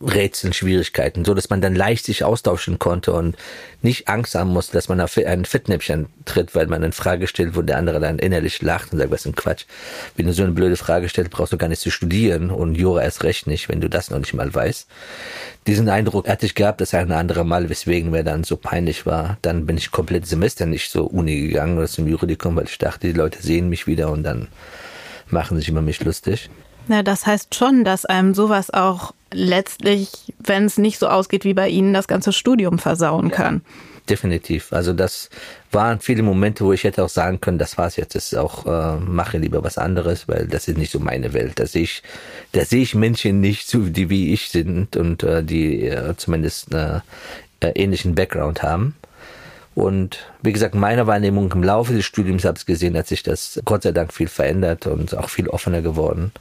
Rätseln, 0.00 0.52
Schwierigkeiten, 0.52 1.24
so 1.24 1.34
dass 1.34 1.50
man 1.50 1.60
dann 1.60 1.74
leicht 1.74 2.04
sich 2.04 2.22
austauschen 2.22 2.78
konnte 2.78 3.12
und 3.12 3.36
nicht 3.82 4.08
Angst 4.08 4.36
haben 4.36 4.50
musste, 4.50 4.74
dass 4.74 4.88
man 4.88 5.00
auf 5.00 5.16
ein 5.18 5.44
Fettnäpfchen 5.44 6.06
tritt, 6.24 6.54
weil 6.54 6.68
man 6.68 6.84
eine 6.84 6.92
Frage 6.92 7.26
stellt, 7.26 7.56
wo 7.56 7.62
der 7.62 7.78
andere 7.78 7.98
dann 7.98 8.20
innerlich 8.20 8.62
lacht 8.62 8.92
und 8.92 8.98
sagt, 8.98 9.10
was 9.10 9.20
ist 9.22 9.26
ein 9.26 9.34
Quatsch. 9.34 9.64
Wenn 10.16 10.26
du 10.26 10.32
so 10.32 10.44
eine 10.44 10.52
blöde 10.52 10.76
Frage 10.76 11.08
stellst, 11.08 11.32
brauchst 11.32 11.52
du 11.52 11.58
gar 11.58 11.68
nicht 11.68 11.80
zu 11.80 11.90
studieren 11.90 12.50
und 12.50 12.76
Jura 12.76 13.02
erst 13.02 13.24
recht 13.24 13.48
nicht, 13.48 13.68
wenn 13.68 13.80
du 13.80 13.88
das 13.88 14.10
noch 14.10 14.18
nicht 14.18 14.34
mal 14.34 14.54
weißt. 14.54 14.86
Diesen 15.66 15.88
Eindruck 15.88 16.28
hatte 16.28 16.46
ich 16.46 16.54
gehabt, 16.54 16.80
das 16.80 16.94
ein 16.94 17.10
andere 17.10 17.44
Mal, 17.44 17.68
weswegen 17.68 18.12
mir 18.12 18.22
dann 18.22 18.44
so 18.44 18.56
peinlich 18.56 19.04
war. 19.04 19.36
Dann 19.42 19.66
bin 19.66 19.76
ich 19.76 19.90
komplett 19.90 20.26
Semester 20.26 20.64
nicht 20.66 20.92
so 20.92 21.06
Uni 21.06 21.40
gegangen 21.40 21.76
oder 21.76 21.88
zum 21.88 22.06
Juridikum, 22.06 22.54
weil 22.54 22.66
ich 22.66 22.78
dachte, 22.78 23.08
die 23.08 23.12
Leute 23.12 23.42
sehen 23.42 23.68
mich 23.68 23.88
wieder 23.88 24.10
und 24.10 24.22
dann 24.22 24.46
machen 25.28 25.58
sich 25.58 25.68
über 25.68 25.82
mich 25.82 26.02
lustig. 26.04 26.48
Na, 26.86 27.02
das 27.02 27.26
heißt 27.26 27.54
schon, 27.54 27.84
dass 27.84 28.06
einem 28.06 28.32
sowas 28.32 28.70
auch 28.70 29.12
letztlich, 29.32 30.10
wenn 30.38 30.64
es 30.64 30.78
nicht 30.78 30.98
so 30.98 31.08
ausgeht 31.08 31.44
wie 31.44 31.54
bei 31.54 31.68
Ihnen, 31.68 31.92
das 31.94 32.08
ganze 32.08 32.32
Studium 32.32 32.78
versauen 32.78 33.30
kann. 33.30 33.62
Definitiv. 34.08 34.72
Also 34.72 34.94
das 34.94 35.28
waren 35.70 36.00
viele 36.00 36.22
Momente, 36.22 36.64
wo 36.64 36.72
ich 36.72 36.84
hätte 36.84 37.04
auch 37.04 37.10
sagen 37.10 37.40
können, 37.40 37.58
das 37.58 37.76
war's 37.76 37.96
jetzt, 37.96 38.14
das 38.14 38.32
ist 38.32 38.38
auch 38.38 38.64
äh, 38.64 38.98
mache 39.00 39.36
lieber 39.36 39.62
was 39.62 39.76
anderes, 39.76 40.28
weil 40.28 40.46
das 40.46 40.66
ist 40.66 40.78
nicht 40.78 40.90
so 40.90 40.98
meine 40.98 41.34
Welt. 41.34 41.58
Da 41.58 41.66
sehe 41.66 41.82
ich, 41.82 42.02
da 42.52 42.64
sehe 42.64 42.82
ich 42.82 42.94
Menschen 42.94 43.40
nicht 43.40 43.68
so, 43.68 43.80
die 43.80 44.08
wie 44.08 44.32
ich 44.32 44.48
sind 44.48 44.96
und 44.96 45.22
äh, 45.22 45.44
die 45.44 45.86
äh, 45.88 46.16
zumindest 46.16 46.72
äh, 46.72 47.00
äh, 47.60 47.72
ähnlichen 47.74 48.14
Background 48.14 48.62
haben. 48.62 48.94
Und 49.74 50.18
wie 50.42 50.52
gesagt, 50.52 50.74
meine 50.74 51.06
Wahrnehmung 51.06 51.52
im 51.52 51.62
Laufe 51.62 51.92
des 51.92 52.04
Studiums 52.04 52.44
habe 52.44 52.58
ich 52.58 52.66
gesehen, 52.66 52.96
hat 52.96 53.06
sich 53.06 53.22
das 53.22 53.60
Gott 53.64 53.82
sei 53.82 53.92
Dank 53.92 54.12
viel 54.12 54.28
verändert 54.28 54.86
und 54.86 55.16
auch 55.16 55.28
viel 55.28 55.48
offener 55.48 55.82
geworden. 55.82 56.32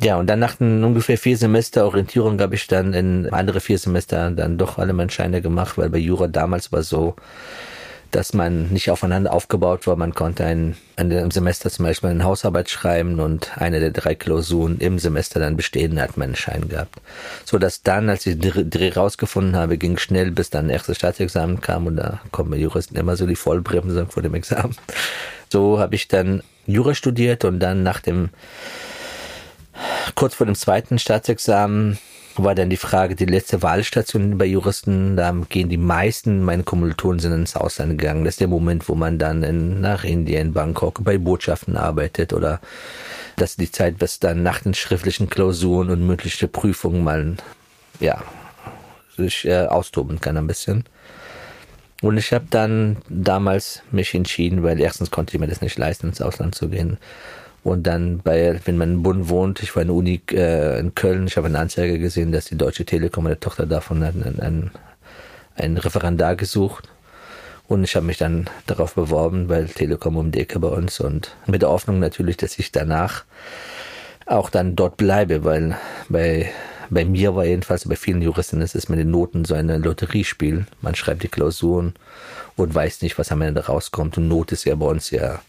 Ja, 0.00 0.16
und 0.16 0.26
dann 0.26 0.38
nach 0.38 0.60
ungefähr 0.60 1.16
vier 1.16 1.36
Semester 1.36 1.86
Orientierung 1.86 2.40
habe 2.40 2.54
ich 2.54 2.66
dann 2.66 2.92
in 2.92 3.32
andere 3.32 3.60
vier 3.60 3.78
Semester 3.78 4.30
dann 4.30 4.58
doch 4.58 4.78
alle 4.78 4.92
meine 4.92 5.10
Scheine 5.10 5.40
gemacht, 5.40 5.78
weil 5.78 5.88
bei 5.88 5.98
Jura 5.98 6.28
damals 6.28 6.70
war 6.70 6.82
so, 6.82 7.16
dass 8.10 8.32
man 8.34 8.68
nicht 8.68 8.90
aufeinander 8.90 9.32
aufgebaut 9.32 9.86
war. 9.86 9.96
Man 9.96 10.14
konnte 10.14 10.44
ein, 10.44 10.76
im 10.96 11.30
Semester 11.30 11.70
zum 11.70 11.84
Beispiel 11.84 12.10
eine 12.10 12.24
Hausarbeit 12.24 12.70
schreiben 12.70 13.20
und 13.20 13.58
eine 13.58 13.80
der 13.80 13.90
drei 13.90 14.14
Klausuren 14.14 14.78
im 14.78 14.98
Semester 14.98 15.40
dann 15.40 15.56
bestehen, 15.56 16.00
hat 16.00 16.16
man 16.16 16.28
einen 16.28 16.36
Schein 16.36 16.68
gehabt. 16.68 16.96
So 17.44 17.58
dass 17.58 17.82
dann, 17.82 18.08
als 18.08 18.26
ich 18.26 18.38
den 18.38 18.70
Dreh 18.70 18.92
rausgefunden 18.92 19.56
habe, 19.56 19.76
ging 19.76 19.98
schnell, 19.98 20.30
bis 20.30 20.50
dann 20.50 20.70
erstes 20.70 20.98
Staatsexamen 20.98 21.60
kam 21.60 21.86
und 21.86 21.96
da 21.96 22.20
kommen 22.32 22.50
bei 22.50 22.56
Juristen 22.56 22.96
immer 22.96 23.16
so 23.16 23.26
die 23.26 23.36
Vollbremse 23.36 24.06
vor 24.08 24.22
dem 24.22 24.34
Examen. 24.34 24.76
So 25.52 25.78
habe 25.78 25.94
ich 25.94 26.08
dann 26.08 26.42
Jura 26.66 26.94
studiert 26.94 27.44
und 27.44 27.60
dann 27.60 27.82
nach 27.82 28.00
dem 28.00 28.30
kurz 30.14 30.34
vor 30.34 30.46
dem 30.46 30.54
zweiten 30.54 30.98
Staatsexamen 30.98 31.98
war 32.36 32.54
dann 32.54 32.70
die 32.70 32.76
Frage, 32.76 33.14
die 33.14 33.24
letzte 33.24 33.62
Wahlstation 33.62 34.36
bei 34.38 34.44
Juristen, 34.44 35.16
da 35.16 35.34
gehen 35.48 35.68
die 35.68 35.76
meisten 35.76 36.42
meine 36.42 36.64
Kommilitonen 36.64 37.18
sind 37.18 37.32
ins 37.32 37.56
Ausland 37.56 37.98
gegangen. 37.98 38.24
Das 38.24 38.34
ist 38.34 38.40
der 38.40 38.48
Moment, 38.48 38.88
wo 38.88 38.94
man 38.94 39.18
dann 39.18 39.42
in, 39.42 39.80
nach 39.80 40.04
Indien, 40.04 40.52
Bangkok 40.52 41.02
bei 41.02 41.18
Botschaften 41.18 41.76
arbeitet 41.76 42.32
oder 42.32 42.60
das 43.36 43.50
ist 43.50 43.60
die 43.60 43.70
Zeit, 43.70 43.96
was 44.00 44.18
dann 44.18 44.42
nach 44.42 44.60
den 44.60 44.74
schriftlichen 44.74 45.28
Klausuren 45.28 45.90
und 45.90 46.06
mündlichen 46.06 46.50
Prüfungen 46.50 47.04
mal, 47.04 47.36
ja, 48.00 48.22
sich 49.16 49.46
äh, 49.46 49.66
austoben 49.66 50.20
kann 50.20 50.36
ein 50.36 50.46
bisschen. 50.46 50.84
Und 52.02 52.18
ich 52.18 52.32
habe 52.32 52.46
dann 52.50 52.98
damals 53.08 53.82
mich 53.90 54.14
entschieden, 54.14 54.62
weil 54.62 54.80
erstens 54.80 55.10
konnte 55.10 55.34
ich 55.34 55.40
mir 55.40 55.46
das 55.48 55.62
nicht 55.62 55.78
leisten, 55.78 56.08
ins 56.08 56.20
Ausland 56.20 56.54
zu 56.54 56.68
gehen. 56.68 56.98
Und 57.66 57.82
dann 57.82 58.20
bei, 58.20 58.60
wenn 58.64 58.76
man 58.76 58.92
in 58.92 59.02
Bonn 59.02 59.28
wohnt, 59.28 59.60
ich 59.60 59.74
war 59.74 59.82
in 59.82 59.88
der 59.88 59.96
Uni 59.96 60.20
äh, 60.30 60.78
in 60.78 60.94
Köln, 60.94 61.26
ich 61.26 61.36
habe 61.36 61.48
eine 61.48 61.58
Anzeige 61.58 61.98
gesehen, 61.98 62.30
dass 62.30 62.44
die 62.44 62.56
Deutsche 62.56 62.84
Telekom, 62.84 63.24
meine 63.24 63.40
Tochter 63.40 63.66
davon 63.66 64.04
einen, 64.04 64.38
einen, 64.38 64.70
einen 65.56 65.76
Referendar 65.76 66.36
gesucht. 66.36 66.88
Und 67.66 67.82
ich 67.82 67.96
habe 67.96 68.06
mich 68.06 68.18
dann 68.18 68.48
darauf 68.68 68.94
beworben, 68.94 69.48
weil 69.48 69.66
Telekom 69.66 70.16
um 70.16 70.30
die 70.30 70.42
Ecke 70.42 70.60
bei 70.60 70.68
uns 70.68 71.00
und 71.00 71.34
mit 71.46 71.62
der 71.62 71.70
Hoffnung 71.70 71.98
natürlich, 71.98 72.36
dass 72.36 72.56
ich 72.56 72.70
danach 72.70 73.24
auch 74.26 74.48
dann 74.48 74.76
dort 74.76 74.96
bleibe, 74.96 75.42
weil 75.42 75.76
bei, 76.08 76.48
bei 76.88 77.04
mir 77.04 77.34
war 77.34 77.46
jedenfalls, 77.46 77.88
bei 77.88 77.96
vielen 77.96 78.22
Juristen 78.22 78.60
ist 78.60 78.76
es 78.76 78.88
mit 78.88 79.00
den 79.00 79.10
Noten 79.10 79.44
so 79.44 79.54
eine 79.56 79.78
Lotteriespiel. 79.78 80.66
Man 80.82 80.94
schreibt 80.94 81.24
die 81.24 81.28
Klausuren 81.28 81.94
und 82.54 82.72
weiß 82.72 83.02
nicht, 83.02 83.18
was 83.18 83.32
am 83.32 83.42
Ende 83.42 83.66
rauskommt. 83.66 84.18
Und 84.18 84.28
Not 84.28 84.52
ist 84.52 84.66
ja 84.66 84.76
bei 84.76 84.86
uns 84.86 85.10
ja 85.10 85.40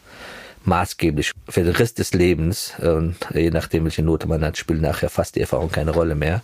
maßgeblich 0.67 1.31
für 1.49 1.63
den 1.63 1.75
Rest 1.75 1.99
des 1.99 2.13
Lebens. 2.13 2.73
Und 2.79 3.15
je 3.33 3.49
nachdem, 3.49 3.85
welche 3.85 4.03
Note 4.03 4.27
man 4.27 4.43
hat, 4.43 4.57
spielt 4.57 4.81
nachher 4.81 5.09
fast 5.09 5.35
die 5.35 5.41
Erfahrung 5.41 5.71
keine 5.71 5.91
Rolle 5.91 6.15
mehr. 6.15 6.41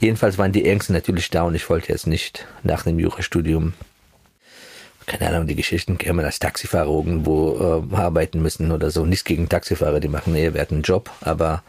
Jedenfalls 0.00 0.38
waren 0.38 0.52
die 0.52 0.66
Ängste 0.66 0.92
natürlich 0.92 1.30
da 1.30 1.42
und 1.42 1.54
ich 1.54 1.68
wollte 1.68 1.90
jetzt 1.90 2.06
nicht 2.06 2.46
nach 2.62 2.82
dem 2.84 2.98
Jurastudium 2.98 3.72
keine 5.06 5.28
Ahnung, 5.28 5.46
die 5.46 5.56
Geschichten 5.56 5.98
kämen 5.98 6.24
als 6.24 6.38
Taxifahrer 6.38 6.88
irgendwo 6.88 7.82
äh, 7.92 7.96
arbeiten 7.96 8.40
müssen 8.40 8.70
oder 8.70 8.90
so. 8.90 9.04
Nichts 9.04 9.24
gegen 9.24 9.48
Taxifahrer, 9.48 10.00
die 10.00 10.08
machen 10.08 10.34
eher 10.34 10.54
wert 10.54 10.70
einen 10.70 10.82
Job, 10.82 11.10
aber 11.20 11.62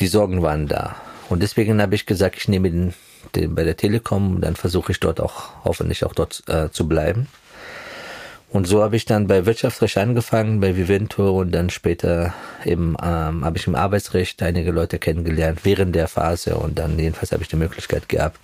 die 0.00 0.06
Sorgen 0.06 0.42
waren 0.42 0.66
da. 0.66 0.96
Und 1.28 1.42
deswegen 1.42 1.80
habe 1.80 1.94
ich 1.94 2.06
gesagt, 2.06 2.36
ich 2.36 2.48
nehme 2.48 2.70
den, 2.70 2.94
den 3.34 3.54
bei 3.54 3.64
der 3.64 3.76
Telekom 3.76 4.36
und 4.36 4.40
dann 4.40 4.56
versuche 4.56 4.92
ich 4.92 5.00
dort 5.00 5.20
auch, 5.20 5.64
hoffentlich 5.64 6.04
auch 6.04 6.14
dort 6.14 6.42
äh, 6.48 6.70
zu 6.70 6.88
bleiben. 6.88 7.28
Und 8.54 8.68
so 8.68 8.84
habe 8.84 8.94
ich 8.94 9.04
dann 9.04 9.26
bei 9.26 9.46
Wirtschaftsrecht 9.46 9.98
angefangen, 9.98 10.60
bei 10.60 10.76
Vivento 10.76 11.40
und 11.40 11.50
dann 11.50 11.70
später 11.70 12.32
eben 12.64 12.96
ähm, 13.02 13.44
habe 13.44 13.56
ich 13.56 13.66
im 13.66 13.74
Arbeitsrecht 13.74 14.44
einige 14.44 14.70
Leute 14.70 15.00
kennengelernt 15.00 15.64
während 15.64 15.96
der 15.96 16.06
Phase 16.06 16.54
und 16.54 16.78
dann 16.78 16.96
jedenfalls 16.96 17.32
habe 17.32 17.42
ich 17.42 17.48
die 17.48 17.56
Möglichkeit 17.56 18.08
gehabt, 18.08 18.38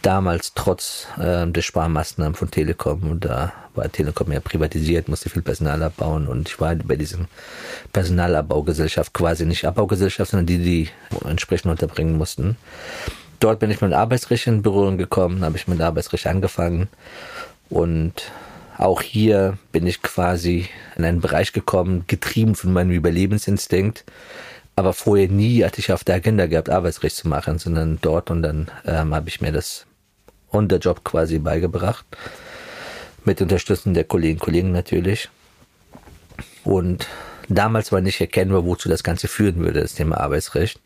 damals 0.00 0.52
trotz 0.54 1.08
äh, 1.18 1.44
der 1.44 1.62
Sparmaßnahmen 1.62 2.36
von 2.36 2.52
Telekom 2.52 3.10
und 3.10 3.24
da 3.24 3.52
war 3.74 3.90
Telekom 3.90 4.30
ja 4.30 4.38
privatisiert, 4.38 5.08
musste 5.08 5.28
viel 5.28 5.42
Personal 5.42 5.82
abbauen 5.82 6.28
und 6.28 6.48
ich 6.48 6.60
war 6.60 6.76
bei 6.76 6.94
diesem 6.94 7.26
Personalabbaugesellschaft 7.92 9.12
quasi 9.12 9.44
nicht 9.44 9.64
Abbaugesellschaft, 9.64 10.30
sondern 10.30 10.46
die, 10.46 10.58
die 10.58 10.88
entsprechend 11.28 11.72
unterbringen 11.72 12.16
mussten. 12.16 12.56
Dort 13.40 13.58
bin 13.58 13.72
ich 13.72 13.80
mit 13.80 13.92
Arbeitsrecht 13.92 14.46
in 14.46 14.62
Berührung 14.62 14.98
gekommen, 14.98 15.44
habe 15.44 15.56
ich 15.56 15.66
mit 15.66 15.80
Arbeitsrecht 15.80 16.28
angefangen 16.28 16.88
und 17.70 18.30
auch 18.78 19.02
hier 19.02 19.58
bin 19.72 19.86
ich 19.86 20.02
quasi 20.02 20.68
in 20.96 21.04
einen 21.04 21.20
Bereich 21.20 21.52
gekommen, 21.52 22.04
getrieben 22.06 22.54
von 22.54 22.72
meinem 22.72 22.92
Überlebensinstinkt. 22.92 24.04
Aber 24.76 24.92
vorher 24.92 25.28
nie 25.28 25.64
hatte 25.64 25.80
ich 25.80 25.92
auf 25.92 26.04
der 26.04 26.14
Agenda 26.14 26.46
gehabt, 26.46 26.70
Arbeitsrecht 26.70 27.16
zu 27.16 27.26
machen, 27.26 27.58
sondern 27.58 27.98
dort 28.00 28.30
und 28.30 28.42
dann 28.42 28.70
ähm, 28.86 29.12
habe 29.12 29.28
ich 29.28 29.40
mir 29.40 29.50
das 29.50 29.86
on 30.52 30.70
the 30.70 30.76
job 30.76 31.02
quasi 31.02 31.40
beigebracht. 31.40 32.06
Mit 33.24 33.42
Unterstützung 33.42 33.94
der 33.94 34.04
Kolleginnen 34.04 34.38
und 34.38 34.44
Kollegen 34.44 34.72
natürlich. 34.72 35.28
Und 36.62 37.08
damals 37.48 37.92
war 37.92 38.00
nicht 38.00 38.20
erkennbar, 38.20 38.64
wozu 38.64 38.88
das 38.88 39.02
Ganze 39.02 39.28
führen 39.28 39.56
würde, 39.56 39.80
das 39.80 39.94
Thema 39.94 40.18
Arbeitsrecht 40.18 40.80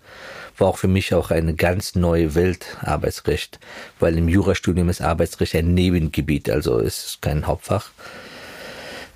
war 0.58 0.68
auch 0.68 0.78
für 0.78 0.88
mich 0.88 1.14
auch 1.14 1.30
eine 1.30 1.54
ganz 1.54 1.94
neue 1.94 2.34
Welt 2.34 2.76
Arbeitsrecht, 2.82 3.58
weil 4.00 4.16
im 4.18 4.28
Jurastudium 4.28 4.88
ist 4.88 5.00
Arbeitsrecht 5.00 5.54
ein 5.54 5.74
Nebengebiet, 5.74 6.50
also 6.50 6.78
ist 6.78 7.18
kein 7.20 7.46
Hauptfach. 7.46 7.90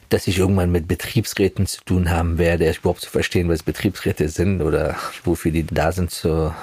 Dass 0.09 0.29
ich 0.29 0.39
irgendwann 0.39 0.71
mit 0.71 0.87
Betriebsräten 0.87 1.67
zu 1.67 1.83
tun 1.85 2.11
haben 2.11 2.39
werde, 2.39 2.73
überhaupt 2.73 3.01
zu 3.01 3.11
verstehen, 3.11 3.49
was 3.49 3.65
Betriebsräte 3.65 4.29
sind 4.29 4.63
oder 4.63 4.95
wofür 5.25 5.51
die 5.51 5.67
da 5.67 5.91
sind. 5.91 6.13
Zu 6.13 6.55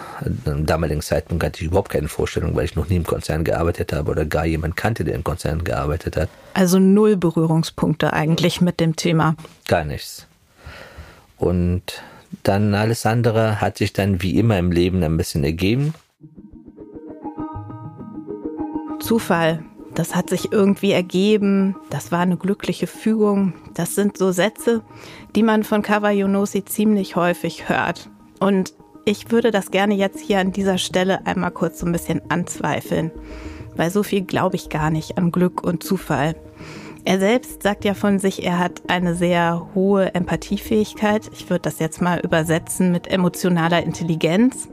einem 0.46 0.66
damaligen 0.66 1.02
Zeitpunkt 1.02 1.44
hatte 1.44 1.60
ich 1.60 1.68
überhaupt 1.68 1.92
keine 1.92 2.08
Vorstellung, 2.08 2.56
weil 2.56 2.64
ich 2.64 2.78
noch 2.78 2.88
nie 2.88 2.96
im 2.96 3.04
Konzern 3.04 3.44
gearbeitet 3.44 3.92
habe 3.92 4.12
oder 4.12 4.24
gar 4.24 4.46
jemand 4.46 4.78
kannte, 4.78 5.04
der 5.04 5.16
im 5.16 5.26
Konzern 5.26 5.66
gearbeitet 5.66 6.16
hat. 6.16 6.30
Also 6.54 6.80
null 6.80 7.18
Berührungspunkte 7.18 8.14
eigentlich 8.14 8.62
mit 8.62 8.80
dem 8.80 8.96
Thema. 8.96 9.36
Gar 9.68 9.84
nichts. 9.84 10.26
Und 11.44 12.02
dann 12.44 12.74
alles 12.74 13.06
andere 13.06 13.60
hat 13.60 13.78
sich 13.78 13.92
dann 13.92 14.22
wie 14.22 14.40
immer 14.40 14.58
im 14.58 14.72
Leben 14.72 15.04
ein 15.04 15.18
bisschen 15.18 15.44
ergeben. 15.44 15.94
Zufall, 19.02 19.62
das 19.94 20.16
hat 20.16 20.30
sich 20.30 20.54
irgendwie 20.54 20.94
ergeben, 20.94 21.76
das 21.90 22.14
war 22.14 22.22
eine 22.22 22.38
glückliche 22.38 22.88
Fügung. 22.88 23.54
Das 23.74 23.94
sind 23.94 24.18
so 24.18 24.32
Sätze, 24.32 24.84
die 25.36 25.44
man 25.44 25.66
von 25.66 25.82
Kavayonosi 25.82 26.64
ziemlich 26.64 27.18
häufig 27.18 27.68
hört. 27.68 28.10
Und 28.40 28.74
ich 29.04 29.30
würde 29.30 29.52
das 29.52 29.70
gerne 29.70 29.96
jetzt 29.96 30.22
hier 30.22 30.40
an 30.40 30.54
dieser 30.54 30.78
Stelle 30.78 31.26
einmal 31.28 31.52
kurz 31.52 31.80
so 31.82 31.86
ein 31.86 31.92
bisschen 31.92 32.22
anzweifeln, 32.30 33.12
weil 33.76 33.92
so 33.92 34.02
viel 34.02 34.22
glaube 34.22 34.56
ich 34.56 34.70
gar 34.70 34.90
nicht 34.90 35.18
an 35.18 35.34
Glück 35.34 35.62
und 35.62 35.84
Zufall. 35.84 36.36
Er 37.06 37.20
selbst 37.20 37.64
sagt 37.64 37.84
ja 37.84 37.94
von 37.94 38.20
sich, 38.20 38.46
er 38.46 38.60
hat 38.60 38.84
eine 38.88 39.14
sehr 39.14 39.68
hohe 39.76 40.16
Empathiefähigkeit. 40.16 41.30
Ich 41.34 41.50
würde 41.50 41.64
das 41.64 41.80
jetzt 41.80 42.02
mal 42.02 42.20
übersetzen 42.20 42.92
mit 42.92 43.08
emotionaler 43.08 43.84
Intelligenz. 43.84 44.70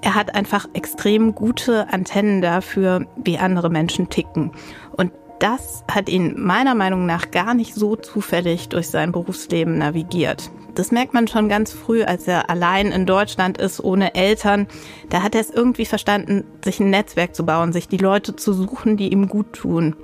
Er 0.00 0.16
hat 0.16 0.34
einfach 0.34 0.68
extrem 0.72 1.34
gute 1.34 1.92
Antennen 1.92 2.42
dafür, 2.42 3.06
wie 3.16 3.38
andere 3.38 3.70
Menschen 3.70 4.10
ticken. 4.10 4.50
Und 4.96 5.12
das 5.38 5.84
hat 5.88 6.08
ihn 6.08 6.34
meiner 6.36 6.74
Meinung 6.74 7.06
nach 7.06 7.30
gar 7.30 7.54
nicht 7.54 7.74
so 7.74 7.94
zufällig 7.94 8.68
durch 8.68 8.88
sein 8.88 9.12
Berufsleben 9.12 9.78
navigiert. 9.78 10.50
Das 10.74 10.90
merkt 10.90 11.14
man 11.14 11.28
schon 11.28 11.48
ganz 11.48 11.72
früh, 11.72 12.02
als 12.02 12.26
er 12.26 12.50
allein 12.50 12.90
in 12.90 13.06
Deutschland 13.06 13.58
ist, 13.58 13.82
ohne 13.82 14.14
Eltern. 14.16 14.66
Da 15.10 15.22
hat 15.22 15.34
er 15.34 15.40
es 15.40 15.50
irgendwie 15.50 15.84
verstanden, 15.84 16.44
sich 16.64 16.80
ein 16.80 16.90
Netzwerk 16.90 17.36
zu 17.36 17.44
bauen, 17.44 17.72
sich 17.72 17.86
die 17.86 17.98
Leute 17.98 18.34
zu 18.34 18.52
suchen, 18.52 18.96
die 18.96 19.12
ihm 19.12 19.28
gut 19.28 19.52
tun. 19.52 19.94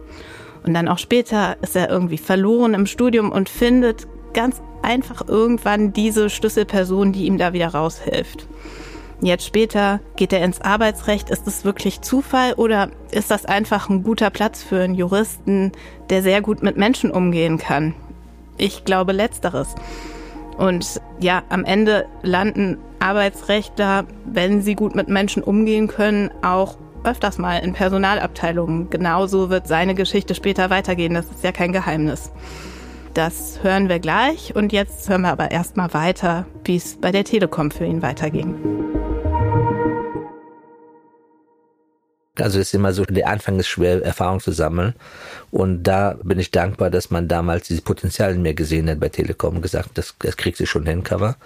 Und 0.68 0.74
dann 0.74 0.88
auch 0.88 0.98
später 0.98 1.56
ist 1.62 1.74
er 1.76 1.88
irgendwie 1.88 2.18
verloren 2.18 2.74
im 2.74 2.84
Studium 2.84 3.32
und 3.32 3.48
findet 3.48 4.06
ganz 4.34 4.60
einfach 4.82 5.26
irgendwann 5.26 5.94
diese 5.94 6.28
Schlüsselperson, 6.28 7.14
die 7.14 7.24
ihm 7.24 7.38
da 7.38 7.54
wieder 7.54 7.68
raushilft. 7.68 8.46
Jetzt 9.22 9.46
später 9.46 10.00
geht 10.16 10.30
er 10.30 10.44
ins 10.44 10.60
Arbeitsrecht. 10.60 11.30
Ist 11.30 11.46
das 11.46 11.64
wirklich 11.64 12.02
Zufall 12.02 12.52
oder 12.52 12.90
ist 13.10 13.30
das 13.30 13.46
einfach 13.46 13.88
ein 13.88 14.02
guter 14.02 14.28
Platz 14.28 14.62
für 14.62 14.82
einen 14.82 14.94
Juristen, 14.94 15.72
der 16.10 16.22
sehr 16.22 16.42
gut 16.42 16.62
mit 16.62 16.76
Menschen 16.76 17.12
umgehen 17.12 17.56
kann? 17.56 17.94
Ich 18.58 18.84
glaube 18.84 19.12
letzteres. 19.12 19.74
Und 20.58 21.00
ja, 21.18 21.44
am 21.48 21.64
Ende 21.64 22.04
landen 22.20 22.76
Arbeitsrechtler, 22.98 24.04
wenn 24.26 24.60
sie 24.60 24.74
gut 24.74 24.94
mit 24.94 25.08
Menschen 25.08 25.42
umgehen 25.42 25.88
können, 25.88 26.30
auch 26.42 26.76
öfters 27.04 27.38
mal 27.38 27.58
in 27.58 27.72
Personalabteilungen. 27.72 28.90
Genauso 28.90 29.50
wird 29.50 29.66
seine 29.66 29.94
Geschichte 29.94 30.34
später 30.34 30.70
weitergehen. 30.70 31.14
Das 31.14 31.26
ist 31.26 31.44
ja 31.44 31.52
kein 31.52 31.72
Geheimnis. 31.72 32.30
Das 33.14 33.62
hören 33.62 33.88
wir 33.88 33.98
gleich 33.98 34.54
und 34.54 34.72
jetzt 34.72 35.08
hören 35.08 35.22
wir 35.22 35.32
aber 35.32 35.50
erstmal 35.50 35.92
weiter, 35.94 36.46
wie 36.64 36.76
es 36.76 36.96
bei 37.00 37.10
der 37.10 37.24
Telekom 37.24 37.70
für 37.70 37.84
ihn 37.84 38.02
weiterging. 38.02 38.54
Also 42.40 42.60
ist 42.60 42.74
immer 42.74 42.92
so, 42.92 43.04
der 43.04 43.28
Anfang 43.28 43.58
ist 43.58 43.66
schwer, 43.66 44.02
Erfahrung 44.04 44.38
zu 44.40 44.52
sammeln. 44.52 44.94
Und 45.50 45.82
da 45.82 46.16
bin 46.22 46.38
ich 46.38 46.52
dankbar, 46.52 46.90
dass 46.90 47.10
man 47.10 47.26
damals 47.26 47.66
dieses 47.66 47.82
Potenzial 47.82 48.34
in 48.34 48.42
mir 48.42 48.54
gesehen 48.54 48.88
hat 48.88 49.00
bei 49.00 49.08
Telekom 49.08 49.56
und 49.56 49.62
gesagt, 49.62 49.90
das, 49.94 50.14
das 50.20 50.36
kriegst 50.36 50.60
du 50.60 50.66
schon 50.66 50.86
hin, 50.86 51.02
Cover 51.02 51.36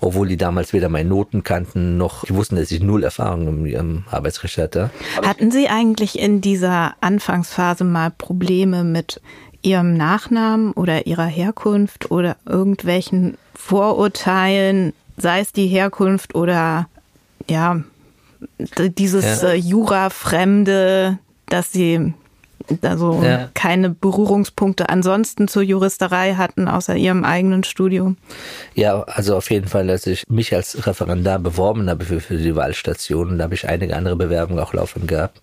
obwohl 0.00 0.28
die 0.28 0.36
damals 0.36 0.72
weder 0.72 0.88
meine 0.88 1.08
Noten 1.08 1.42
kannten, 1.42 1.96
noch 1.96 2.24
wussten, 2.28 2.56
dass 2.56 2.70
ich 2.70 2.82
null 2.82 3.04
Erfahrung 3.04 3.48
im, 3.48 3.66
im 3.66 4.04
Arbeitsrecht 4.10 4.58
hatte. 4.58 4.90
Hatten 5.24 5.50
Sie 5.50 5.68
eigentlich 5.68 6.18
in 6.18 6.40
dieser 6.40 6.94
Anfangsphase 7.00 7.84
mal 7.84 8.10
Probleme 8.10 8.84
mit 8.84 9.20
Ihrem 9.62 9.96
Nachnamen 9.96 10.72
oder 10.72 11.06
Ihrer 11.06 11.26
Herkunft 11.26 12.10
oder 12.10 12.36
irgendwelchen 12.44 13.38
Vorurteilen, 13.54 14.92
sei 15.16 15.40
es 15.40 15.52
die 15.52 15.68
Herkunft 15.68 16.34
oder 16.34 16.88
ja, 17.48 17.80
dieses 18.98 19.42
ja. 19.42 19.50
Äh, 19.50 19.56
Jura-Fremde, 19.56 21.18
dass 21.46 21.72
Sie 21.72 22.14
also 22.82 23.22
ja. 23.22 23.48
keine 23.54 23.90
Berührungspunkte 23.90 24.88
ansonsten 24.88 25.48
zur 25.48 25.62
Juristerei 25.62 26.34
hatten, 26.34 26.68
außer 26.68 26.96
ihrem 26.96 27.24
eigenen 27.24 27.64
Studium? 27.64 28.16
Ja, 28.74 29.02
also 29.02 29.36
auf 29.36 29.50
jeden 29.50 29.68
Fall, 29.68 29.86
dass 29.86 30.06
ich 30.06 30.24
mich 30.28 30.54
als 30.54 30.86
Referendar 30.86 31.38
beworben 31.38 31.88
habe 31.90 32.04
für, 32.04 32.20
für 32.20 32.36
die 32.36 32.56
Wahlstation. 32.56 33.38
Da 33.38 33.44
habe 33.44 33.54
ich 33.54 33.68
einige 33.68 33.96
andere 33.96 34.16
Bewerbungen 34.16 34.62
auch 34.62 34.72
laufen 34.72 35.06
gehabt. 35.06 35.40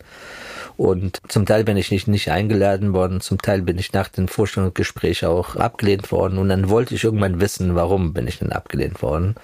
Und 0.78 1.20
zum 1.28 1.46
Teil 1.46 1.64
bin 1.64 1.78
ich 1.78 1.92
nicht, 1.92 2.08
nicht 2.08 2.32
eingeladen 2.32 2.94
worden, 2.94 3.22
zum 3.22 3.40
Teil 3.40 3.62
bin 3.62 3.78
ich 3.78 3.94
nach 3.94 4.08
dem 4.08 4.28
Vorstellungsgespräch 4.28 5.26
auch 5.26 5.56
abgelehnt 5.56 6.12
worden. 6.12 6.40
Und 6.40 6.50
dann 6.50 6.70
wollte 6.70 6.96
ich 6.96 7.04
irgendwann 7.04 7.40
wissen, 7.40 7.76
warum 7.76 8.14
bin 8.14 8.28
ich 8.28 8.40
denn 8.40 8.52
abgelehnt 8.52 9.02
worden. 9.04 9.36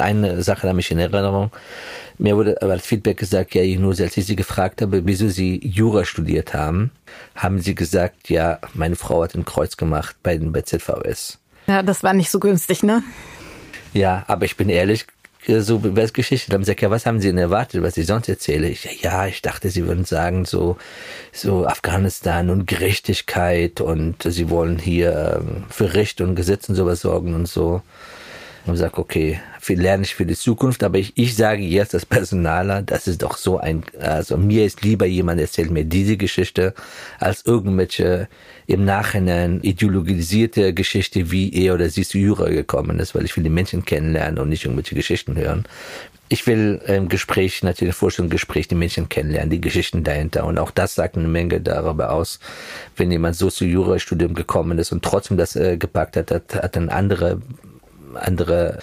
Eine 0.00 0.42
Sache 0.42 0.68
habe 0.68 0.80
ich 0.80 0.90
in 0.90 0.98
Erinnerung. 0.98 1.50
Mir 2.18 2.36
wurde 2.36 2.60
aber 2.62 2.72
als 2.72 2.86
Feedback 2.86 3.16
gesagt, 3.16 3.54
ja, 3.54 3.64
nur 3.78 3.90
als 3.90 4.16
ich 4.16 4.26
sie 4.26 4.36
gefragt 4.36 4.82
habe, 4.82 5.04
wieso 5.04 5.28
sie 5.28 5.60
Jura 5.66 6.04
studiert 6.04 6.54
haben, 6.54 6.90
haben 7.34 7.60
sie 7.60 7.74
gesagt, 7.74 8.30
ja, 8.30 8.58
meine 8.72 8.96
Frau 8.96 9.22
hat 9.22 9.34
ein 9.34 9.44
Kreuz 9.44 9.76
gemacht 9.76 10.16
bei, 10.22 10.38
bei 10.38 10.62
ZVS. 10.62 11.38
Ja, 11.66 11.82
das 11.82 12.02
war 12.02 12.12
nicht 12.12 12.30
so 12.30 12.38
günstig, 12.38 12.82
ne? 12.82 13.02
Ja, 13.92 14.24
aber 14.26 14.44
ich 14.44 14.56
bin 14.56 14.68
ehrlich, 14.68 15.06
so 15.46 15.76
über 15.76 16.06
Geschichte. 16.06 16.50
Dann 16.50 16.60
gesagt, 16.60 16.80
ja, 16.80 16.90
was 16.90 17.06
haben 17.06 17.20
Sie 17.20 17.28
denn 17.28 17.38
erwartet, 17.38 17.82
was 17.82 17.96
ich 17.96 18.06
sonst 18.06 18.28
erzähle? 18.28 18.68
Ich, 18.68 19.02
ja, 19.02 19.26
ich 19.26 19.42
dachte, 19.42 19.70
Sie 19.70 19.86
würden 19.86 20.04
sagen, 20.04 20.44
so, 20.44 20.76
so 21.32 21.66
Afghanistan 21.66 22.50
und 22.50 22.66
Gerechtigkeit 22.66 23.80
und 23.80 24.22
Sie 24.22 24.50
wollen 24.50 24.78
hier 24.78 25.40
ähm, 25.40 25.64
für 25.68 25.94
Recht 25.94 26.20
und 26.20 26.34
Gesetz 26.34 26.68
und 26.68 26.74
sowas 26.74 27.00
sorgen 27.00 27.34
und 27.34 27.46
so. 27.46 27.82
und 28.66 28.76
sage, 28.76 28.98
okay, 28.98 29.40
viel 29.64 29.80
lerne 29.80 30.04
ich 30.04 30.14
für 30.14 30.26
die 30.26 30.36
Zukunft, 30.36 30.82
aber 30.82 30.98
ich, 30.98 31.12
ich 31.16 31.34
sage 31.34 31.62
jetzt 31.62 31.94
als 31.94 32.04
Personaler, 32.04 32.82
das 32.82 33.06
ist 33.06 33.22
doch 33.22 33.36
so 33.36 33.58
ein, 33.58 33.82
also 33.98 34.36
mir 34.36 34.64
ist 34.64 34.82
lieber 34.82 35.06
jemand 35.06 35.40
erzählt 35.40 35.70
mir 35.70 35.84
diese 35.84 36.16
Geschichte, 36.16 36.74
als 37.18 37.46
irgendwelche 37.46 38.28
im 38.66 38.84
Nachhinein 38.84 39.60
ideologisierte 39.62 40.74
Geschichte, 40.74 41.30
wie 41.30 41.52
er 41.52 41.74
oder 41.74 41.88
sie 41.88 42.04
zu 42.04 42.18
Jura 42.18 42.48
gekommen 42.50 42.98
ist, 42.98 43.14
weil 43.14 43.24
ich 43.24 43.36
will 43.36 43.44
die 43.44 43.50
Menschen 43.50 43.84
kennenlernen 43.84 44.38
und 44.38 44.50
nicht 44.50 44.64
irgendwelche 44.64 44.94
Geschichten 44.94 45.36
hören. 45.36 45.64
Ich 46.28 46.46
will 46.46 46.80
im 46.86 47.08
Gespräch, 47.08 47.62
natürlich 47.62 48.18
im 48.18 48.30
Gespräch 48.30 48.68
die 48.68 48.74
Menschen 48.74 49.08
kennenlernen, 49.08 49.50
die 49.50 49.60
Geschichten 49.60 50.04
dahinter. 50.04 50.46
Und 50.46 50.58
auch 50.58 50.70
das 50.70 50.94
sagt 50.94 51.16
eine 51.16 51.28
Menge 51.28 51.60
darüber 51.60 52.12
aus, 52.12 52.40
wenn 52.96 53.12
jemand 53.12 53.36
so 53.36 53.50
zu 53.50 53.64
Jurastudium 53.64 54.34
gekommen 54.34 54.78
ist 54.78 54.90
und 54.90 55.04
trotzdem 55.04 55.36
das 55.36 55.54
äh, 55.54 55.76
gepackt 55.76 56.16
hat, 56.16 56.30
hat, 56.30 56.54
hat 56.54 56.76
ein 56.76 56.88
andere 56.88 57.40
andere 58.16 58.78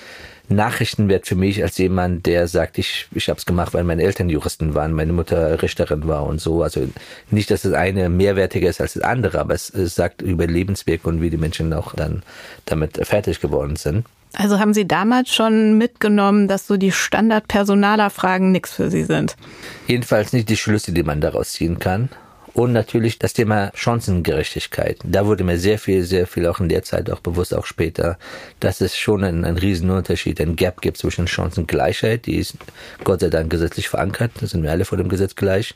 Nachrichtenwert 0.51 1.27
für 1.27 1.35
mich 1.35 1.63
als 1.63 1.77
jemand, 1.77 2.25
der 2.25 2.47
sagt, 2.47 2.77
ich, 2.77 3.07
ich 3.11 3.29
habe 3.29 3.39
es 3.39 3.45
gemacht, 3.45 3.73
weil 3.73 3.83
meine 3.83 4.03
Eltern 4.03 4.29
Juristen 4.29 4.75
waren, 4.75 4.93
meine 4.93 5.13
Mutter 5.13 5.61
Richterin 5.61 6.07
war 6.07 6.25
und 6.25 6.39
so. 6.39 6.61
Also 6.63 6.87
nicht, 7.29 7.49
dass 7.49 7.63
das 7.63 7.73
eine 7.73 8.09
mehrwertiger 8.09 8.69
ist 8.69 8.81
als 8.81 8.93
das 8.93 9.03
andere, 9.03 9.39
aber 9.39 9.53
es, 9.53 9.69
es 9.69 9.95
sagt 9.95 10.21
über 10.21 10.47
Lebensweg 10.47 11.05
und 11.05 11.21
wie 11.21 11.29
die 11.29 11.37
Menschen 11.37 11.73
auch 11.73 11.95
dann 11.95 12.23
damit 12.65 12.99
fertig 13.05 13.39
geworden 13.39 13.75
sind. 13.75 14.05
Also 14.33 14.59
haben 14.59 14.73
Sie 14.73 14.87
damals 14.87 15.33
schon 15.33 15.77
mitgenommen, 15.77 16.47
dass 16.47 16.67
so 16.67 16.77
die 16.77 16.91
Standard-Personaler-Fragen 16.91 18.51
nichts 18.51 18.71
für 18.71 18.89
Sie 18.89 19.03
sind? 19.03 19.35
Jedenfalls 19.87 20.31
nicht 20.31 20.47
die 20.47 20.57
Schlüsse, 20.57 20.93
die 20.93 21.03
man 21.03 21.19
daraus 21.19 21.51
ziehen 21.51 21.79
kann. 21.79 22.09
Und 22.53 22.73
natürlich 22.73 23.17
das 23.17 23.33
Thema 23.33 23.71
Chancengerechtigkeit. 23.73 24.97
Da 25.03 25.25
wurde 25.25 25.43
mir 25.43 25.57
sehr 25.57 25.79
viel, 25.79 26.03
sehr 26.03 26.27
viel 26.27 26.47
auch 26.47 26.59
in 26.59 26.67
der 26.67 26.83
Zeit 26.83 27.09
auch 27.09 27.21
bewusst, 27.21 27.55
auch 27.55 27.65
später, 27.65 28.17
dass 28.59 28.81
es 28.81 28.97
schon 28.97 29.23
einen, 29.23 29.45
einen 29.45 29.57
Riesenunterschied, 29.57 30.41
ein 30.41 30.57
Gap 30.57 30.81
gibt 30.81 30.97
zwischen 30.97 31.27
Chancengleichheit, 31.27 32.25
die 32.25 32.35
ist 32.35 32.57
Gott 33.05 33.21
sei 33.21 33.29
Dank 33.29 33.49
gesetzlich 33.49 33.87
verankert, 33.87 34.31
da 34.41 34.47
sind 34.47 34.63
wir 34.63 34.71
alle 34.71 34.83
vor 34.83 34.97
dem 34.97 35.07
Gesetz 35.07 35.35
gleich, 35.35 35.75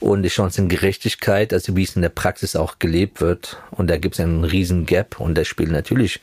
und 0.00 0.22
die 0.22 0.30
Chancengerechtigkeit, 0.30 1.52
also 1.52 1.76
wie 1.76 1.82
es 1.82 1.96
in 1.96 2.02
der 2.02 2.08
Praxis 2.08 2.56
auch 2.56 2.78
gelebt 2.78 3.20
wird. 3.20 3.58
Und 3.70 3.90
da 3.90 3.98
gibt 3.98 4.14
es 4.14 4.20
einen 4.20 4.44
riesen 4.44 4.86
Gap 4.86 5.20
und 5.20 5.36
da 5.36 5.44
spielt 5.44 5.70
natürlich 5.70 6.20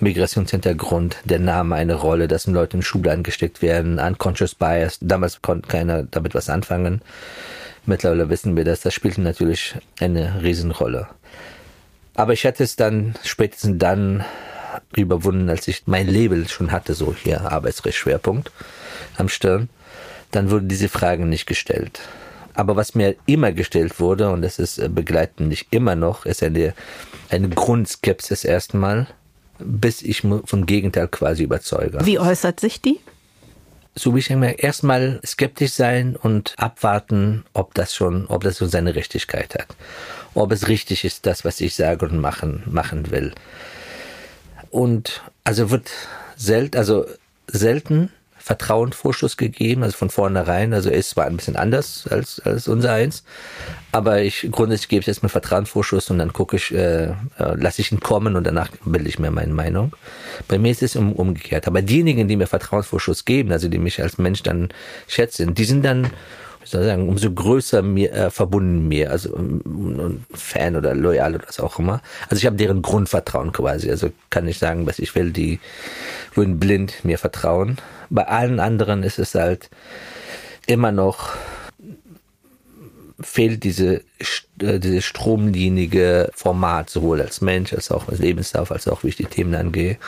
Migrationshintergrund, 0.00 1.16
der 1.24 1.40
Name 1.40 1.74
eine 1.74 1.94
Rolle, 1.94 2.28
dass 2.28 2.46
Leute 2.46 2.76
in 2.76 2.82
Schule 2.82 3.10
angesteckt 3.10 3.62
werden, 3.62 3.98
unconscious 3.98 4.54
bias. 4.54 4.98
Damals 5.00 5.42
konnte 5.42 5.68
keiner 5.68 6.04
damit 6.04 6.34
was 6.34 6.48
anfangen. 6.48 7.02
Mittlerweile 7.88 8.28
wissen 8.28 8.54
wir 8.54 8.64
das, 8.64 8.82
das 8.82 8.92
spielt 8.92 9.16
natürlich 9.16 9.74
eine 9.98 10.42
Riesenrolle. 10.42 11.08
Aber 12.14 12.34
ich 12.34 12.44
hatte 12.44 12.62
es 12.62 12.76
dann 12.76 13.14
spätestens 13.24 13.78
dann 13.78 14.24
überwunden, 14.94 15.48
als 15.48 15.66
ich 15.68 15.84
mein 15.86 16.06
Label 16.06 16.46
schon 16.48 16.70
hatte, 16.70 16.92
so 16.92 17.14
hier 17.14 17.50
Arbeitsrechtsschwerpunkt 17.50 18.52
am 19.16 19.30
Stirn. 19.30 19.70
Dann 20.32 20.50
wurden 20.50 20.68
diese 20.68 20.90
Fragen 20.90 21.30
nicht 21.30 21.46
gestellt. 21.46 22.00
Aber 22.52 22.76
was 22.76 22.94
mir 22.94 23.16
immer 23.24 23.52
gestellt 23.52 23.98
wurde, 24.00 24.28
und 24.32 24.42
das 24.42 24.58
ist 24.58 24.76
äh, 24.76 24.90
begleitend 24.90 25.48
nicht 25.48 25.68
immer 25.70 25.94
noch, 25.94 26.26
ist 26.26 26.42
eine, 26.42 26.74
eine 27.30 27.48
Grundskepsis 27.48 28.44
erstmal, 28.44 29.06
bis 29.60 30.02
ich 30.02 30.20
vom 30.20 30.66
Gegenteil 30.66 31.08
quasi 31.08 31.44
überzeuge. 31.44 32.04
Wie 32.04 32.18
äußert 32.18 32.60
sich 32.60 32.82
die? 32.82 33.00
So 33.98 34.14
wie 34.14 34.20
ich 34.20 34.28
denke, 34.28 34.50
erstmal 34.52 35.20
skeptisch 35.24 35.72
sein 35.72 36.16
und 36.16 36.54
abwarten, 36.56 37.44
ob 37.52 37.74
das 37.74 37.94
schon, 37.94 38.26
ob 38.26 38.44
das 38.44 38.58
schon 38.58 38.68
seine 38.68 38.94
Richtigkeit 38.94 39.54
hat. 39.54 39.68
Ob 40.34 40.52
es 40.52 40.68
richtig 40.68 41.04
ist, 41.04 41.26
das, 41.26 41.44
was 41.44 41.60
ich 41.60 41.74
sage 41.74 42.06
und 42.06 42.18
machen, 42.18 42.62
machen 42.66 43.10
will. 43.10 43.32
Und 44.70 45.22
also 45.44 45.70
wird 45.70 45.90
selten, 46.36 46.76
also 46.76 47.06
selten 47.46 48.12
Vertrauensvorschuss 48.48 49.36
gegeben, 49.36 49.82
also 49.82 49.94
von 49.94 50.08
vornherein. 50.08 50.72
Also 50.72 50.88
es 50.88 51.18
war 51.18 51.26
ein 51.26 51.36
bisschen 51.36 51.56
anders 51.56 52.08
als, 52.10 52.40
als 52.40 52.66
unser 52.66 52.94
eins. 52.94 53.22
Aber 53.92 54.22
ich 54.22 54.48
grundsätzlich 54.50 54.88
gebe 54.88 55.02
ich 55.02 55.08
erstmal 55.08 55.28
Vertrauensvorschuss 55.28 56.08
und 56.10 56.18
dann 56.18 56.32
gucke 56.32 56.56
ich, 56.56 56.72
äh, 56.72 57.08
äh, 57.08 57.14
lasse 57.36 57.82
ich 57.82 57.92
ihn 57.92 58.00
kommen 58.00 58.36
und 58.36 58.46
danach 58.46 58.70
bilde 58.86 59.06
ich 59.06 59.18
mir 59.18 59.30
meine 59.30 59.52
Meinung. 59.52 59.92
Bei 60.48 60.58
mir 60.58 60.70
ist 60.70 60.82
es 60.82 60.96
um, 60.96 61.12
umgekehrt. 61.12 61.66
Aber 61.66 61.82
diejenigen, 61.82 62.26
die 62.26 62.36
mir 62.36 62.46
Vertrauensvorschuss 62.46 63.26
geben, 63.26 63.52
also 63.52 63.68
die 63.68 63.76
mich 63.76 64.00
als 64.00 64.16
Mensch 64.16 64.42
dann 64.42 64.70
schätzen, 65.06 65.52
die 65.54 65.64
sind 65.64 65.84
dann 65.84 66.10
sagen, 66.64 67.06
umso 67.06 67.30
größer 67.30 67.82
mir 67.82 68.12
äh, 68.12 68.30
verbunden 68.30 68.88
mir, 68.88 69.10
also 69.10 69.34
um, 69.34 70.24
Fan 70.32 70.74
oder 70.74 70.94
loyal 70.94 71.34
oder 71.34 71.44
was 71.46 71.60
auch 71.60 71.78
immer. 71.78 72.00
Also 72.30 72.36
ich 72.36 72.46
habe 72.46 72.56
deren 72.56 72.80
Grundvertrauen 72.80 73.52
quasi. 73.52 73.90
Also 73.90 74.10
kann 74.30 74.48
ich 74.48 74.58
sagen, 74.58 74.86
was 74.86 74.98
ich 74.98 75.14
will, 75.14 75.32
die 75.32 75.60
würden 76.34 76.58
blind 76.58 77.04
mir 77.04 77.18
vertrauen. 77.18 77.76
Bei 78.10 78.26
allen 78.26 78.60
anderen 78.60 79.02
ist 79.02 79.18
es 79.18 79.34
halt 79.34 79.70
immer 80.66 80.92
noch 80.92 81.30
fehlt 83.20 83.64
diese, 83.64 84.02
äh, 84.60 84.78
diese 84.78 85.02
stromlinige 85.02 86.30
Format, 86.34 86.88
sowohl 86.88 87.20
als 87.20 87.40
Mensch, 87.40 87.72
als 87.72 87.90
auch 87.90 88.08
als 88.08 88.20
Lebenslauf, 88.20 88.70
als 88.70 88.86
auch 88.86 89.02
wie 89.02 89.08
ich 89.08 89.16
die 89.16 89.24
Themen 89.24 89.54
angehe 89.54 89.98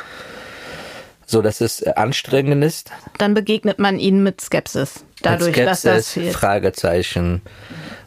so 1.30 1.42
dass 1.42 1.60
es 1.60 1.80
äh, 1.80 1.92
anstrengend 1.94 2.64
ist. 2.64 2.90
Dann 3.18 3.34
begegnet 3.34 3.78
man 3.78 3.98
ihnen 3.98 4.22
mit 4.22 4.40
Skepsis, 4.40 5.04
dadurch, 5.22 5.56
mit 5.56 5.64
Skepsis, 5.64 5.82
dass 5.82 5.94
das 5.94 6.12
fehlt. 6.12 6.34
Fragezeichen 6.34 7.42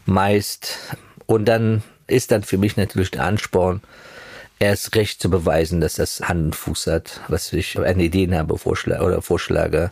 meist. 0.06 0.78
Und 1.26 1.46
dann 1.46 1.84
ist 2.08 2.32
dann 2.32 2.44
für 2.44 2.58
mich 2.58 2.76
natürlich 2.76 3.12
der 3.12 3.24
Ansporn, 3.24 3.82
erst 4.60 4.96
recht 4.96 5.22
zu 5.22 5.30
beweisen, 5.30 5.82
dass 5.82 5.96
das 5.96 6.22
Hand 6.22 6.46
und 6.46 6.56
Fuß 6.56 6.88
hat, 6.88 7.22
was 7.28 7.52
ich 7.54 7.80
eine 7.80 8.04
Idee 8.04 8.30
habe 8.36 8.54
oder 8.54 9.22
vorschlage. 9.22 9.92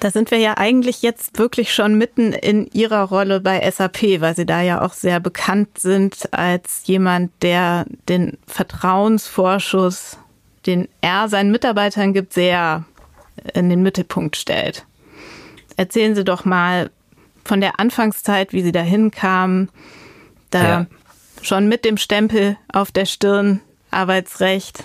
Da 0.00 0.10
sind 0.10 0.32
wir 0.32 0.38
ja 0.38 0.56
eigentlich 0.56 1.02
jetzt 1.02 1.38
wirklich 1.38 1.72
schon 1.72 1.96
mitten 1.96 2.32
in 2.32 2.66
Ihrer 2.72 3.02
Rolle 3.02 3.40
bei 3.40 3.70
SAP, 3.70 4.20
weil 4.20 4.34
Sie 4.34 4.46
da 4.46 4.60
ja 4.60 4.82
auch 4.82 4.94
sehr 4.94 5.20
bekannt 5.20 5.78
sind 5.78 6.32
als 6.32 6.82
jemand, 6.86 7.30
der 7.40 7.86
den 8.08 8.36
Vertrauensvorschuss 8.48 10.18
den 10.66 10.88
er 11.00 11.28
seinen 11.28 11.50
Mitarbeitern 11.50 12.12
gibt, 12.12 12.32
sehr 12.32 12.84
in 13.54 13.68
den 13.68 13.82
Mittelpunkt 13.82 14.36
stellt. 14.36 14.86
Erzählen 15.76 16.14
Sie 16.14 16.24
doch 16.24 16.44
mal 16.44 16.90
von 17.44 17.60
der 17.60 17.80
Anfangszeit, 17.80 18.52
wie 18.52 18.62
Sie 18.62 18.72
dahin 18.72 19.10
kamen, 19.10 19.68
da 20.50 20.62
ja. 20.62 20.86
schon 21.40 21.68
mit 21.68 21.84
dem 21.84 21.96
Stempel 21.96 22.56
auf 22.72 22.92
der 22.92 23.06
Stirn 23.06 23.60
Arbeitsrecht. 23.92 24.84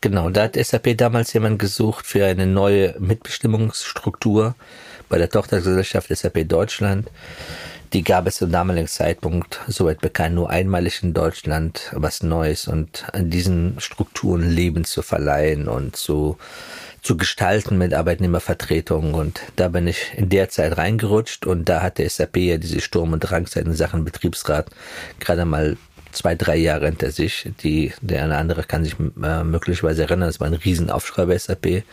Genau, 0.00 0.30
da 0.30 0.44
hat 0.44 0.56
SAP 0.56 0.96
damals 0.96 1.32
jemand 1.32 1.58
gesucht 1.58 2.06
für 2.06 2.24
eine 2.24 2.46
neue 2.46 2.94
Mitbestimmungsstruktur 2.98 4.54
bei 5.08 5.18
der 5.18 5.28
Tochtergesellschaft 5.28 6.08
SAP 6.08 6.48
Deutschland. 6.48 7.10
Die 7.92 8.04
gab 8.04 8.28
es 8.28 8.36
zum 8.36 8.52
damaligen 8.52 8.86
Zeitpunkt, 8.86 9.58
soweit 9.66 10.00
bekannt, 10.00 10.36
nur 10.36 10.48
einmalig 10.48 11.02
in 11.02 11.12
Deutschland 11.12 11.90
was 11.92 12.22
Neues 12.22 12.68
und 12.68 13.04
an 13.12 13.30
diesen 13.30 13.80
Strukturen 13.80 14.48
Leben 14.48 14.84
zu 14.84 15.02
verleihen 15.02 15.66
und 15.66 15.96
zu, 15.96 16.38
zu 17.02 17.16
gestalten 17.16 17.78
mit 17.78 17.92
Arbeitnehmervertretungen. 17.92 19.12
Und 19.14 19.40
da 19.56 19.66
bin 19.66 19.88
ich 19.88 20.12
in 20.16 20.28
der 20.28 20.48
Zeit 20.50 20.78
reingerutscht 20.78 21.46
und 21.46 21.68
da 21.68 21.82
hatte 21.82 22.08
SAP 22.08 22.36
ja 22.36 22.58
diese 22.58 22.80
Sturm- 22.80 23.12
und 23.12 23.20
Drangzeit 23.20 23.66
in 23.66 23.74
Sachen 23.74 24.04
Betriebsrat 24.04 24.70
gerade 25.18 25.44
mal 25.44 25.76
zwei, 26.12 26.34
drei 26.34 26.56
Jahre 26.56 26.86
hinter 26.86 27.10
sich. 27.10 27.50
Die, 27.62 27.92
der 28.00 28.24
eine 28.24 28.36
andere 28.36 28.64
kann 28.64 28.84
sich 28.84 28.96
äh, 28.98 29.44
möglicherweise 29.44 30.02
erinnern, 30.02 30.28
es 30.28 30.40
war 30.40 30.46
ein 30.46 30.54
Riesenaufschrei 30.54 31.26
bei 31.26 31.38
SAP 31.38 31.84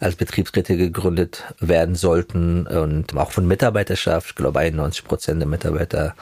als 0.00 0.16
Betriebsräte 0.16 0.78
gegründet 0.78 1.44
werden 1.60 1.94
sollten 1.94 2.66
und 2.66 3.14
auch 3.16 3.32
von 3.32 3.46
Mitarbeiterschaft. 3.46 4.30
Ich 4.30 4.34
glaube, 4.34 4.58
91 4.58 5.04
Prozent 5.04 5.40
der 5.40 5.48
Mitarbeiter 5.48 6.14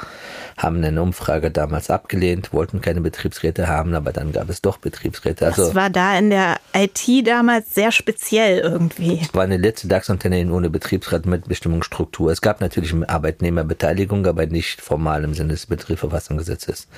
haben 0.57 0.83
eine 0.83 1.01
Umfrage 1.01 1.53
damals 1.53 1.89
abgelehnt, 1.89 2.53
wollten 2.53 2.81
keine 2.81 3.01
Betriebsräte 3.01 3.69
haben, 3.69 3.95
aber 3.95 4.13
dann 4.13 4.33
gab 4.33 4.49
es 4.51 4.61
doch 4.63 4.79
Betriebsräte. 4.79 5.47
Also, 5.47 5.67
das 5.67 5.75
war 5.77 5.91
da 5.91 6.19
in 6.19 6.31
der 6.31 6.57
IT 6.75 7.27
damals 7.27 7.73
sehr 7.73 7.93
speziell 7.93 8.59
irgendwie. 8.59 9.21
Es 9.23 9.33
war 9.33 9.45
eine 9.45 9.57
letzte 9.57 9.87
DAX-Unternehmen 9.87 10.51
ohne 10.51 10.71
Betriebsrat 10.71 11.27
mit 11.27 11.47
Bestimmungsstruktur. 11.47 12.33
Es 12.33 12.41
gab 12.41 12.61
natürlich 12.61 12.93
Arbeitnehmerbeteiligung, 13.09 14.27
aber 14.27 14.47
nicht 14.47 14.81
formal 14.81 15.23
im 15.23 15.35
Sinne 15.35 15.51
des 15.51 15.67
Betriebsverfassungsgesetzes. 15.67 16.89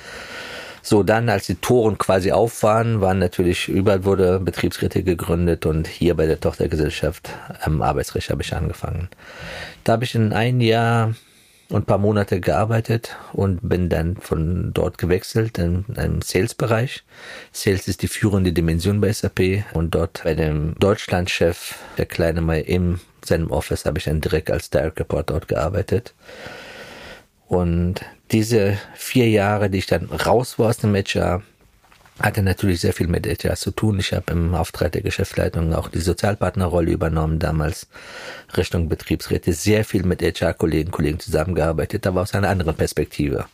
So, 0.81 1.03
dann, 1.03 1.29
als 1.29 1.45
die 1.45 1.55
Toren 1.55 1.97
quasi 1.97 2.31
auf 2.31 2.63
waren, 2.63 3.01
waren 3.01 3.19
natürlich, 3.19 3.67
überall 3.67 4.03
wurde 4.03 4.39
Betriebsräte 4.39 5.03
gegründet 5.03 5.65
und 5.65 5.87
hier 5.87 6.15
bei 6.15 6.25
der 6.25 6.39
Tochtergesellschaft 6.39 7.29
am 7.61 7.81
Arbeitsrecht 7.81 8.29
habe 8.29 8.41
ich 8.41 8.55
angefangen. 8.55 9.09
Da 9.83 9.93
habe 9.93 10.03
ich 10.03 10.15
in 10.15 10.33
ein 10.33 10.59
Jahr 10.61 11.13
und 11.71 11.83
ein 11.83 11.85
paar 11.85 11.97
Monate 11.97 12.39
gearbeitet 12.41 13.15
und 13.33 13.59
bin 13.67 13.89
dann 13.89 14.17
von 14.17 14.73
dort 14.73 14.97
gewechselt 14.97 15.57
in 15.57 15.85
einem 15.95 16.21
Sales-Bereich. 16.21 17.03
Sales 17.51 17.87
ist 17.87 18.01
die 18.01 18.07
führende 18.07 18.51
Dimension 18.51 18.99
bei 19.01 19.11
SAP 19.11 19.63
und 19.73 19.95
dort 19.95 20.21
bei 20.23 20.33
dem 20.33 20.75
Deutschlandchef, 20.79 21.75
der 21.97 22.05
Kleine 22.05 22.41
mal 22.41 22.59
in 22.59 22.99
seinem 23.23 23.51
Office, 23.51 23.85
habe 23.85 23.99
ich 23.99 24.05
dann 24.05 24.21
direkt 24.21 24.51
als 24.51 24.69
Direct 24.69 24.99
Report 24.99 25.29
dort 25.29 25.47
gearbeitet. 25.47 26.13
Und 27.51 27.95
diese 28.31 28.77
vier 28.95 29.29
Jahre, 29.29 29.69
die 29.69 29.79
ich 29.79 29.85
dann 29.85 30.05
raus 30.05 30.57
war 30.57 30.69
aus 30.69 30.77
dem 30.77 30.95
HR, 30.95 31.43
hatte 32.17 32.43
natürlich 32.43 32.79
sehr 32.79 32.93
viel 32.93 33.07
mit 33.07 33.27
HR 33.27 33.57
zu 33.57 33.71
tun. 33.71 33.99
Ich 33.99 34.13
habe 34.13 34.31
im 34.31 34.55
Auftrag 34.55 34.93
der 34.93 35.01
Geschäftsleitung 35.01 35.73
auch 35.73 35.89
die 35.89 35.99
Sozialpartnerrolle 35.99 36.91
übernommen, 36.91 37.39
damals 37.39 37.87
Richtung 38.55 38.87
Betriebsräte, 38.87 39.51
sehr 39.51 39.83
viel 39.83 40.03
mit 40.03 40.21
HR-Kollegen, 40.21 40.91
Kollegen 40.91 41.19
zusammengearbeitet, 41.19 42.07
aber 42.07 42.21
aus 42.21 42.33
einer 42.33 42.47
anderen 42.47 42.75
Perspektive. 42.75 43.47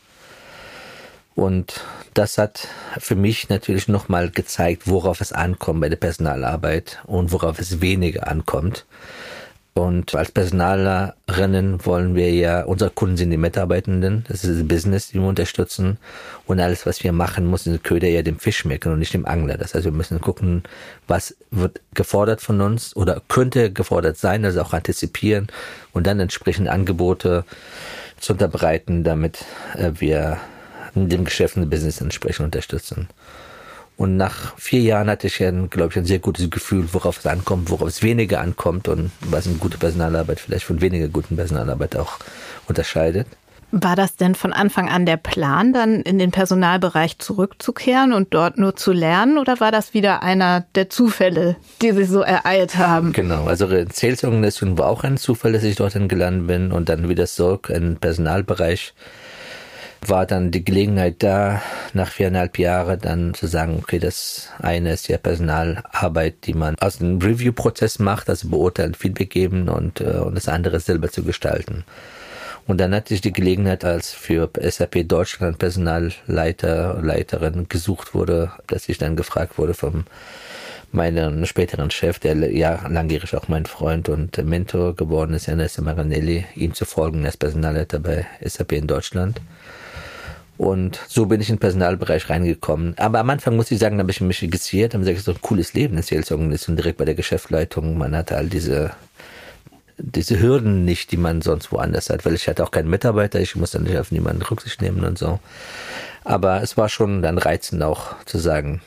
Und 1.34 1.80
das 2.14 2.38
hat 2.38 2.68
für 2.98 3.16
mich 3.16 3.48
natürlich 3.48 3.88
nochmal 3.88 4.30
gezeigt, 4.30 4.86
worauf 4.86 5.20
es 5.20 5.32
ankommt 5.32 5.80
bei 5.80 5.88
der 5.88 5.96
Personalarbeit 5.96 7.00
und 7.06 7.32
worauf 7.32 7.58
es 7.58 7.80
weniger 7.80 8.28
ankommt. 8.28 8.86
Und 9.78 10.12
als 10.16 10.32
Personalerinnen 10.32 11.86
wollen 11.86 12.16
wir 12.16 12.32
ja, 12.32 12.64
unsere 12.64 12.90
Kunden 12.90 13.16
sind 13.16 13.30
die 13.30 13.36
Mitarbeitenden, 13.36 14.24
das 14.26 14.42
ist 14.42 14.58
das 14.58 14.66
Business, 14.66 15.08
die 15.08 15.20
wir 15.20 15.28
unterstützen. 15.28 15.98
Und 16.46 16.58
alles, 16.58 16.84
was 16.84 17.04
wir 17.04 17.12
machen, 17.12 17.46
muss 17.46 17.62
der 17.62 17.78
Köder 17.78 18.08
ja 18.08 18.22
dem 18.22 18.40
Fisch 18.40 18.56
schmecken 18.56 18.92
und 18.92 18.98
nicht 18.98 19.14
dem 19.14 19.24
Angler. 19.24 19.56
Das 19.56 19.74
heißt, 19.74 19.84
wir 19.84 19.92
müssen 19.92 20.20
gucken, 20.20 20.64
was 21.06 21.36
wird 21.52 21.80
gefordert 21.94 22.40
von 22.40 22.60
uns 22.60 22.96
oder 22.96 23.22
könnte 23.28 23.72
gefordert 23.72 24.16
sein, 24.16 24.44
also 24.44 24.62
auch 24.62 24.72
antizipieren 24.72 25.46
und 25.92 26.08
dann 26.08 26.18
entsprechend 26.18 26.66
Angebote 26.66 27.44
zu 28.18 28.32
unterbreiten, 28.32 29.04
damit 29.04 29.44
äh, 29.76 29.92
wir 29.94 30.38
dem 30.96 31.24
Geschäft 31.24 31.54
und 31.54 31.62
dem 31.62 31.70
Business 31.70 32.00
entsprechend 32.00 32.46
unterstützen. 32.46 33.08
Und 33.98 34.16
nach 34.16 34.56
vier 34.56 34.80
Jahren 34.80 35.10
hatte 35.10 35.26
ich, 35.26 35.42
ein, 35.42 35.70
glaube 35.70 35.90
ich, 35.90 35.98
ein 35.98 36.04
sehr 36.04 36.20
gutes 36.20 36.48
Gefühl, 36.48 36.88
worauf 36.92 37.18
es 37.18 37.26
ankommt, 37.26 37.68
worauf 37.68 37.88
es 37.88 38.00
weniger 38.00 38.40
ankommt 38.40 38.86
und 38.86 39.10
was 39.20 39.48
eine 39.48 39.56
gute 39.56 39.76
Personalarbeit 39.76 40.38
vielleicht 40.38 40.66
von 40.66 40.80
weniger 40.80 41.08
guten 41.08 41.34
Personalarbeit 41.34 41.96
auch 41.96 42.20
unterscheidet. 42.68 43.26
War 43.72 43.96
das 43.96 44.14
denn 44.14 44.36
von 44.36 44.52
Anfang 44.52 44.88
an 44.88 45.04
der 45.04 45.16
Plan, 45.16 45.72
dann 45.72 46.02
in 46.02 46.20
den 46.20 46.30
Personalbereich 46.30 47.18
zurückzukehren 47.18 48.12
und 48.12 48.32
dort 48.32 48.56
nur 48.56 48.76
zu 48.76 48.92
lernen? 48.92 49.36
Oder 49.36 49.58
war 49.58 49.72
das 49.72 49.92
wieder 49.94 50.22
einer 50.22 50.64
der 50.76 50.88
Zufälle, 50.88 51.56
die 51.82 51.90
sich 51.90 52.08
so 52.08 52.20
ereilt 52.20 52.76
haben? 52.76 53.12
Genau, 53.12 53.46
also 53.46 53.66
Sales-Organisation 53.66 54.78
war 54.78 54.86
auch 54.86 55.02
ein 55.02 55.16
Zufall, 55.16 55.52
dass 55.52 55.64
ich 55.64 55.74
dorthin 55.74 56.06
gelandet 56.06 56.46
bin 56.46 56.70
und 56.70 56.88
dann 56.88 57.08
wieder 57.08 57.26
zurück 57.26 57.68
in 57.68 57.82
den 57.82 57.96
Personalbereich 57.96 58.94
war 60.06 60.26
dann 60.26 60.50
die 60.50 60.64
Gelegenheit 60.64 61.22
da, 61.22 61.62
nach 61.92 62.10
viereinhalb 62.10 62.58
Jahren 62.58 63.00
dann 63.00 63.34
zu 63.34 63.46
sagen, 63.46 63.78
okay, 63.82 63.98
das 63.98 64.48
eine 64.58 64.92
ist 64.92 65.08
ja 65.08 65.18
Personalarbeit, 65.18 66.46
die 66.46 66.54
man 66.54 66.76
aus 66.80 67.00
einem 67.00 67.18
Review-Prozess 67.18 67.98
macht, 67.98 68.28
also 68.28 68.48
beurteilen, 68.48 68.94
Feedback 68.94 69.30
geben 69.30 69.68
und, 69.68 70.00
äh, 70.00 70.18
und 70.18 70.34
das 70.34 70.48
andere 70.48 70.80
selber 70.80 71.10
zu 71.10 71.24
gestalten. 71.24 71.84
Und 72.66 72.78
dann 72.82 72.94
hatte 72.94 73.14
ich 73.14 73.22
die 73.22 73.32
Gelegenheit, 73.32 73.84
als 73.84 74.12
für 74.12 74.50
SAP 74.60 75.08
Deutschland 75.08 75.58
Personalleiter, 75.58 77.00
Leiterin 77.02 77.66
gesucht 77.68 78.14
wurde, 78.14 78.52
dass 78.66 78.90
ich 78.90 78.98
dann 78.98 79.16
gefragt 79.16 79.56
wurde 79.56 79.72
vom 79.72 80.04
meinen 80.92 81.46
späteren 81.46 81.90
Chef, 81.90 82.18
der 82.18 82.34
ja 82.52 82.86
langjährig 82.88 83.34
auch 83.34 83.48
mein 83.48 83.66
Freund 83.66 84.08
und 84.08 84.42
Mentor 84.44 84.94
geworden 84.94 85.34
ist, 85.34 85.48
Ernesto 85.48 85.82
Maranelli, 85.82 86.44
ihm 86.54 86.74
zu 86.74 86.84
folgen 86.84 87.24
als 87.26 87.36
Personalleiter 87.36 87.98
bei 88.00 88.26
SAP 88.42 88.72
in 88.72 88.86
Deutschland. 88.86 89.40
Und 90.58 90.98
so 91.06 91.26
bin 91.26 91.40
ich 91.40 91.48
in 91.48 91.54
den 91.54 91.60
Personalbereich 91.60 92.28
reingekommen. 92.28 92.98
Aber 92.98 93.20
am 93.20 93.30
Anfang 93.30 93.54
muss 93.54 93.70
ich 93.70 93.78
sagen, 93.78 93.96
da 93.96 94.02
habe 94.02 94.10
ich 94.10 94.20
mich 94.20 94.42
registriert, 94.42 94.92
habe 94.92 95.04
gesagt, 95.04 95.24
so 95.24 95.30
ein 95.30 95.40
cooles 95.40 95.72
Leben 95.72 95.96
in 95.96 96.02
Sales-Organisation 96.02 96.76
direkt 96.76 96.98
bei 96.98 97.04
der 97.04 97.14
Geschäftsleitung. 97.14 97.96
Man 97.96 98.16
hatte 98.16 98.36
all 98.36 98.48
diese, 98.48 98.90
diese 99.98 100.40
Hürden 100.40 100.84
nicht, 100.84 101.12
die 101.12 101.16
man 101.16 101.42
sonst 101.42 101.70
woanders 101.70 102.10
hat, 102.10 102.26
weil 102.26 102.34
ich 102.34 102.48
hatte 102.48 102.64
auch 102.64 102.72
keinen 102.72 102.90
Mitarbeiter, 102.90 103.40
ich 103.40 103.54
musste 103.54 103.80
nicht 103.80 103.96
auf 103.96 104.10
niemanden 104.10 104.42
Rücksicht 104.42 104.82
nehmen 104.82 105.04
und 105.04 105.16
so. 105.16 105.38
Aber 106.24 106.60
es 106.60 106.76
war 106.76 106.88
schon 106.88 107.22
dann 107.22 107.38
reizend 107.38 107.84
auch 107.84 108.16
zu 108.24 108.38
sagen, 108.38 108.80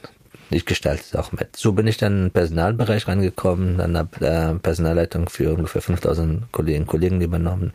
ich 0.49 0.65
gestalte 0.65 1.03
es 1.03 1.15
auch 1.15 1.31
mit. 1.31 1.55
So 1.55 1.71
bin 1.71 1.87
ich 1.87 1.95
dann 1.95 2.11
in 2.11 2.23
den 2.25 2.31
Personalbereich 2.31 3.07
reingekommen, 3.07 3.77
dann 3.77 3.97
habe 3.97 4.25
äh, 4.25 4.55
Personalleitung 4.55 5.29
für 5.29 5.53
ungefähr 5.53 5.81
5000 5.81 6.51
Kolleginnen 6.51 6.83
und 6.83 6.89
Kollegen 6.89 7.21
übernommen. 7.21 7.71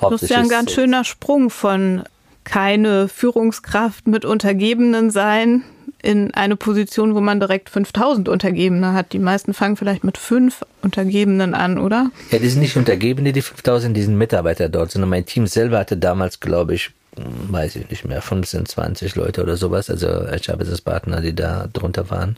Das 0.00 0.24
ist 0.24 0.30
ja 0.30 0.38
ein 0.38 0.48
ganz 0.48 0.72
schöner 0.72 1.04
Sprung 1.04 1.50
von 1.50 2.02
keine 2.48 3.08
Führungskraft 3.08 4.06
mit 4.06 4.24
Untergebenen 4.24 5.10
sein 5.10 5.64
in 6.00 6.32
eine 6.32 6.56
Position, 6.56 7.14
wo 7.14 7.20
man 7.20 7.40
direkt 7.40 7.68
5000 7.68 8.28
Untergebene 8.28 8.94
hat. 8.94 9.12
Die 9.12 9.18
meisten 9.18 9.52
fangen 9.52 9.76
vielleicht 9.76 10.02
mit 10.02 10.16
fünf 10.16 10.64
Untergebenen 10.80 11.54
an, 11.54 11.78
oder? 11.78 12.10
Ja, 12.30 12.38
die 12.38 12.48
sind 12.48 12.60
nicht 12.60 12.76
Untergebene, 12.76 13.32
die 13.32 13.42
5000, 13.42 13.96
die 13.96 14.02
sind 14.02 14.16
Mitarbeiter 14.16 14.68
dort, 14.68 14.92
sondern 14.92 15.10
mein 15.10 15.26
Team 15.26 15.46
selber 15.46 15.78
hatte 15.78 15.96
damals, 15.96 16.40
glaube 16.40 16.74
ich, 16.74 16.90
weiß 17.16 17.76
ich 17.76 17.90
nicht 17.90 18.06
mehr, 18.06 18.22
15, 18.22 18.64
20 18.64 19.16
Leute 19.16 19.42
oder 19.42 19.56
sowas, 19.56 19.90
also 19.90 20.06
HR-Business-Partner, 20.06 21.20
die 21.20 21.34
da 21.34 21.68
drunter 21.72 22.08
waren. 22.08 22.36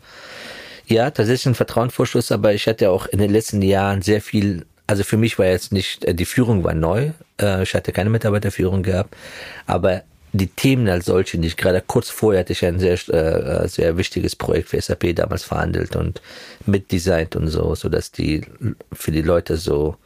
Ja, 0.87 1.11
tatsächlich 1.11 1.47
ein 1.47 1.55
Vertrauensvorschuss, 1.55 2.33
aber 2.33 2.53
ich 2.53 2.67
hatte 2.67 2.91
auch 2.91 3.07
in 3.07 3.21
den 3.21 3.31
letzten 3.31 3.63
Jahren 3.63 4.03
sehr 4.03 4.21
viel 4.21 4.65
also 4.91 5.05
für 5.05 5.17
mich 5.17 5.39
war 5.39 5.47
jetzt 5.47 5.71
nicht, 5.73 6.05
äh, 6.05 6.15
die 6.15 6.25
Führung 6.25 6.65
war 6.65 6.75
neu. 6.75 7.11
Äh, 7.41 7.63
ich 7.63 7.75
hatte 7.75 7.93
keine 7.93 8.11
Mitarbeiterführung 8.11 8.83
gehabt, 8.83 9.15
aber 9.67 10.03
die 10.33 10.49
Themen 10.49 10.89
als 10.89 11.07
solche 11.07 11.39
nicht. 11.39 11.57
Gerade 11.57 11.81
kurz 11.87 12.11
vorher 12.11 12.41
hatte 12.41 12.53
ich 12.53 12.65
ein 12.65 12.81
sehr, 12.81 12.95
äh, 13.09 13.69
sehr 13.69 13.97
wichtiges 13.97 14.35
Projekt 14.35 14.71
für 14.71 14.81
SAP 14.81 15.15
damals 15.15 15.45
verhandelt 15.45 15.95
und 15.95 16.21
mitdesignt 16.67 17.37
und 17.37 17.47
so, 17.49 17.75
so 17.77 17.89
dass 17.89 18.11
die 18.11 18.43
für 18.93 19.13
die 19.13 19.23
Leute 19.23 19.57
so 19.57 19.97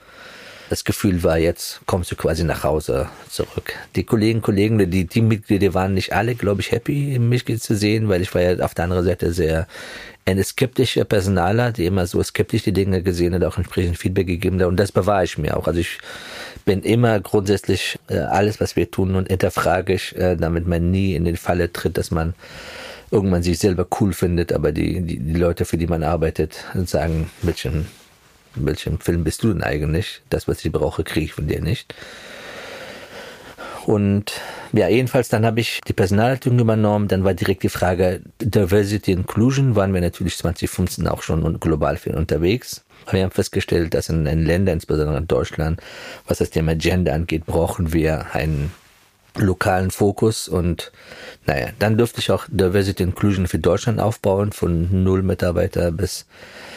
das 0.68 0.84
Gefühl 0.84 1.22
war, 1.22 1.38
jetzt 1.38 1.80
kommst 1.86 2.10
du 2.10 2.16
quasi 2.16 2.42
nach 2.42 2.64
Hause 2.64 3.08
zurück. 3.30 3.74
Die 3.96 4.04
Kollegen, 4.04 4.42
Kollegen, 4.42 4.90
die 4.90 5.06
Teammitglieder 5.06 5.72
waren 5.72 5.94
nicht 5.94 6.12
alle, 6.12 6.34
glaube 6.34 6.62
ich, 6.62 6.72
happy, 6.72 7.18
mich 7.18 7.44
zu 7.60 7.76
sehen, 7.76 8.08
weil 8.08 8.22
ich 8.22 8.34
war 8.34 8.42
ja 8.42 8.64
auf 8.64 8.74
der 8.74 8.84
anderen 8.84 9.04
Seite 9.04 9.32
sehr 9.32 9.66
eine 10.26 10.42
skeptische 10.42 11.04
Personaler, 11.04 11.72
die 11.72 11.84
immer 11.84 12.06
so 12.06 12.22
skeptisch 12.22 12.62
die 12.62 12.72
Dinge 12.72 13.02
gesehen 13.02 13.34
hat, 13.34 13.44
auch 13.44 13.58
entsprechend 13.58 13.98
Feedback 13.98 14.26
gegeben 14.26 14.60
hat. 14.60 14.68
Und 14.68 14.76
das 14.78 14.92
bewahre 14.92 15.24
ich 15.24 15.36
mir 15.36 15.56
auch. 15.56 15.66
Also 15.66 15.80
ich 15.80 15.98
bin 16.64 16.82
immer 16.82 17.20
grundsätzlich 17.20 17.98
äh, 18.08 18.18
alles, 18.18 18.60
was 18.60 18.74
wir 18.76 18.90
tun 18.90 19.16
und 19.16 19.28
hinterfrage 19.28 19.92
ich, 19.94 20.16
äh, 20.16 20.36
damit 20.36 20.66
man 20.66 20.90
nie 20.90 21.14
in 21.14 21.24
die 21.24 21.36
Falle 21.36 21.72
tritt, 21.72 21.98
dass 21.98 22.10
man 22.10 22.34
irgendwann 23.10 23.42
sich 23.42 23.58
selber 23.58 23.86
cool 24.00 24.12
findet, 24.12 24.52
aber 24.52 24.72
die, 24.72 25.02
die, 25.02 25.18
die 25.18 25.38
Leute, 25.38 25.66
für 25.66 25.76
die 25.76 25.86
man 25.86 26.02
arbeitet, 26.02 26.64
sagen, 26.86 27.30
welchen 27.42 27.86
in 28.56 28.66
welchem 28.66 29.00
Film 29.00 29.24
bist 29.24 29.42
du 29.42 29.52
denn 29.52 29.62
eigentlich? 29.62 30.22
Das, 30.30 30.46
was 30.48 30.64
ich 30.64 30.72
brauche, 30.72 31.04
kriege 31.04 31.26
ich 31.26 31.32
von 31.32 31.48
dir 31.48 31.60
nicht. 31.60 31.94
Und 33.86 34.32
ja, 34.72 34.88
jedenfalls 34.88 35.28
dann 35.28 35.44
habe 35.44 35.60
ich 35.60 35.80
die 35.86 35.92
Personalleitung 35.92 36.58
übernommen. 36.58 37.08
Dann 37.08 37.24
war 37.24 37.34
direkt 37.34 37.62
die 37.62 37.68
Frage 37.68 38.22
Diversity 38.40 39.12
Inclusion. 39.12 39.76
Waren 39.76 39.92
wir 39.94 40.00
natürlich 40.00 40.36
2015 40.38 41.06
auch 41.06 41.22
schon 41.22 41.60
global 41.60 41.96
viel 41.96 42.14
unterwegs. 42.14 42.84
Wir 43.10 43.22
haben 43.22 43.30
festgestellt, 43.30 43.94
dass 43.94 44.08
in, 44.08 44.26
in 44.26 44.44
Ländern, 44.44 44.74
insbesondere 44.74 45.18
in 45.18 45.26
Deutschland, 45.26 45.80
was 46.26 46.38
das 46.38 46.50
Thema 46.50 46.74
Gender 46.74 47.12
angeht, 47.12 47.44
brauchen 47.44 47.92
wir 47.92 48.34
einen 48.34 48.72
lokalen 49.36 49.90
Fokus 49.90 50.48
und 50.48 50.92
naja, 51.44 51.70
dann 51.78 51.98
dürfte 51.98 52.20
ich 52.20 52.30
auch 52.30 52.46
Diversity 52.48 53.02
Inclusion 53.02 53.48
für 53.48 53.58
Deutschland 53.58 54.00
aufbauen, 54.00 54.52
von 54.52 55.02
null 55.02 55.22
Mitarbeiter 55.22 55.90
bis 55.90 56.26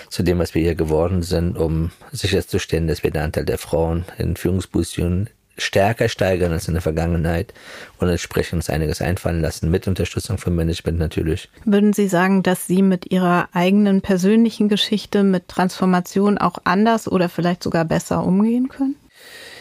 zu 0.09 0.23
dem, 0.23 0.39
was 0.39 0.55
wir 0.55 0.63
hier 0.63 0.75
geworden 0.75 1.21
sind, 1.21 1.57
um 1.57 1.91
sicherzustellen, 2.11 2.87
dass 2.87 3.03
wir 3.03 3.11
den 3.11 3.21
Anteil 3.21 3.45
der 3.45 3.59
Frauen 3.59 4.05
in 4.17 4.35
Führungspositionen 4.35 5.29
stärker 5.57 6.09
steigern 6.09 6.51
als 6.51 6.67
in 6.67 6.73
der 6.73 6.81
Vergangenheit 6.81 7.53
und 7.99 8.09
entsprechend 8.09 8.57
uns 8.57 8.69
einiges 8.69 9.01
einfallen 9.01 9.41
lassen, 9.41 9.71
mit 9.71 9.87
Unterstützung 9.87 10.37
vom 10.37 10.55
Management 10.55 10.99
natürlich. 10.99 11.49
Würden 11.65 11.93
Sie 11.93 12.07
sagen, 12.07 12.43
dass 12.43 12.67
Sie 12.67 12.81
mit 12.81 13.11
Ihrer 13.11 13.49
eigenen 13.53 14.01
persönlichen 14.01 14.69
Geschichte 14.69 15.23
mit 15.23 15.47
Transformation 15.47 16.37
auch 16.37 16.59
anders 16.63 17.07
oder 17.07 17.29
vielleicht 17.29 17.63
sogar 17.63 17.85
besser 17.85 18.23
umgehen 18.23 18.69
können? 18.69 18.95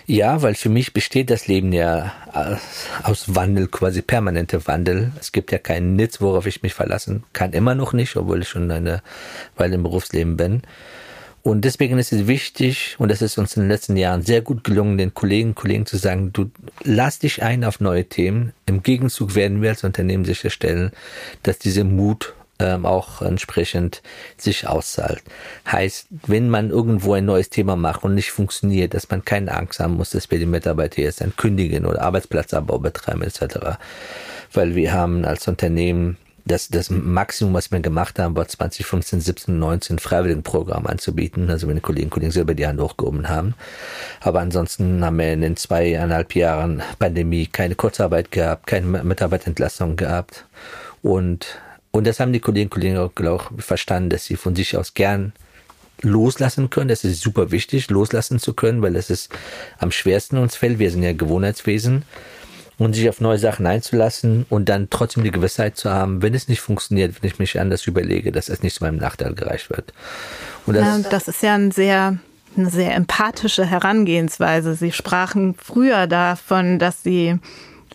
Ja, 0.09 0.41
weil 0.41 0.55
für 0.55 0.69
mich 0.69 0.93
besteht 0.93 1.31
das 1.31 1.49
Leben 1.49 1.73
ja 1.73 2.13
aus 3.03 3.35
Wandel, 3.35 3.67
quasi 3.67 4.03
permanente 4.03 4.65
Wandel. 4.69 5.11
Es 5.19 5.33
gibt 5.33 5.51
ja 5.51 5.59
keinen 5.59 5.97
Nitz, 5.97 6.21
worauf 6.21 6.47
ich 6.47 6.63
mich 6.63 6.75
verlassen 6.75 7.25
kann. 7.33 7.53
Immer 7.53 7.75
noch 7.75 7.93
nicht, 7.93 8.15
obwohl 8.15 8.43
ich 8.43 8.49
schon 8.49 8.71
eine 8.71 9.03
Weile 9.57 9.75
im 9.75 9.83
Berufsleben 9.83 10.37
bin. 10.37 10.63
Und 11.47 11.65
deswegen 11.65 11.97
ist 11.97 12.13
es 12.13 12.27
wichtig, 12.27 12.97
und 12.99 13.09
das 13.09 13.23
ist 13.23 13.39
uns 13.39 13.55
in 13.55 13.63
den 13.63 13.69
letzten 13.69 13.97
Jahren 13.97 14.23
sehr 14.23 14.41
gut 14.41 14.65
gelungen, 14.65 14.99
den 14.99 15.15
Kollegen 15.15 15.55
Kollegen 15.55 15.87
zu 15.87 15.97
sagen, 15.97 16.33
du 16.33 16.51
lass 16.83 17.21
dich 17.21 17.41
ein 17.41 17.63
auf 17.63 17.79
neue 17.79 18.05
Themen. 18.05 18.53
Im 18.67 18.83
Gegenzug 18.83 19.37
werden 19.37 19.63
wir 19.63 19.71
als 19.71 19.85
Unternehmen 19.85 20.25
sicherstellen, 20.25 20.91
dass 21.45 21.61
diese 21.61 21.85
Mut 21.85 22.35
ähm, 22.59 22.85
auch 22.85 23.23
entsprechend 23.23 24.03
sich 24.37 24.67
auszahlt. 24.67 25.23
Heißt, 25.71 26.09
wenn 26.27 26.51
man 26.51 26.71
irgendwo 26.71 27.13
ein 27.13 27.27
neues 27.27 27.49
Thema 27.49 27.77
macht 27.77 28.03
und 28.03 28.17
nicht 28.17 28.33
funktioniert, 28.33 28.93
dass 28.93 29.09
man 29.09 29.25
keine 29.25 29.55
Angst 29.55 29.79
haben 29.79 29.95
muss, 29.95 30.11
dass 30.11 30.29
wir 30.33 30.41
die 30.41 30.47
Mitarbeiter 30.47 31.01
jetzt 31.01 31.21
dann 31.21 31.37
kündigen 31.37 31.87
oder 31.87 32.03
Arbeitsplatzabbau 32.03 32.81
betreiben 32.81 33.23
etc. 33.23 33.79
Weil 34.53 34.75
wir 34.75 34.93
haben 34.93 35.25
als 35.25 35.47
Unternehmen 35.47 36.17
das, 36.47 36.69
das 36.69 36.89
Maximum, 36.91 37.53
was 37.53 37.71
wir 37.71 37.81
gemacht 37.81 38.19
haben, 38.19 38.37
war 38.37 38.49
2015, 38.49 39.21
17, 39.21 39.59
19 39.59 39.99
Freiwilligenprogramm 39.99 40.87
anzubieten, 40.87 41.51
also 41.51 41.69
wenn 41.69 41.77
die 41.77 41.83
Kolleginnen 41.83 42.07
und 42.07 42.15
Kollegen 42.15 42.33
selber 42.33 42.55
die 42.55 42.67
Hand 42.67 42.81
hochgehoben 42.81 43.29
haben. 43.29 43.55
Aber 44.21 44.41
ansonsten 44.41 45.05
haben 45.05 45.19
wir 45.19 45.33
in 45.33 45.43
den 45.43 45.57
zweieinhalb 45.57 46.35
Jahren 46.35 46.83
Pandemie 46.99 47.47
keine 47.47 47.75
Kurzarbeit 47.75 48.31
gehabt, 48.31 48.67
keine 48.67 48.87
Mitarbeiterentlassung 48.87 49.97
gehabt 49.97 50.47
und 51.03 51.59
Und 51.97 52.07
das 52.07 52.21
haben 52.21 52.35
die 52.35 52.41
Kolleginnen 52.41 52.69
und 52.69 52.71
Kollegen 52.71 52.99
auch 52.99 53.51
verstanden, 53.57 54.11
dass 54.11 54.27
sie 54.27 54.37
von 54.37 54.55
sich 54.55 54.77
aus 54.77 54.93
gern 54.93 55.33
loslassen 56.03 56.69
können. 56.69 56.89
Das 56.89 57.05
ist 57.05 57.23
super 57.23 57.51
wichtig, 57.53 57.89
loslassen 57.89 58.39
zu 58.39 58.53
können, 58.53 58.83
weil 58.83 58.93
das 58.93 59.09
ist 59.09 59.31
am 59.79 59.91
schwersten 59.91 60.37
uns 60.37 60.57
fällt. 60.57 60.79
Wir 60.79 60.91
sind 60.91 61.03
ja 61.03 61.15
Gewohnheitswesen. 61.15 62.05
Und 62.79 62.95
sich 62.95 63.09
auf 63.09 63.23
neue 63.23 63.39
Sachen 63.39 63.67
einzulassen 63.67 64.45
und 64.51 64.69
dann 64.69 64.91
trotzdem 64.91 65.25
die 65.25 65.31
Gewissheit 65.31 65.79
zu 65.79 65.91
haben, 65.91 66.21
wenn 66.21 66.35
es 66.35 66.47
nicht 66.47 66.61
funktioniert, 66.61 67.23
wenn 67.23 67.31
ich 67.31 67.39
mich 67.39 67.59
anders 67.59 67.87
überlege, 67.87 68.33
dass 68.33 68.51
es 68.51 68.63
nicht 68.63 68.77
zu 68.77 68.85
meinem 68.85 68.99
Nachteil 68.99 69.35
gereicht 69.35 69.71
wird. 69.71 69.95
Und 70.67 70.75
das, 70.75 70.85
ja, 70.85 71.09
das 71.09 71.29
ist 71.29 71.43
ja 71.43 71.55
ein 71.55 71.71
sehr 71.71 72.19
eine 72.57 72.71
sehr 72.71 72.95
empathische 72.95 73.67
Herangehensweise. 73.67 74.75
Sie 74.75 74.93
sprachen 74.93 75.55
früher 75.63 76.07
davon, 76.07 76.79
dass 76.79 77.03
Sie 77.03 77.39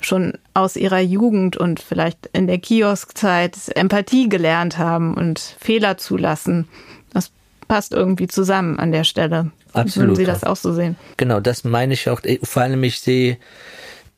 schon 0.01 0.33
aus 0.53 0.75
ihrer 0.75 0.99
Jugend 0.99 1.57
und 1.57 1.79
vielleicht 1.79 2.29
in 2.33 2.47
der 2.47 2.59
Kioskzeit 2.59 3.55
Empathie 3.75 4.29
gelernt 4.29 4.77
haben 4.77 5.13
und 5.13 5.39
Fehler 5.59 5.97
zulassen. 5.97 6.67
Das 7.13 7.31
passt 7.67 7.93
irgendwie 7.93 8.27
zusammen 8.27 8.79
an 8.79 8.91
der 8.91 9.03
Stelle. 9.03 9.51
Absolut. 9.73 10.09
Würden 10.09 10.15
Sie 10.15 10.25
das 10.25 10.43
auch 10.43 10.55
so 10.55 10.73
sehen? 10.73 10.95
Genau, 11.17 11.39
das 11.39 11.63
meine 11.63 11.93
ich 11.93 12.09
auch. 12.09 12.21
Vor 12.43 12.63
allem, 12.63 12.83
ich 12.83 12.99
sehe, 12.99 13.37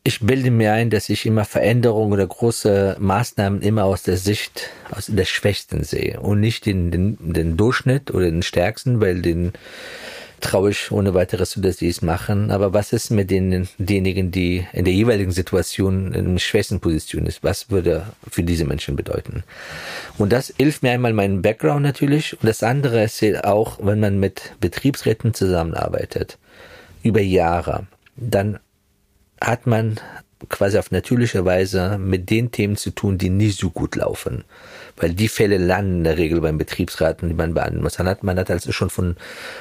ich 0.05 0.19
bilde 0.19 0.51
mir 0.51 0.73
ein, 0.73 0.89
dass 0.89 1.09
ich 1.09 1.25
immer 1.25 1.45
Veränderungen 1.45 2.11
oder 2.11 2.27
große 2.27 2.97
Maßnahmen 2.99 3.61
immer 3.61 3.85
aus 3.85 4.03
der 4.03 4.17
Sicht, 4.17 4.69
aus 4.91 5.07
der 5.07 5.25
Schwächsten 5.25 5.83
sehe 5.83 6.19
und 6.19 6.41
nicht 6.41 6.65
den, 6.65 6.91
den, 6.91 7.17
den 7.19 7.55
Durchschnitt 7.55 8.11
oder 8.11 8.25
den 8.25 8.43
Stärksten, 8.43 8.99
weil 8.99 9.21
den 9.21 9.53
traue 10.41 10.71
ich 10.71 10.91
ohne 10.91 11.13
weiteres 11.13 11.51
zu, 11.51 11.61
dass 11.61 11.77
sie 11.77 11.87
es 11.87 12.01
machen. 12.01 12.51
Aber 12.51 12.73
was 12.73 12.91
ist 12.91 13.11
mit 13.11 13.31
den, 13.31 13.69
denjenigen, 13.77 14.29
die 14.29 14.67
in 14.73 14.83
der 14.83 14.93
jeweiligen 14.93 15.31
Situation 15.31 16.13
in 16.13 16.33
der 16.33 16.39
schwächsten 16.39 16.81
Position 16.81 17.25
ist? 17.25 17.41
Was 17.41 17.71
würde 17.71 18.07
für 18.29 18.43
diese 18.43 18.65
Menschen 18.65 18.97
bedeuten? 18.97 19.43
Und 20.17 20.33
das 20.33 20.53
hilft 20.57 20.83
mir 20.83 20.91
einmal 20.91 21.13
meinen 21.13 21.41
Background 21.41 21.83
natürlich. 21.83 22.33
Und 22.33 22.45
das 22.45 22.61
andere 22.61 23.05
ist 23.05 23.23
auch, 23.45 23.79
wenn 23.81 24.01
man 24.01 24.19
mit 24.19 24.51
Betriebsräten 24.59 25.33
zusammenarbeitet, 25.33 26.37
über 27.03 27.21
Jahre, 27.21 27.87
dann 28.17 28.59
hat 29.43 29.67
man 29.67 29.99
quasi 30.49 30.77
auf 30.77 30.91
natürliche 30.91 31.45
Weise 31.45 31.97
mit 31.97 32.29
den 32.29 32.51
Themen 32.51 32.75
zu 32.75 32.89
tun, 32.89 33.17
die 33.17 33.29
nicht 33.29 33.59
so 33.59 33.69
gut 33.69 33.95
laufen 33.95 34.43
weil 34.97 35.13
die 35.13 35.27
Fälle 35.27 35.57
landen 35.57 35.97
in 35.97 36.03
der 36.03 36.17
Regel 36.17 36.41
beim 36.41 36.57
Betriebsrat, 36.57 37.21
die 37.21 37.33
man 37.33 37.53
behandeln 37.53 37.83
muss. 37.83 37.97
Man 37.97 38.07
hat, 38.07 38.23
man 38.23 38.37
hat 38.37 38.51
also 38.51 38.71
schon 38.71 38.89
von, 38.89 39.15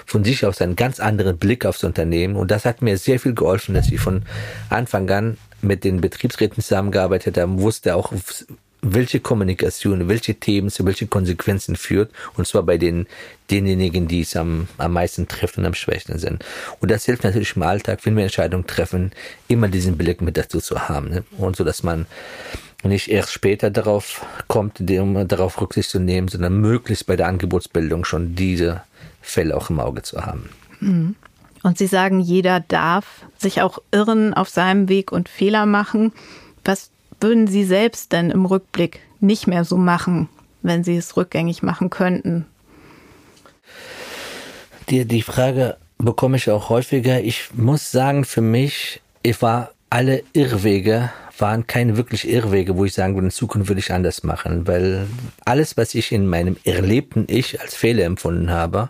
von 0.06 0.24
sich 0.24 0.44
aus 0.44 0.60
einen 0.60 0.76
ganz 0.76 1.00
anderen 1.00 1.38
Blick 1.38 1.64
aufs 1.64 1.84
Unternehmen 1.84 2.36
und 2.36 2.50
das 2.50 2.64
hat 2.64 2.82
mir 2.82 2.98
sehr 2.98 3.18
viel 3.18 3.34
geholfen, 3.34 3.74
dass 3.74 3.90
ich 3.90 4.00
von 4.00 4.22
Anfang 4.68 5.08
an 5.10 5.38
mit 5.62 5.84
den 5.84 6.00
Betriebsräten 6.00 6.62
zusammengearbeitet 6.62 7.38
habe, 7.38 7.60
wusste 7.60 7.96
auch, 7.96 8.12
welche 8.82 9.20
Kommunikation, 9.20 10.08
welche 10.08 10.34
Themen 10.34 10.68
zu 10.68 10.84
welchen 10.84 11.08
Konsequenzen 11.08 11.76
führt, 11.76 12.10
und 12.36 12.46
zwar 12.46 12.64
bei 12.64 12.78
den, 12.78 13.06
denjenigen, 13.50 14.08
die 14.08 14.22
es 14.22 14.34
am, 14.34 14.66
am 14.76 14.92
meisten 14.92 15.28
treffen 15.28 15.60
und 15.60 15.66
am 15.66 15.74
schwächsten 15.74 16.18
sind. 16.18 16.44
Und 16.80 16.90
das 16.90 17.04
hilft 17.04 17.22
natürlich 17.22 17.54
im 17.54 17.62
Alltag, 17.62 18.00
wenn 18.04 18.16
wir 18.16 18.24
Entscheidungen 18.24 18.66
treffen, 18.66 19.12
immer 19.46 19.68
diesen 19.68 19.96
Blick 19.96 20.20
mit 20.20 20.36
dazu 20.36 20.60
zu 20.60 20.88
haben, 20.88 21.10
ne? 21.10 21.24
und 21.38 21.56
so, 21.56 21.62
dass 21.62 21.84
man 21.84 22.06
nicht 22.82 23.08
erst 23.08 23.32
später 23.32 23.70
darauf 23.70 24.26
kommt, 24.48 24.80
um 24.80 25.28
darauf 25.28 25.60
Rücksicht 25.60 25.88
zu 25.88 26.00
nehmen, 26.00 26.26
sondern 26.26 26.60
möglichst 26.60 27.06
bei 27.06 27.14
der 27.14 27.28
Angebotsbildung 27.28 28.04
schon 28.04 28.34
diese 28.34 28.82
Fälle 29.20 29.56
auch 29.56 29.70
im 29.70 29.78
Auge 29.78 30.02
zu 30.02 30.26
haben. 30.26 30.50
Mhm. 30.80 31.14
Und 31.62 31.78
Sie 31.78 31.86
sagen, 31.86 32.18
jeder 32.18 32.58
darf 32.58 33.24
sich 33.38 33.62
auch 33.62 33.78
irren 33.92 34.34
auf 34.34 34.48
seinem 34.48 34.88
Weg 34.88 35.12
und 35.12 35.28
Fehler 35.28 35.64
machen. 35.64 36.12
Was 36.64 36.90
würden 37.22 37.46
Sie 37.46 37.64
selbst 37.64 38.12
denn 38.12 38.30
im 38.30 38.44
Rückblick 38.44 39.00
nicht 39.20 39.46
mehr 39.46 39.64
so 39.64 39.76
machen, 39.76 40.28
wenn 40.62 40.84
Sie 40.84 40.96
es 40.96 41.16
rückgängig 41.16 41.62
machen 41.62 41.90
könnten? 41.90 42.46
Die, 44.88 45.04
die 45.04 45.22
Frage 45.22 45.76
bekomme 45.98 46.36
ich 46.36 46.50
auch 46.50 46.68
häufiger. 46.68 47.20
Ich 47.20 47.50
muss 47.54 47.90
sagen, 47.90 48.24
für 48.24 48.40
mich, 48.40 49.00
ich 49.22 49.40
war 49.40 49.70
alle 49.90 50.22
Irrwege 50.32 51.10
waren 51.38 51.66
keine 51.66 51.96
wirklich 51.96 52.28
Irrwege, 52.28 52.76
wo 52.76 52.84
ich 52.84 52.94
sagen 52.94 53.14
würde, 53.14 53.26
in 53.26 53.30
Zukunft 53.30 53.68
würde 53.68 53.80
ich 53.80 53.92
anders 53.92 54.22
machen, 54.22 54.66
weil 54.66 55.06
alles, 55.44 55.76
was 55.76 55.94
ich 55.94 56.12
in 56.12 56.26
meinem 56.26 56.56
erlebten 56.64 57.26
Ich 57.28 57.60
als 57.60 57.74
Fehler 57.74 58.04
empfunden 58.04 58.50
habe, 58.50 58.88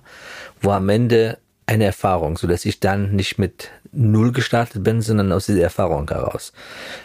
war 0.60 0.76
am 0.76 0.88
Ende 0.88 1.38
eine 1.66 1.84
Erfahrung, 1.84 2.36
so 2.36 2.46
dass 2.46 2.64
ich 2.64 2.80
dann 2.80 3.14
nicht 3.14 3.38
mit 3.38 3.70
Null 3.92 4.32
gestartet 4.32 4.82
bin, 4.82 5.02
sondern 5.02 5.32
aus 5.32 5.46
dieser 5.46 5.62
Erfahrung 5.62 6.08
heraus. 6.08 6.52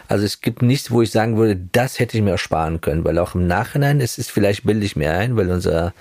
Also 0.08 0.26
es 0.26 0.41
gibt 0.41 0.62
nichts, 0.62 0.89
wo 0.89 1.01
ich 1.01 1.12
sagen 1.12 1.38
würde, 1.38 1.60
das 1.74 1.99
hätte 1.99 2.18
ich 2.18 2.24
mir 2.24 2.32
ersparen 2.32 2.82
können, 2.82 3.03
weil 3.03 3.20
auch 3.20 3.36
im 3.36 3.45
Nachhinein 3.45 3.99
ist 3.99 4.18
es 4.18 4.30
vielleicht 4.30 4.64
bilde 4.64 4.86
ich 4.86 4.95
mir 4.95 5.12
ein, 5.14 5.36
weil 5.36 5.51
unser 5.51 5.93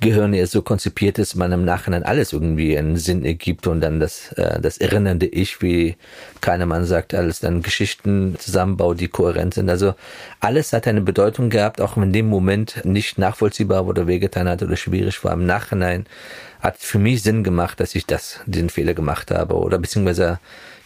Gehirn 0.00 0.32
ja 0.32 0.46
so 0.46 0.62
konzipiert 0.62 1.18
ist, 1.18 1.34
man 1.34 1.50
im 1.50 1.64
Nachhinein 1.64 2.04
alles 2.04 2.32
irgendwie 2.32 2.78
einen 2.78 2.96
Sinn 2.96 3.24
ergibt 3.24 3.66
und 3.66 3.80
dann 3.80 3.98
das, 3.98 4.30
äh, 4.32 4.60
das 4.60 4.78
erinnernde 4.78 5.26
Ich, 5.26 5.60
wie 5.60 5.96
Kahnemann 6.40 6.84
sagt, 6.84 7.14
alles 7.14 7.40
dann 7.40 7.62
Geschichten 7.62 8.36
zusammenbaut, 8.38 9.00
die 9.00 9.08
kohärent 9.08 9.54
sind. 9.54 9.68
Also 9.68 9.94
alles 10.38 10.72
hat 10.72 10.86
eine 10.86 11.00
Bedeutung 11.00 11.50
gehabt, 11.50 11.80
auch 11.80 11.96
wenn 11.96 12.04
in 12.04 12.12
dem 12.12 12.28
Moment 12.28 12.84
nicht 12.84 13.18
nachvollziehbar 13.18 13.86
oder 13.86 14.06
wehgetan 14.06 14.48
hat 14.48 14.62
oder 14.62 14.76
schwierig 14.76 15.24
war. 15.24 15.32
Im 15.32 15.46
Nachhinein 15.46 16.06
hat 16.60 16.78
für 16.78 16.98
mich 16.98 17.22
Sinn 17.22 17.42
gemacht, 17.42 17.80
dass 17.80 17.94
ich 17.96 18.06
das, 18.06 18.40
diesen 18.46 18.70
Fehler 18.70 18.94
gemacht 18.94 19.32
habe 19.32 19.56
oder 19.56 19.78
beziehungsweise 19.78 20.38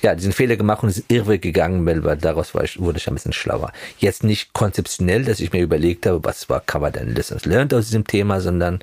ja, 0.02 0.14
diesen 0.14 0.32
Fehler 0.32 0.56
gemacht 0.56 0.82
und 0.82 0.88
ist 0.88 1.04
irre 1.08 1.38
gegangen, 1.38 1.86
weil 1.86 2.16
daraus 2.16 2.54
war 2.54 2.64
ich, 2.64 2.78
wurde 2.80 2.98
ich 2.98 3.08
ein 3.08 3.14
bisschen 3.14 3.32
schlauer. 3.32 3.72
Jetzt 3.98 4.24
nicht 4.24 4.52
konzeptionell, 4.52 5.24
dass 5.24 5.40
ich 5.40 5.52
mir 5.52 5.62
überlegt 5.62 6.06
habe, 6.06 6.24
was 6.24 6.48
war, 6.48 6.60
kann 6.60 6.82
man 6.82 6.92
denn 6.92 7.14
Lessons 7.14 7.44
learned 7.44 7.74
aus 7.74 7.86
diesem 7.86 8.06
Thema, 8.06 8.40
sondern 8.40 8.80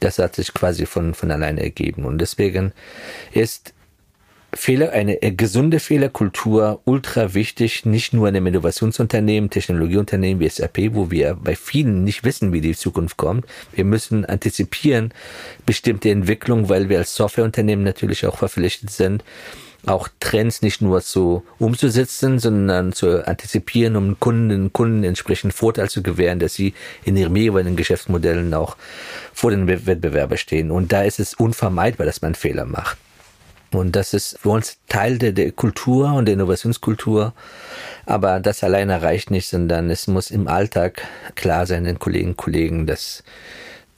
das 0.00 0.18
hat 0.18 0.36
sich 0.36 0.54
quasi 0.54 0.86
von, 0.86 1.14
von 1.14 1.30
alleine 1.30 1.62
ergeben. 1.62 2.04
Und 2.04 2.18
deswegen 2.18 2.72
ist 3.32 3.74
Fehler, 4.54 4.92
eine 4.92 5.18
gesunde 5.18 5.78
Fehlerkultur 5.78 6.80
ultra 6.84 7.34
wichtig, 7.34 7.84
nicht 7.84 8.14
nur 8.14 8.28
in 8.28 8.36
einem 8.36 8.46
Innovationsunternehmen, 8.46 9.50
Technologieunternehmen 9.50 10.40
wie 10.40 10.48
SAP, 10.48 10.94
wo 10.94 11.10
wir 11.10 11.34
bei 11.34 11.54
vielen 11.54 12.02
nicht 12.04 12.24
wissen, 12.24 12.52
wie 12.54 12.62
die 12.62 12.74
Zukunft 12.74 13.18
kommt. 13.18 13.44
Wir 13.74 13.84
müssen 13.84 14.24
antizipieren 14.24 15.12
bestimmte 15.66 16.10
Entwicklungen, 16.10 16.70
weil 16.70 16.88
wir 16.88 16.98
als 16.98 17.14
Softwareunternehmen 17.14 17.84
natürlich 17.84 18.24
auch 18.24 18.38
verpflichtet 18.38 18.90
sind, 18.90 19.22
auch 19.86 20.08
Trends 20.20 20.62
nicht 20.62 20.82
nur 20.82 21.02
zu 21.02 21.44
umzusetzen, 21.58 22.38
sondern 22.38 22.92
zu 22.92 23.26
antizipieren, 23.26 23.96
um 23.96 24.18
Kunden 24.18 24.64
und 24.64 24.72
Kunden 24.72 25.04
entsprechend 25.04 25.54
Vorteil 25.54 25.88
zu 25.88 26.02
gewähren, 26.02 26.40
dass 26.40 26.54
sie 26.54 26.74
in 27.04 27.16
ihren 27.16 27.34
jeweiligen 27.34 27.76
Geschäftsmodellen 27.76 28.52
auch 28.54 28.76
vor 29.32 29.50
den 29.50 29.68
Wettbewerber 29.68 30.36
stehen. 30.36 30.70
Und 30.70 30.92
da 30.92 31.02
ist 31.02 31.20
es 31.20 31.34
unvermeidbar, 31.34 32.06
dass 32.06 32.22
man 32.22 32.34
Fehler 32.34 32.64
macht. 32.64 32.98
Und 33.70 33.96
das 33.96 34.14
ist 34.14 34.38
für 34.38 34.50
uns 34.50 34.78
Teil 34.88 35.18
der, 35.18 35.32
der 35.32 35.52
Kultur 35.52 36.12
und 36.14 36.24
der 36.24 36.34
Innovationskultur. 36.34 37.34
Aber 38.06 38.40
das 38.40 38.64
alleine 38.64 39.02
reicht 39.02 39.30
nicht, 39.30 39.48
sondern 39.48 39.90
es 39.90 40.06
muss 40.06 40.30
im 40.30 40.48
Alltag 40.48 41.02
klar 41.34 41.66
sein 41.66 41.84
den 41.84 41.98
Kolleginnen 41.98 42.30
und 42.30 42.36
Kollegen, 42.38 42.86
dass 42.86 43.22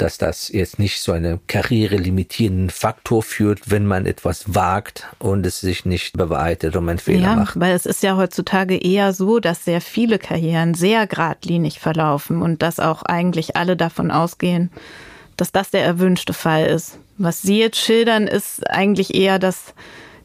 dass 0.01 0.19
das 0.19 0.49
jetzt 0.49 0.79
nicht 0.79 1.03
so 1.03 1.13
einen 1.13 1.41
karrierelimitierenden 1.47 2.71
Faktor 2.71 3.23
führt, 3.23 3.71
wenn 3.71 3.87
man 3.87 4.07
etwas 4.07 4.55
wagt 4.55 5.07
und 5.19 5.45
es 5.45 5.61
sich 5.61 5.85
nicht 5.85 6.17
bewahrheitet 6.17 6.75
und 6.77 6.87
man 6.87 6.99
Fehler 6.99 7.21
ja, 7.29 7.37
macht. 7.37 7.61
Weil 7.61 7.75
es 7.75 7.87
ist 7.87 8.03
ja 8.03 8.17
heutzutage 8.17 8.77
eher 8.77 9.13
so, 9.13 9.41
dass 9.41 9.65
sehr 9.65 9.81
viele 9.81 10.19
Karrieren 10.19 10.75
sehr 10.75 11.07
geradlinig 11.07 11.81
verlaufen 11.81 12.41
und 12.41 12.63
dass 12.63 12.81
auch 12.81 13.03
eigentlich 13.03 13.57
alle 13.57 13.77
davon 13.77 14.11
ausgehen, 14.11 14.71
dass 15.37 15.53
das 15.53 15.71
der 15.71 15.85
erwünschte 15.85 16.33
Fall 16.33 16.67
ist. 16.67 16.99
Was 17.19 17.43
Sie 17.43 17.59
jetzt 17.59 17.79
schildern, 17.79 18.27
ist 18.27 18.69
eigentlich 18.71 19.15
eher, 19.15 19.39
dass 19.39 19.75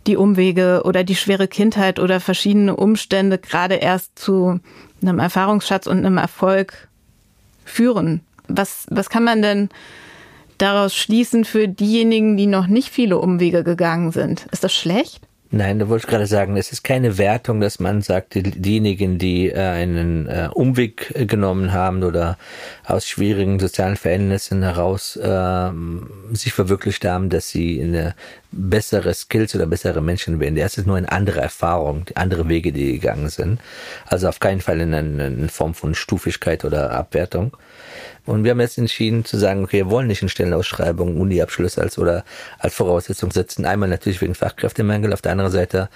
die 0.07 0.15
Umwege 0.15 0.83
oder 0.85 1.03
die 1.03 1.15
schwere 1.15 1.47
Kindheit 1.47 1.99
oder 1.99 2.19
verschiedene 2.19 2.75
Umstände 2.75 3.37
gerade 3.37 3.75
erst 3.75 4.17
zu 4.17 4.59
einem 5.01 5.19
Erfahrungsschatz 5.19 5.87
und 5.87 5.97
einem 5.97 6.17
Erfolg 6.17 6.87
führen. 7.65 8.21
Was, 8.47 8.85
was 8.89 9.09
kann 9.09 9.23
man 9.23 9.41
denn 9.41 9.69
daraus 10.57 10.95
schließen 10.95 11.45
für 11.45 11.67
diejenigen, 11.67 12.37
die 12.37 12.47
noch 12.47 12.67
nicht 12.67 12.89
viele 12.89 13.17
Umwege 13.17 13.63
gegangen 13.63 14.11
sind? 14.11 14.47
Ist 14.51 14.63
das 14.63 14.73
schlecht? 14.73 15.21
Nein, 15.51 15.79
da 15.79 15.87
wollte 15.87 16.05
ich 16.05 16.09
gerade 16.09 16.25
sagen, 16.25 16.57
es 16.57 16.71
ist 16.71 16.83
keine 16.83 17.17
Wertung, 17.17 17.61
dass 17.61 17.79
man 17.79 18.01
sagt, 18.01 18.33
die, 18.33 18.43
diejenigen, 18.43 19.19
die 19.19 19.49
äh, 19.49 19.57
einen 19.57 20.27
äh, 20.27 20.49
Umweg 20.51 21.13
genommen 21.29 21.71
haben 21.71 22.03
oder 22.03 22.37
aus 22.83 23.07
schwierigen 23.07 23.59
sozialen 23.59 23.95
Verhältnissen 23.95 24.63
heraus 24.63 25.15
äh, 25.15 25.71
sich 26.33 26.51
verwirklicht 26.51 27.05
haben, 27.05 27.29
dass 27.29 27.49
sie 27.49 27.81
eine 27.81 28.15
bessere 28.51 29.13
Skills 29.13 29.55
oder 29.55 29.67
bessere 29.67 30.01
Menschen 30.01 30.41
werden. 30.41 30.55
Das 30.55 30.77
ist 30.77 30.87
nur 30.87 30.97
eine 30.97 31.11
andere 31.11 31.41
Erfahrung, 31.41 32.05
andere 32.15 32.49
Wege, 32.49 32.73
die 32.73 32.93
gegangen 32.93 33.29
sind. 33.29 33.61
Also 34.07 34.27
auf 34.27 34.39
keinen 34.39 34.61
Fall 34.61 34.81
in 34.81 34.93
eine 34.93 35.47
Form 35.47 35.73
von 35.73 35.93
Stufigkeit 35.93 36.65
oder 36.65 36.91
Abwertung. 36.91 37.55
Und 38.25 38.43
wir 38.43 38.51
haben 38.51 38.59
jetzt 38.59 38.77
entschieden 38.77 39.23
zu 39.23 39.37
sagen, 39.37 39.63
okay, 39.63 39.77
wir 39.77 39.89
wollen 39.89 40.07
nicht 40.07 40.21
in 40.21 40.29
Stellenausschreibungen 40.29 41.17
Uni-Abschluss 41.17 41.77
als 41.77 41.97
oder 41.97 42.25
als 42.57 42.73
Voraussetzung 42.73 43.31
setzen. 43.31 43.65
Einmal 43.65 43.89
natürlich 43.89 44.21
wegen 44.21 44.35
Fachkräftemangel, 44.35 45.13
auf 45.13 45.21
der 45.21 45.33
anderen 45.33 45.51
Seite 45.51 45.89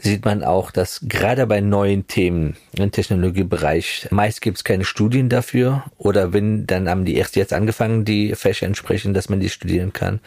sieht 0.00 0.24
man 0.24 0.42
auch, 0.42 0.70
dass 0.70 1.00
gerade 1.08 1.46
bei 1.46 1.60
neuen 1.60 2.06
Themen 2.08 2.56
im 2.76 2.90
Technologiebereich 2.90 4.08
meist 4.10 4.40
gibt 4.40 4.56
es 4.56 4.64
keine 4.64 4.84
Studien 4.84 5.28
dafür 5.28 5.84
oder 5.96 6.32
wenn, 6.32 6.66
dann 6.66 6.88
haben 6.88 7.04
die 7.04 7.16
erst 7.16 7.36
jetzt 7.36 7.52
angefangen, 7.52 8.04
die 8.04 8.34
Fächer 8.34 8.66
entsprechend, 8.66 9.16
dass 9.16 9.28
man 9.28 9.38
die 9.38 9.48
studieren 9.48 9.92
kann 9.92 10.20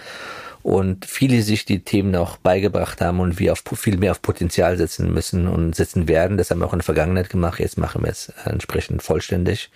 und 0.64 1.06
viele 1.06 1.42
sich 1.42 1.66
die 1.66 1.82
Themen 1.82 2.16
auch 2.16 2.38
beigebracht 2.38 3.02
haben 3.02 3.20
und 3.20 3.38
wir 3.38 3.52
auf 3.52 3.64
viel 3.76 3.98
mehr 3.98 4.12
auf 4.12 4.22
Potenzial 4.22 4.78
setzen 4.78 5.14
müssen 5.14 5.48
und 5.48 5.76
setzen 5.76 6.08
werden. 6.08 6.38
Das 6.38 6.50
haben 6.50 6.60
wir 6.60 6.66
auch 6.66 6.74
in 6.74 6.80
der 6.80 6.86
Vergangenheit 6.86 7.30
gemacht. 7.30 7.60
Jetzt 7.60 7.78
machen 7.78 8.04
wir 8.04 8.10
es 8.10 8.30
entsprechend 8.46 9.04
vollständig 9.04 9.70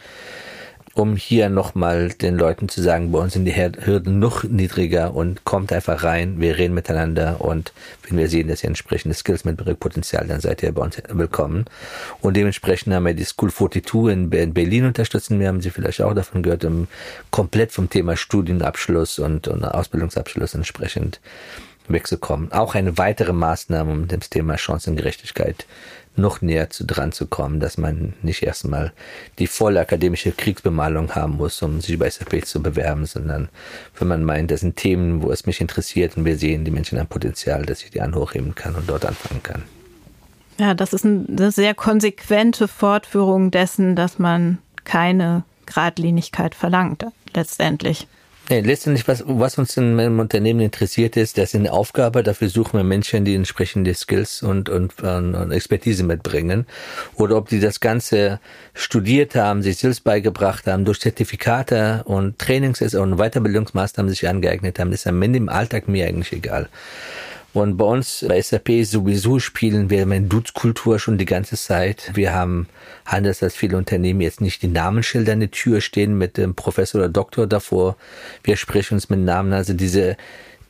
um 0.94 1.16
hier 1.16 1.50
nochmal 1.50 2.10
den 2.10 2.38
Leuten 2.38 2.70
zu 2.70 2.82
sagen, 2.82 3.12
bei 3.12 3.20
uns 3.20 3.34
sind 3.34 3.46
die 3.46 3.56
Hürden 3.56 4.20
noch 4.20 4.44
niedriger 4.44 5.14
und 5.14 5.46
kommt 5.46 5.72
einfach 5.72 6.04
rein, 6.04 6.40
wir 6.40 6.58
reden 6.58 6.74
miteinander 6.74 7.42
und 7.42 7.74
wenn 8.08 8.18
wir 8.18 8.28
sehen, 8.28 8.48
dass 8.48 8.64
ihr 8.64 8.70
entsprechende 8.70 9.16
Skills 9.16 9.46
mitbringt, 9.46 9.80
Potenzial, 9.80 10.26
dann 10.28 10.42
seid 10.42 10.64
ihr 10.64 10.72
bei 10.72 10.82
uns 10.82 10.98
willkommen. 11.10 11.66
Und 12.22 12.36
dementsprechend 12.36 12.94
haben 12.94 13.06
wir 13.06 13.14
die 13.14 13.24
School 13.24 13.52
42 13.52 14.12
in 14.12 14.30
Berlin 14.30 14.86
unterstützen. 14.86 15.40
Wir 15.40 15.48
haben 15.48 15.62
Sie 15.62 15.70
vielleicht 15.70 16.02
auch 16.02 16.14
davon 16.14 16.44
gehört, 16.44 16.66
um 16.66 16.88
komplett 17.32 17.72
vom 17.72 17.90
Thema 17.90 18.18
Studienabschluss 18.18 19.20
und, 19.20 19.48
und 19.48 19.64
Ausbildungsabschluss 19.64 20.54
entsprechend 20.54 21.20
wegzukommen. 21.90 22.52
Auch 22.52 22.76
eine 22.76 22.98
weitere 22.98 23.34
Maßnahme, 23.34 23.92
um 23.92 24.08
das 24.08 24.30
Thema 24.30 24.58
Chancengerechtigkeit 24.58 25.66
noch 26.20 26.42
näher 26.42 26.70
zu 26.70 26.86
dran 26.86 27.12
zu 27.12 27.28
kommen, 27.28 27.60
dass 27.60 27.78
man 27.78 28.14
nicht 28.22 28.44
erstmal 28.44 28.94
die 29.40 29.48
volle 29.48 29.80
akademische 29.80 30.32
Kriegsbemalung 30.32 31.16
haben 31.16 31.38
muss, 31.38 31.62
um 31.62 31.82
sich 31.82 31.98
bei 31.98 32.10
SAP 32.10 32.46
zu 32.46 32.62
bewerben, 32.62 33.06
sondern 33.06 33.50
wenn 33.98 34.08
man 34.08 34.24
meint, 34.24 34.52
das 34.52 34.62
sind 34.62 34.76
Themen, 34.76 35.24
wo 35.24 35.32
es 35.32 35.46
mich 35.46 35.62
interessiert 35.62 36.18
und 36.18 36.26
wir 36.26 36.38
sehen, 36.38 36.66
die 36.66 36.72
Menschen 36.72 37.00
haben 37.00 37.08
Potenzial, 37.08 37.66
dass 37.66 37.84
ich 37.84 37.92
die 37.92 38.02
anhochheben 38.02 38.56
kann 38.56 38.76
und 38.76 38.90
dort 38.90 39.06
anfangen 39.06 39.44
kann. 39.44 39.64
Ja, 40.58 40.74
das 40.74 40.92
ist 40.92 41.06
eine 41.06 41.52
sehr 41.52 41.74
konsequente 41.74 42.68
Fortführung 42.68 43.50
dessen, 43.50 43.96
dass 43.96 44.20
man 44.20 44.58
keine 44.84 45.44
Gradlinigkeit 45.66 46.54
verlangt, 46.54 47.06
letztendlich. 47.34 48.08
Nee, 48.52 48.62
letztendlich, 48.62 49.08
was, 49.08 49.24
was 49.28 49.60
uns 49.60 49.78
in 49.78 49.96
meinem 49.96 50.18
Unternehmen 50.20 50.62
interessiert 50.62 51.18
ist, 51.18 51.38
das 51.38 51.54
ist 51.54 51.56
eine 51.60 51.72
Aufgabe, 51.72 52.24
dafür 52.24 52.50
suchen 52.50 52.80
wir 52.80 52.84
Menschen, 52.84 53.24
die 53.24 53.36
entsprechende 53.36 53.94
Skills 53.94 54.42
und, 54.42 54.70
und, 54.70 55.04
und 55.04 55.52
Expertise 55.52 56.04
mitbringen. 56.04 56.66
Oder 57.14 57.38
ob 57.38 57.50
die 57.50 57.60
das 57.60 57.80
Ganze 57.80 58.40
studiert 58.74 59.36
haben, 59.36 59.62
sich 59.62 59.78
selbst 59.78 60.04
beigebracht 60.04 60.66
haben, 60.66 60.84
durch 60.84 61.00
Zertifikate 61.00 62.02
und 62.06 62.40
Trainings- 62.40 62.82
und 62.96 63.18
Weiterbildungsmaßnahmen 63.18 64.10
sich 64.10 64.28
angeeignet 64.28 64.80
haben, 64.80 64.94
ist 64.94 65.06
am 65.06 65.22
Ende 65.22 65.38
im 65.38 65.50
Alltag 65.50 65.88
mir 65.88 66.08
eigentlich 66.08 66.34
egal. 66.34 66.70
Und 67.54 67.78
bei 67.78 67.86
uns 67.86 68.24
bei 68.28 68.42
SAP 68.42 68.84
sowieso 68.84 69.40
spielen 69.40 69.90
wir 69.90 70.04
eine 70.04 70.22
Dutzkultur 70.22 71.00
schon 71.00 71.18
die 71.18 71.26
ganze 71.26 71.56
Zeit. 71.56 72.12
Wir 72.14 72.34
haben, 72.34 72.68
anders 73.06 73.42
als 73.42 73.56
viele 73.56 73.78
Unternehmen, 73.78 74.22
jetzt 74.22 74.40
nicht 74.40 74.62
die 74.62 74.68
Namensschilder 74.68 75.34
an 75.34 75.40
der 75.40 75.52
Tür 75.52 75.82
stehen 75.82 76.18
mit 76.18 76.38
dem 76.38 76.54
Professor 76.54 77.02
oder 77.02 77.10
Doktor 77.10 77.48
davor. 77.48 77.98
Wir 78.44 78.56
sprechen 78.56 78.96
uns 78.96 79.10
mit 79.10 79.20
Namen. 79.20 79.54
Also 79.54 79.74
diese 79.74 80.16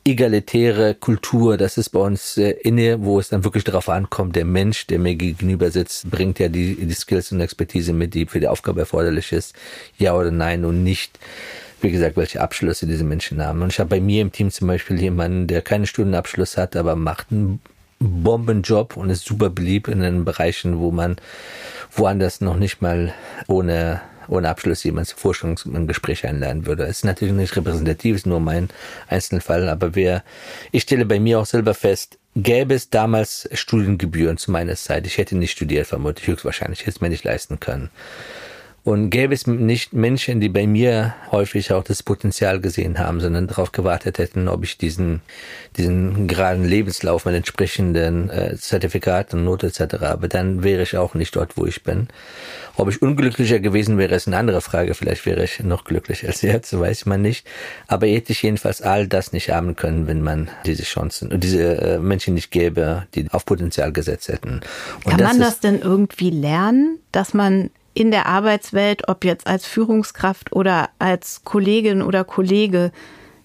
egalitäre 0.04 0.94
Kultur, 0.94 1.58
das 1.58 1.76
ist 1.76 1.90
bei 1.90 2.00
uns 2.00 2.38
äh, 2.38 2.52
inne, 2.62 3.02
wo 3.02 3.20
es 3.20 3.28
dann 3.28 3.44
wirklich 3.44 3.64
darauf 3.64 3.90
ankommt, 3.90 4.34
der 4.34 4.46
Mensch, 4.46 4.86
der 4.86 4.98
mir 4.98 5.14
gegenüber 5.14 5.70
sitzt, 5.70 6.10
bringt 6.10 6.38
ja 6.38 6.48
die, 6.48 6.74
die 6.74 6.94
Skills 6.94 7.32
und 7.32 7.40
Expertise 7.40 7.92
mit, 7.92 8.14
die 8.14 8.24
für 8.24 8.40
die 8.40 8.48
Aufgabe 8.48 8.80
erforderlich 8.80 9.32
ist, 9.32 9.54
ja 9.98 10.14
oder 10.14 10.30
nein 10.30 10.64
und 10.64 10.82
nicht 10.82 11.18
wie 11.82 11.90
gesagt, 11.90 12.16
welche 12.16 12.40
Abschlüsse 12.40 12.86
diese 12.86 13.04
Menschen 13.04 13.44
haben. 13.44 13.62
Und 13.62 13.72
ich 13.72 13.80
habe 13.80 13.90
bei 13.90 14.00
mir 14.00 14.22
im 14.22 14.32
Team 14.32 14.50
zum 14.50 14.68
Beispiel 14.68 15.00
jemanden, 15.00 15.46
der 15.46 15.62
keinen 15.62 15.86
Studienabschluss 15.86 16.56
hat, 16.56 16.76
aber 16.76 16.96
macht 16.96 17.28
einen 17.30 17.60
Bombenjob 17.98 18.96
und 18.96 19.10
ist 19.10 19.24
super 19.24 19.50
beliebt 19.50 19.88
in 19.88 20.00
den 20.00 20.24
Bereichen, 20.24 20.78
wo 20.78 20.90
man 20.90 21.16
woanders 21.92 22.40
noch 22.40 22.56
nicht 22.56 22.80
mal 22.80 23.12
ohne 23.46 24.00
ohne 24.30 24.48
Abschluss 24.48 24.84
jemand 24.84 25.08
zu 25.08 25.16
Vorstellungsgespräch 25.16 26.24
einladen 26.26 26.64
würde. 26.64 26.84
Es 26.84 26.98
ist 26.98 27.04
natürlich 27.04 27.34
nicht 27.34 27.56
repräsentativ, 27.56 28.16
ist 28.16 28.26
nur 28.26 28.40
mein 28.40 28.68
Einzelfall, 29.08 29.68
aber 29.68 29.94
wer, 29.94 30.22
ich 30.70 30.82
stelle 30.82 31.04
bei 31.04 31.18
mir 31.18 31.40
auch 31.40 31.46
selber 31.46 31.74
fest, 31.74 32.18
gäbe 32.36 32.74
es 32.74 32.90
damals 32.90 33.48
Studiengebühren 33.52 34.38
zu 34.38 34.52
meiner 34.52 34.76
Zeit, 34.76 35.06
ich 35.06 35.18
hätte 35.18 35.36
nicht 35.36 35.50
studiert, 35.50 35.88
vermutlich 35.88 36.28
höchstwahrscheinlich, 36.28 36.80
hätte 36.80 36.90
es 36.90 37.00
mir 37.00 37.10
nicht 37.10 37.24
leisten 37.24 37.58
können. 37.58 37.90
Und 38.82 39.10
gäbe 39.10 39.34
es 39.34 39.46
nicht 39.46 39.92
Menschen, 39.92 40.40
die 40.40 40.48
bei 40.48 40.66
mir 40.66 41.14
häufig 41.30 41.72
auch 41.72 41.84
das 41.84 42.02
Potenzial 42.02 42.60
gesehen 42.60 42.98
haben, 42.98 43.20
sondern 43.20 43.46
darauf 43.46 43.72
gewartet 43.72 44.18
hätten, 44.18 44.48
ob 44.48 44.64
ich 44.64 44.78
diesen, 44.78 45.20
diesen 45.76 46.26
geraden 46.26 46.64
Lebenslauf 46.64 47.26
mit 47.26 47.34
entsprechenden 47.34 48.30
äh, 48.30 48.56
Zertifikaten, 48.56 49.44
Note 49.44 49.66
etc. 49.66 50.00
habe, 50.00 50.28
dann 50.28 50.62
wäre 50.64 50.82
ich 50.82 50.96
auch 50.96 51.12
nicht 51.12 51.36
dort, 51.36 51.58
wo 51.58 51.66
ich 51.66 51.82
bin. 51.82 52.08
Ob 52.76 52.88
ich 52.88 53.02
unglücklicher 53.02 53.60
gewesen 53.60 53.98
wäre, 53.98 54.14
ist 54.14 54.26
eine 54.26 54.38
andere 54.38 54.62
Frage. 54.62 54.94
Vielleicht 54.94 55.26
wäre 55.26 55.44
ich 55.44 55.60
noch 55.60 55.84
glücklicher 55.84 56.28
als 56.28 56.40
jetzt, 56.40 56.78
weiß 56.78 57.04
man 57.04 57.20
nicht. 57.20 57.46
Aber 57.86 58.06
hätte 58.06 58.32
ich 58.32 58.42
jedenfalls 58.42 58.80
all 58.80 59.06
das 59.06 59.34
nicht 59.34 59.50
haben 59.50 59.76
können, 59.76 60.06
wenn 60.06 60.22
man 60.22 60.48
diese 60.64 60.84
Chancen 60.84 61.30
und 61.30 61.44
diese 61.44 61.76
äh, 61.82 61.98
Menschen 61.98 62.32
nicht 62.32 62.50
gäbe, 62.50 63.06
die 63.14 63.28
auf 63.30 63.44
Potenzial 63.44 63.92
gesetzt 63.92 64.28
hätten. 64.28 64.60
Und 65.04 65.10
Kann 65.10 65.18
das 65.18 65.28
man 65.28 65.40
das 65.40 65.60
denn 65.60 65.82
irgendwie 65.82 66.30
lernen, 66.30 66.98
dass 67.12 67.34
man 67.34 67.68
in 68.00 68.10
der 68.10 68.24
Arbeitswelt, 68.24 69.08
ob 69.08 69.26
jetzt 69.26 69.46
als 69.46 69.66
Führungskraft 69.66 70.52
oder 70.52 70.88
als 70.98 71.42
Kollegin 71.44 72.00
oder 72.00 72.24
Kollege, 72.24 72.92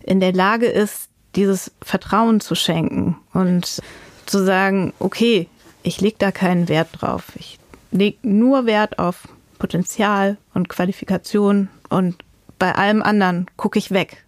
in 0.02 0.22
der 0.22 0.32
Lage 0.32 0.68
ist, 0.68 1.10
dieses 1.36 1.74
Vertrauen 1.82 2.40
zu 2.40 2.56
schenken 2.56 3.18
und 3.34 3.82
zu 4.26 4.46
sagen, 4.46 4.94
okay, 5.00 5.50
ich 5.84 6.00
lege 6.00 6.16
da 6.20 6.32
keinen 6.32 6.70
Wert 6.70 6.88
drauf. 6.94 7.34
Ich 7.36 7.60
lege 7.92 8.18
nur 8.22 8.66
Wert 8.66 8.98
auf 8.98 9.28
Potenzial 9.60 10.38
und 10.54 10.70
Qualifikation 10.70 11.68
und 11.90 12.16
bei 12.58 12.74
allem 12.76 13.04
anderen 13.04 13.48
gucke 13.58 13.78
ich 13.78 13.92
weg. 13.92 14.24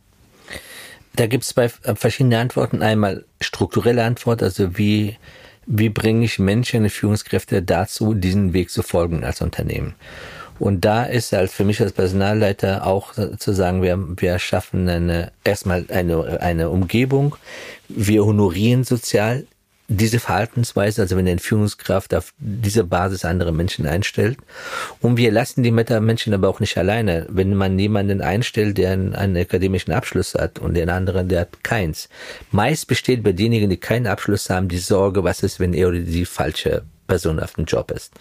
Da 1.16 1.28
gibt 1.28 1.46
es 1.46 1.52
zwei 1.52 1.70
verschiedene 1.70 2.40
Antworten. 2.40 2.82
Einmal 2.82 3.24
strukturelle 3.40 4.04
Antwort, 4.04 4.44
also 4.44 4.78
wie 4.78 5.16
wie 5.68 5.90
bringe 5.90 6.26
ich 6.26 6.40
Menschen, 6.40 6.90
Führungskräfte 6.90 7.62
dazu, 7.62 8.14
diesen 8.14 8.54
Weg 8.54 8.72
zu 8.72 8.82
folgen 8.82 9.24
als 9.24 9.42
Unternehmen. 9.42 9.94
Und 10.60 10.86
da 10.86 11.04
ist 11.04 11.34
halt 11.34 11.52
für 11.52 11.66
mich 11.66 11.82
als 11.82 11.92
Personalleiter 11.92 12.88
auch 12.88 13.14
zu 13.14 13.54
sagen, 13.54 13.84
wir, 13.84 14.00
wir 14.20 14.40
schaffen 14.40 14.90
eine, 14.90 15.32
erstmal 15.44 15.86
eine, 15.90 16.42
eine 16.42 16.70
Umgebung, 16.70 17.36
wir 17.90 18.26
honorieren 18.26 18.84
sozial 18.84 19.46
diese 19.90 20.20
Verhaltensweise, 20.20 21.02
also 21.02 21.16
wenn 21.16 21.28
eine 21.28 21.40
Führungskraft 21.40 22.14
auf 22.14 22.34
diese 22.40 22.84
Basis 22.84 23.24
andere 23.24 23.54
Menschen 23.54 23.88
einstellt. 23.88 24.38
Und 25.02 25.16
wir 25.18 25.32
lassen 25.32 25.64
die 25.64 25.72
Menschen 25.72 26.34
aber 26.34 26.50
auch 26.50 26.60
nicht 26.60 26.78
alleine. 26.78 27.26
Wenn 27.30 27.56
man 27.56 27.80
jemanden 27.80 28.22
einstellt, 28.22 28.78
der 28.78 28.92
einen, 28.92 29.16
einen 29.16 29.38
akademischen 29.38 29.94
Abschluss 29.94 30.34
hat 30.34 30.60
und 30.60 30.74
den 30.74 30.90
anderen, 30.90 31.30
der 31.30 31.42
hat 31.42 31.64
keins. 31.64 32.10
Meist 32.52 32.88
besteht 32.88 33.24
bei 33.24 33.32
denjenigen, 33.32 33.70
die 33.70 33.78
keinen 33.78 34.08
Abschluss 34.08 34.50
haben, 34.50 34.68
die 34.68 34.78
Sorge, 34.78 35.24
was 35.24 35.42
ist, 35.42 35.60
wenn 35.60 35.74
er 35.74 35.88
oder 35.88 36.00
die 36.00 36.26
falsche 36.26 36.84
Person 37.08 37.40
auf 37.40 37.54
dem 37.54 37.64
Job 37.64 37.92
ist. 37.92 38.12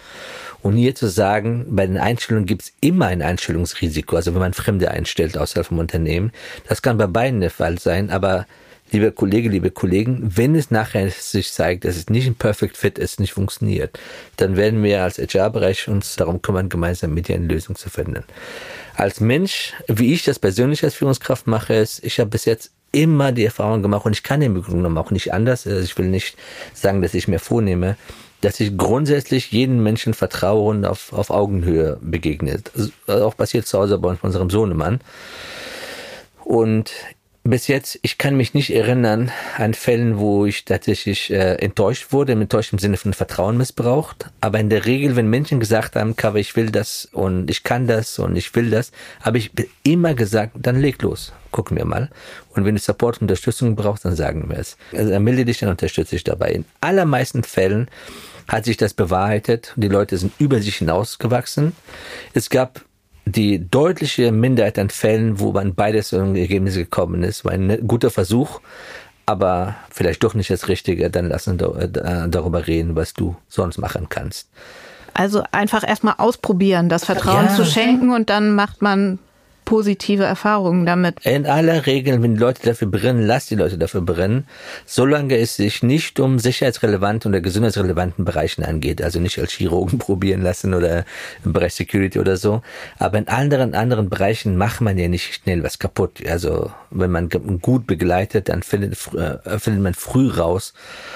Und 0.63 0.77
hier 0.77 0.95
zu 0.95 1.09
sagen, 1.09 1.67
bei 1.71 1.87
den 1.87 1.99
Einstellungen 1.99 2.47
gibt 2.47 2.63
es 2.63 2.73
immer 2.81 3.07
ein 3.07 3.23
Einstellungsrisiko. 3.23 4.15
Also 4.15 4.33
wenn 4.35 4.41
man 4.41 4.55
Fremde 4.55 4.91
einstellt 4.93 5.37
außerhalb 5.37 5.67
vom 5.67 5.81
Unternehmen, 5.81 6.31
das 6.69 6.81
kann 6.81 6.97
bei 6.97 7.09
beiden 7.09 7.41
der 7.41 7.51
Fall 7.51 7.79
sein, 7.79 8.11
aber 8.11 8.47
liebe 8.91 9.13
Kollege, 9.13 9.49
liebe 9.49 9.71
Kollegen, 9.71 10.33
wenn 10.37 10.55
es 10.55 10.71
nachher 10.71 11.11
sich 11.11 11.53
zeigt, 11.53 11.85
dass 11.85 11.97
es 11.97 12.09
nicht 12.09 12.27
ein 12.27 12.35
Perfect 12.35 12.77
Fit 12.77 12.99
ist, 12.99 13.21
nicht 13.21 13.33
funktioniert, 13.33 13.99
dann 14.37 14.57
werden 14.57 14.83
wir 14.83 15.03
als 15.03 15.19
HR-Bereich 15.19 15.89
uns 15.89 16.17
darum 16.17 16.43
kümmern, 16.43 16.69
gemeinsam 16.69 17.15
mit 17.15 17.29
dir 17.29 17.37
eine 17.37 17.47
Lösung 17.47 17.77
zu 17.77 17.91
finden. 17.91 18.25
Als 18.95 19.21
Mensch, 19.21 19.75
wie 19.89 20.15
ich 20.15 20.25
das 20.25 20.39
persönlich 20.39 20.83
als 20.85 20.95
Führungskraft 20.95 21.47
mache, 21.47 21.75
ist, 21.75 22.05
ich 22.05 22.19
habe 22.19 22.31
bis 22.31 22.45
jetzt 22.45 22.73
immer 22.93 23.33
die 23.33 23.45
Erfahrung 23.45 23.83
gemacht 23.83 24.07
und 24.07 24.13
ich 24.13 24.23
kann 24.23 24.41
im 24.41 24.63
Grunde 24.63 24.99
auch 24.99 25.11
nicht 25.11 25.35
anders. 25.35 25.67
Also 25.67 25.81
ich 25.81 25.99
will 25.99 26.09
nicht 26.09 26.37
sagen, 26.73 27.03
dass 27.03 27.13
ich 27.13 27.29
mir 27.29 27.39
vornehme, 27.39 27.97
dass 28.41 28.61
ich 28.61 28.77
grundsätzlich 28.77 29.51
jeden 29.53 29.83
Menschen 29.83 30.15
vertraue 30.15 30.71
und 30.71 30.85
auf, 30.85 31.13
auf 31.13 31.31
Augenhöhe 31.31 31.99
begegnet. 32.01 32.71
Also 33.07 33.27
auch 33.27 33.37
passiert 33.37 33.67
zu 33.67 33.79
Hause 33.79 33.99
bei 33.99 34.17
unserem 34.23 34.51
Sohnemann. 34.51 35.01
Und 36.45 36.93
bis 37.49 37.67
jetzt, 37.67 37.99
ich 38.03 38.19
kann 38.19 38.37
mich 38.37 38.55
nicht 38.55 38.71
erinnern 38.71 39.31
an 39.57 39.75
Fällen, 39.75 40.19
wo 40.19 40.47
ich 40.47 40.65
tatsächlich 40.65 41.31
äh, 41.31 41.55
enttäuscht 41.57 42.13
wurde, 42.13 42.33
enttäuscht 42.33 42.73
im 42.73 42.79
Sinne 42.79 42.97
von 42.97 43.13
Vertrauen 43.13 43.57
missbraucht. 43.57 44.31
Aber 44.41 44.59
in 44.59 44.71
der 44.71 44.87
Regel, 44.87 45.17
wenn 45.17 45.29
Menschen 45.29 45.61
gesagt 45.61 45.97
haben, 45.97 46.17
Cover, 46.17 46.39
ich 46.39 46.57
will 46.57 46.71
das 46.71 47.09
und 47.13 47.51
ich 47.51 47.63
kann 47.63 47.87
das 47.87 48.19
und 48.19 48.37
ich 48.37 48.55
will 48.55 48.71
das, 48.71 48.93
habe 49.21 49.39
ich 49.39 49.51
immer 49.83 50.15
gesagt, 50.15 50.53
dann 50.57 50.81
leg 50.81 51.03
los, 51.03 51.33
gucken 51.51 51.77
wir 51.77 51.85
mal. 51.85 52.11
Und 52.51 52.65
wenn 52.65 52.75
du 52.75 52.81
Support 52.81 53.17
und 53.17 53.23
Unterstützung 53.23 53.77
brauchst, 53.77 54.05
dann 54.05 54.17
sagen 54.17 54.49
wir 54.49 54.59
es. 54.59 54.77
Also 54.93 55.19
melde 55.21 55.45
dich, 55.45 55.59
dann 55.59 55.71
unterstütze 55.71 56.17
ich 56.17 56.25
dabei. 56.25 56.51
In 56.51 56.65
allermeisten 56.81 57.45
Fällen 57.45 57.89
hat 58.49 58.65
sich 58.65 58.77
das 58.77 58.95
bewahrheitet. 58.95 59.73
Die 59.77 59.89
Leute 59.89 60.17
sind 60.17 60.33
über 60.39 60.61
sich 60.61 60.77
hinausgewachsen. 60.77 61.73
Es 62.33 62.51
gab 62.51 62.83
die 63.27 63.69
deutliche 63.69 64.33
Minderheit 64.33 64.79
an 64.79 64.89
Fällen, 64.89 65.41
wo 65.41 65.53
man 65.53 65.75
beides 65.75 66.09
zu 66.09 66.17
einem 66.17 66.37
Ergebnis 66.37 66.77
gekommen 66.77 67.23
ist, 67.23 67.45
war 67.45 67.53
ein 67.53 67.87
guter 67.87 68.11
Versuch. 68.11 68.61
aber 69.27 69.75
vielleicht 69.91 70.23
doch 70.23 70.35
nicht 70.35 70.51
das 70.51 70.69
Richtige, 70.69 71.11
dann 71.11 71.29
lass 71.29 71.49
uns 71.49 71.61
äh, 71.61 72.29
darüber 72.29 72.67
reden, 72.67 72.95
was 72.95 73.13
du 73.13 73.37
sonst 73.49 73.79
machen 73.79 74.09
kannst. 74.09 74.49
Also 75.15 75.43
einfach 75.51 75.87
erstmal 75.87 76.15
ausprobieren, 76.19 76.89
das 76.89 77.05
Vertrauen 77.05 77.47
ja. 77.47 77.55
zu 77.55 77.65
schenken 77.65 78.13
und 78.13 78.31
dann 78.31 78.55
macht 78.55 78.83
man 78.83 79.19
positive 79.67 80.25
Erfahrungen 80.25 80.87
damit? 80.87 81.27
In 81.27 81.45
aller 81.45 81.85
Regel, 81.85 82.23
wenn 82.23 82.37
Leute 82.37 82.63
dafür 82.63 82.89
brennen, 82.89 83.27
lass 83.27 83.47
die 83.47 83.57
Leute 83.57 83.77
dafür 83.77 84.01
brennen, 84.01 84.47
solange 84.87 85.37
es 85.37 85.57
sich 85.57 85.83
nicht 85.83 86.19
um 86.19 86.39
sicherheitsrelevanten 86.39 87.31
oder 87.31 87.43
gesundheitsrelevanten 87.43 88.25
Bereichen 88.25 88.65
angeht, 88.65 89.03
also 89.03 89.21
nicht 89.21 89.39
als 89.39 89.53
Chirurgen 89.53 89.99
probieren 90.07 90.41
lassen 90.41 90.73
oder 90.73 91.05
im 91.45 91.53
Bereich 91.53 91.75
Security 91.75 92.19
oder 92.19 92.39
so. 92.39 92.63
Aber 92.99 93.19
in 93.19 93.29
anderen, 93.29 93.75
anderen 93.75 94.09
Bereichen 94.09 94.57
macht 94.57 94.81
man 94.81 94.97
ja 94.97 95.09
nicht 95.09 95.35
schnell 95.35 95.63
was 95.63 95.79
kaputt. 95.79 96.23
Also 96.27 96.71
wenn 96.91 97.11
man 97.11 97.29
gut 97.29 97.87
begleitet, 97.87 98.49
dann 98.49 98.63
findet, 98.63 98.93
äh, 99.15 99.59
findet 99.59 99.83
man 99.83 99.95
früh 99.95 100.31
raus, 100.31 100.73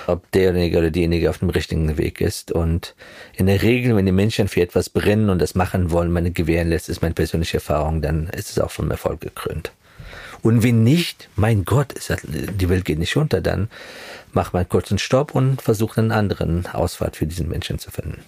ob 0.06 0.30
derjenige 0.32 0.78
oder 0.78 0.90
diejenige 0.90 1.30
auf 1.30 1.38
dem 1.38 1.50
richtigen 1.50 1.96
Weg 1.96 2.20
ist. 2.20 2.52
Und 2.52 2.94
in 3.34 3.46
der 3.46 3.62
Regel, 3.62 3.96
wenn 3.96 4.06
die 4.06 4.12
Menschen 4.12 4.48
für 4.48 4.60
etwas 4.60 4.90
brennen 4.90 5.30
und 5.30 5.40
das 5.40 5.54
machen 5.54 5.92
wollen, 5.92 6.10
man 6.10 6.34
gewähren 6.34 6.68
lässt, 6.68 6.88
ist 6.88 7.00
meine 7.00 7.14
persönliche 7.14 7.58
Erfahrung, 7.58 8.02
dann 8.02 8.28
ist 8.40 8.50
es 8.50 8.58
auch 8.58 8.70
vom 8.70 8.90
Erfolg 8.90 9.20
gekrönt. 9.20 9.72
Und 10.42 10.62
wenn 10.62 10.82
nicht, 10.82 11.28
mein 11.36 11.64
Gott, 11.64 11.94
die 12.24 12.68
Welt 12.68 12.84
geht 12.84 12.98
nicht 12.98 13.16
unter, 13.16 13.40
dann 13.40 13.68
macht 14.32 14.54
man 14.54 14.68
kurz 14.68 14.90
einen 14.90 14.98
Stopp 14.98 15.34
und 15.34 15.60
versucht 15.60 15.98
einen 15.98 16.12
anderen 16.12 16.66
Ausfahrt 16.66 17.16
für 17.16 17.26
diesen 17.26 17.48
Menschen 17.48 17.78
zu 17.78 17.90
finden. 17.90 18.22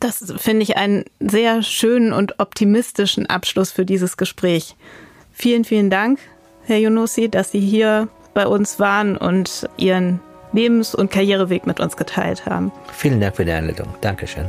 Das 0.00 0.32
finde 0.36 0.62
ich 0.62 0.76
einen 0.76 1.04
sehr 1.20 1.62
schönen 1.62 2.12
und 2.12 2.38
optimistischen 2.38 3.26
Abschluss 3.26 3.72
für 3.72 3.84
dieses 3.84 4.16
Gespräch. 4.16 4.76
Vielen, 5.32 5.64
vielen 5.64 5.90
Dank, 5.90 6.18
Herr 6.64 6.78
Yunusi, 6.78 7.28
dass 7.28 7.50
Sie 7.50 7.60
hier 7.60 8.08
bei 8.34 8.46
uns 8.46 8.78
waren 8.78 9.16
und 9.16 9.68
Ihren 9.76 10.20
Lebens- 10.52 10.94
und 10.94 11.10
Karriereweg 11.10 11.66
mit 11.66 11.80
uns 11.80 11.96
geteilt 11.96 12.46
haben. 12.46 12.72
Vielen 12.92 13.20
Dank 13.20 13.36
für 13.36 13.44
die 13.44 13.52
Einladung. 13.52 13.94
Dankeschön. 14.00 14.48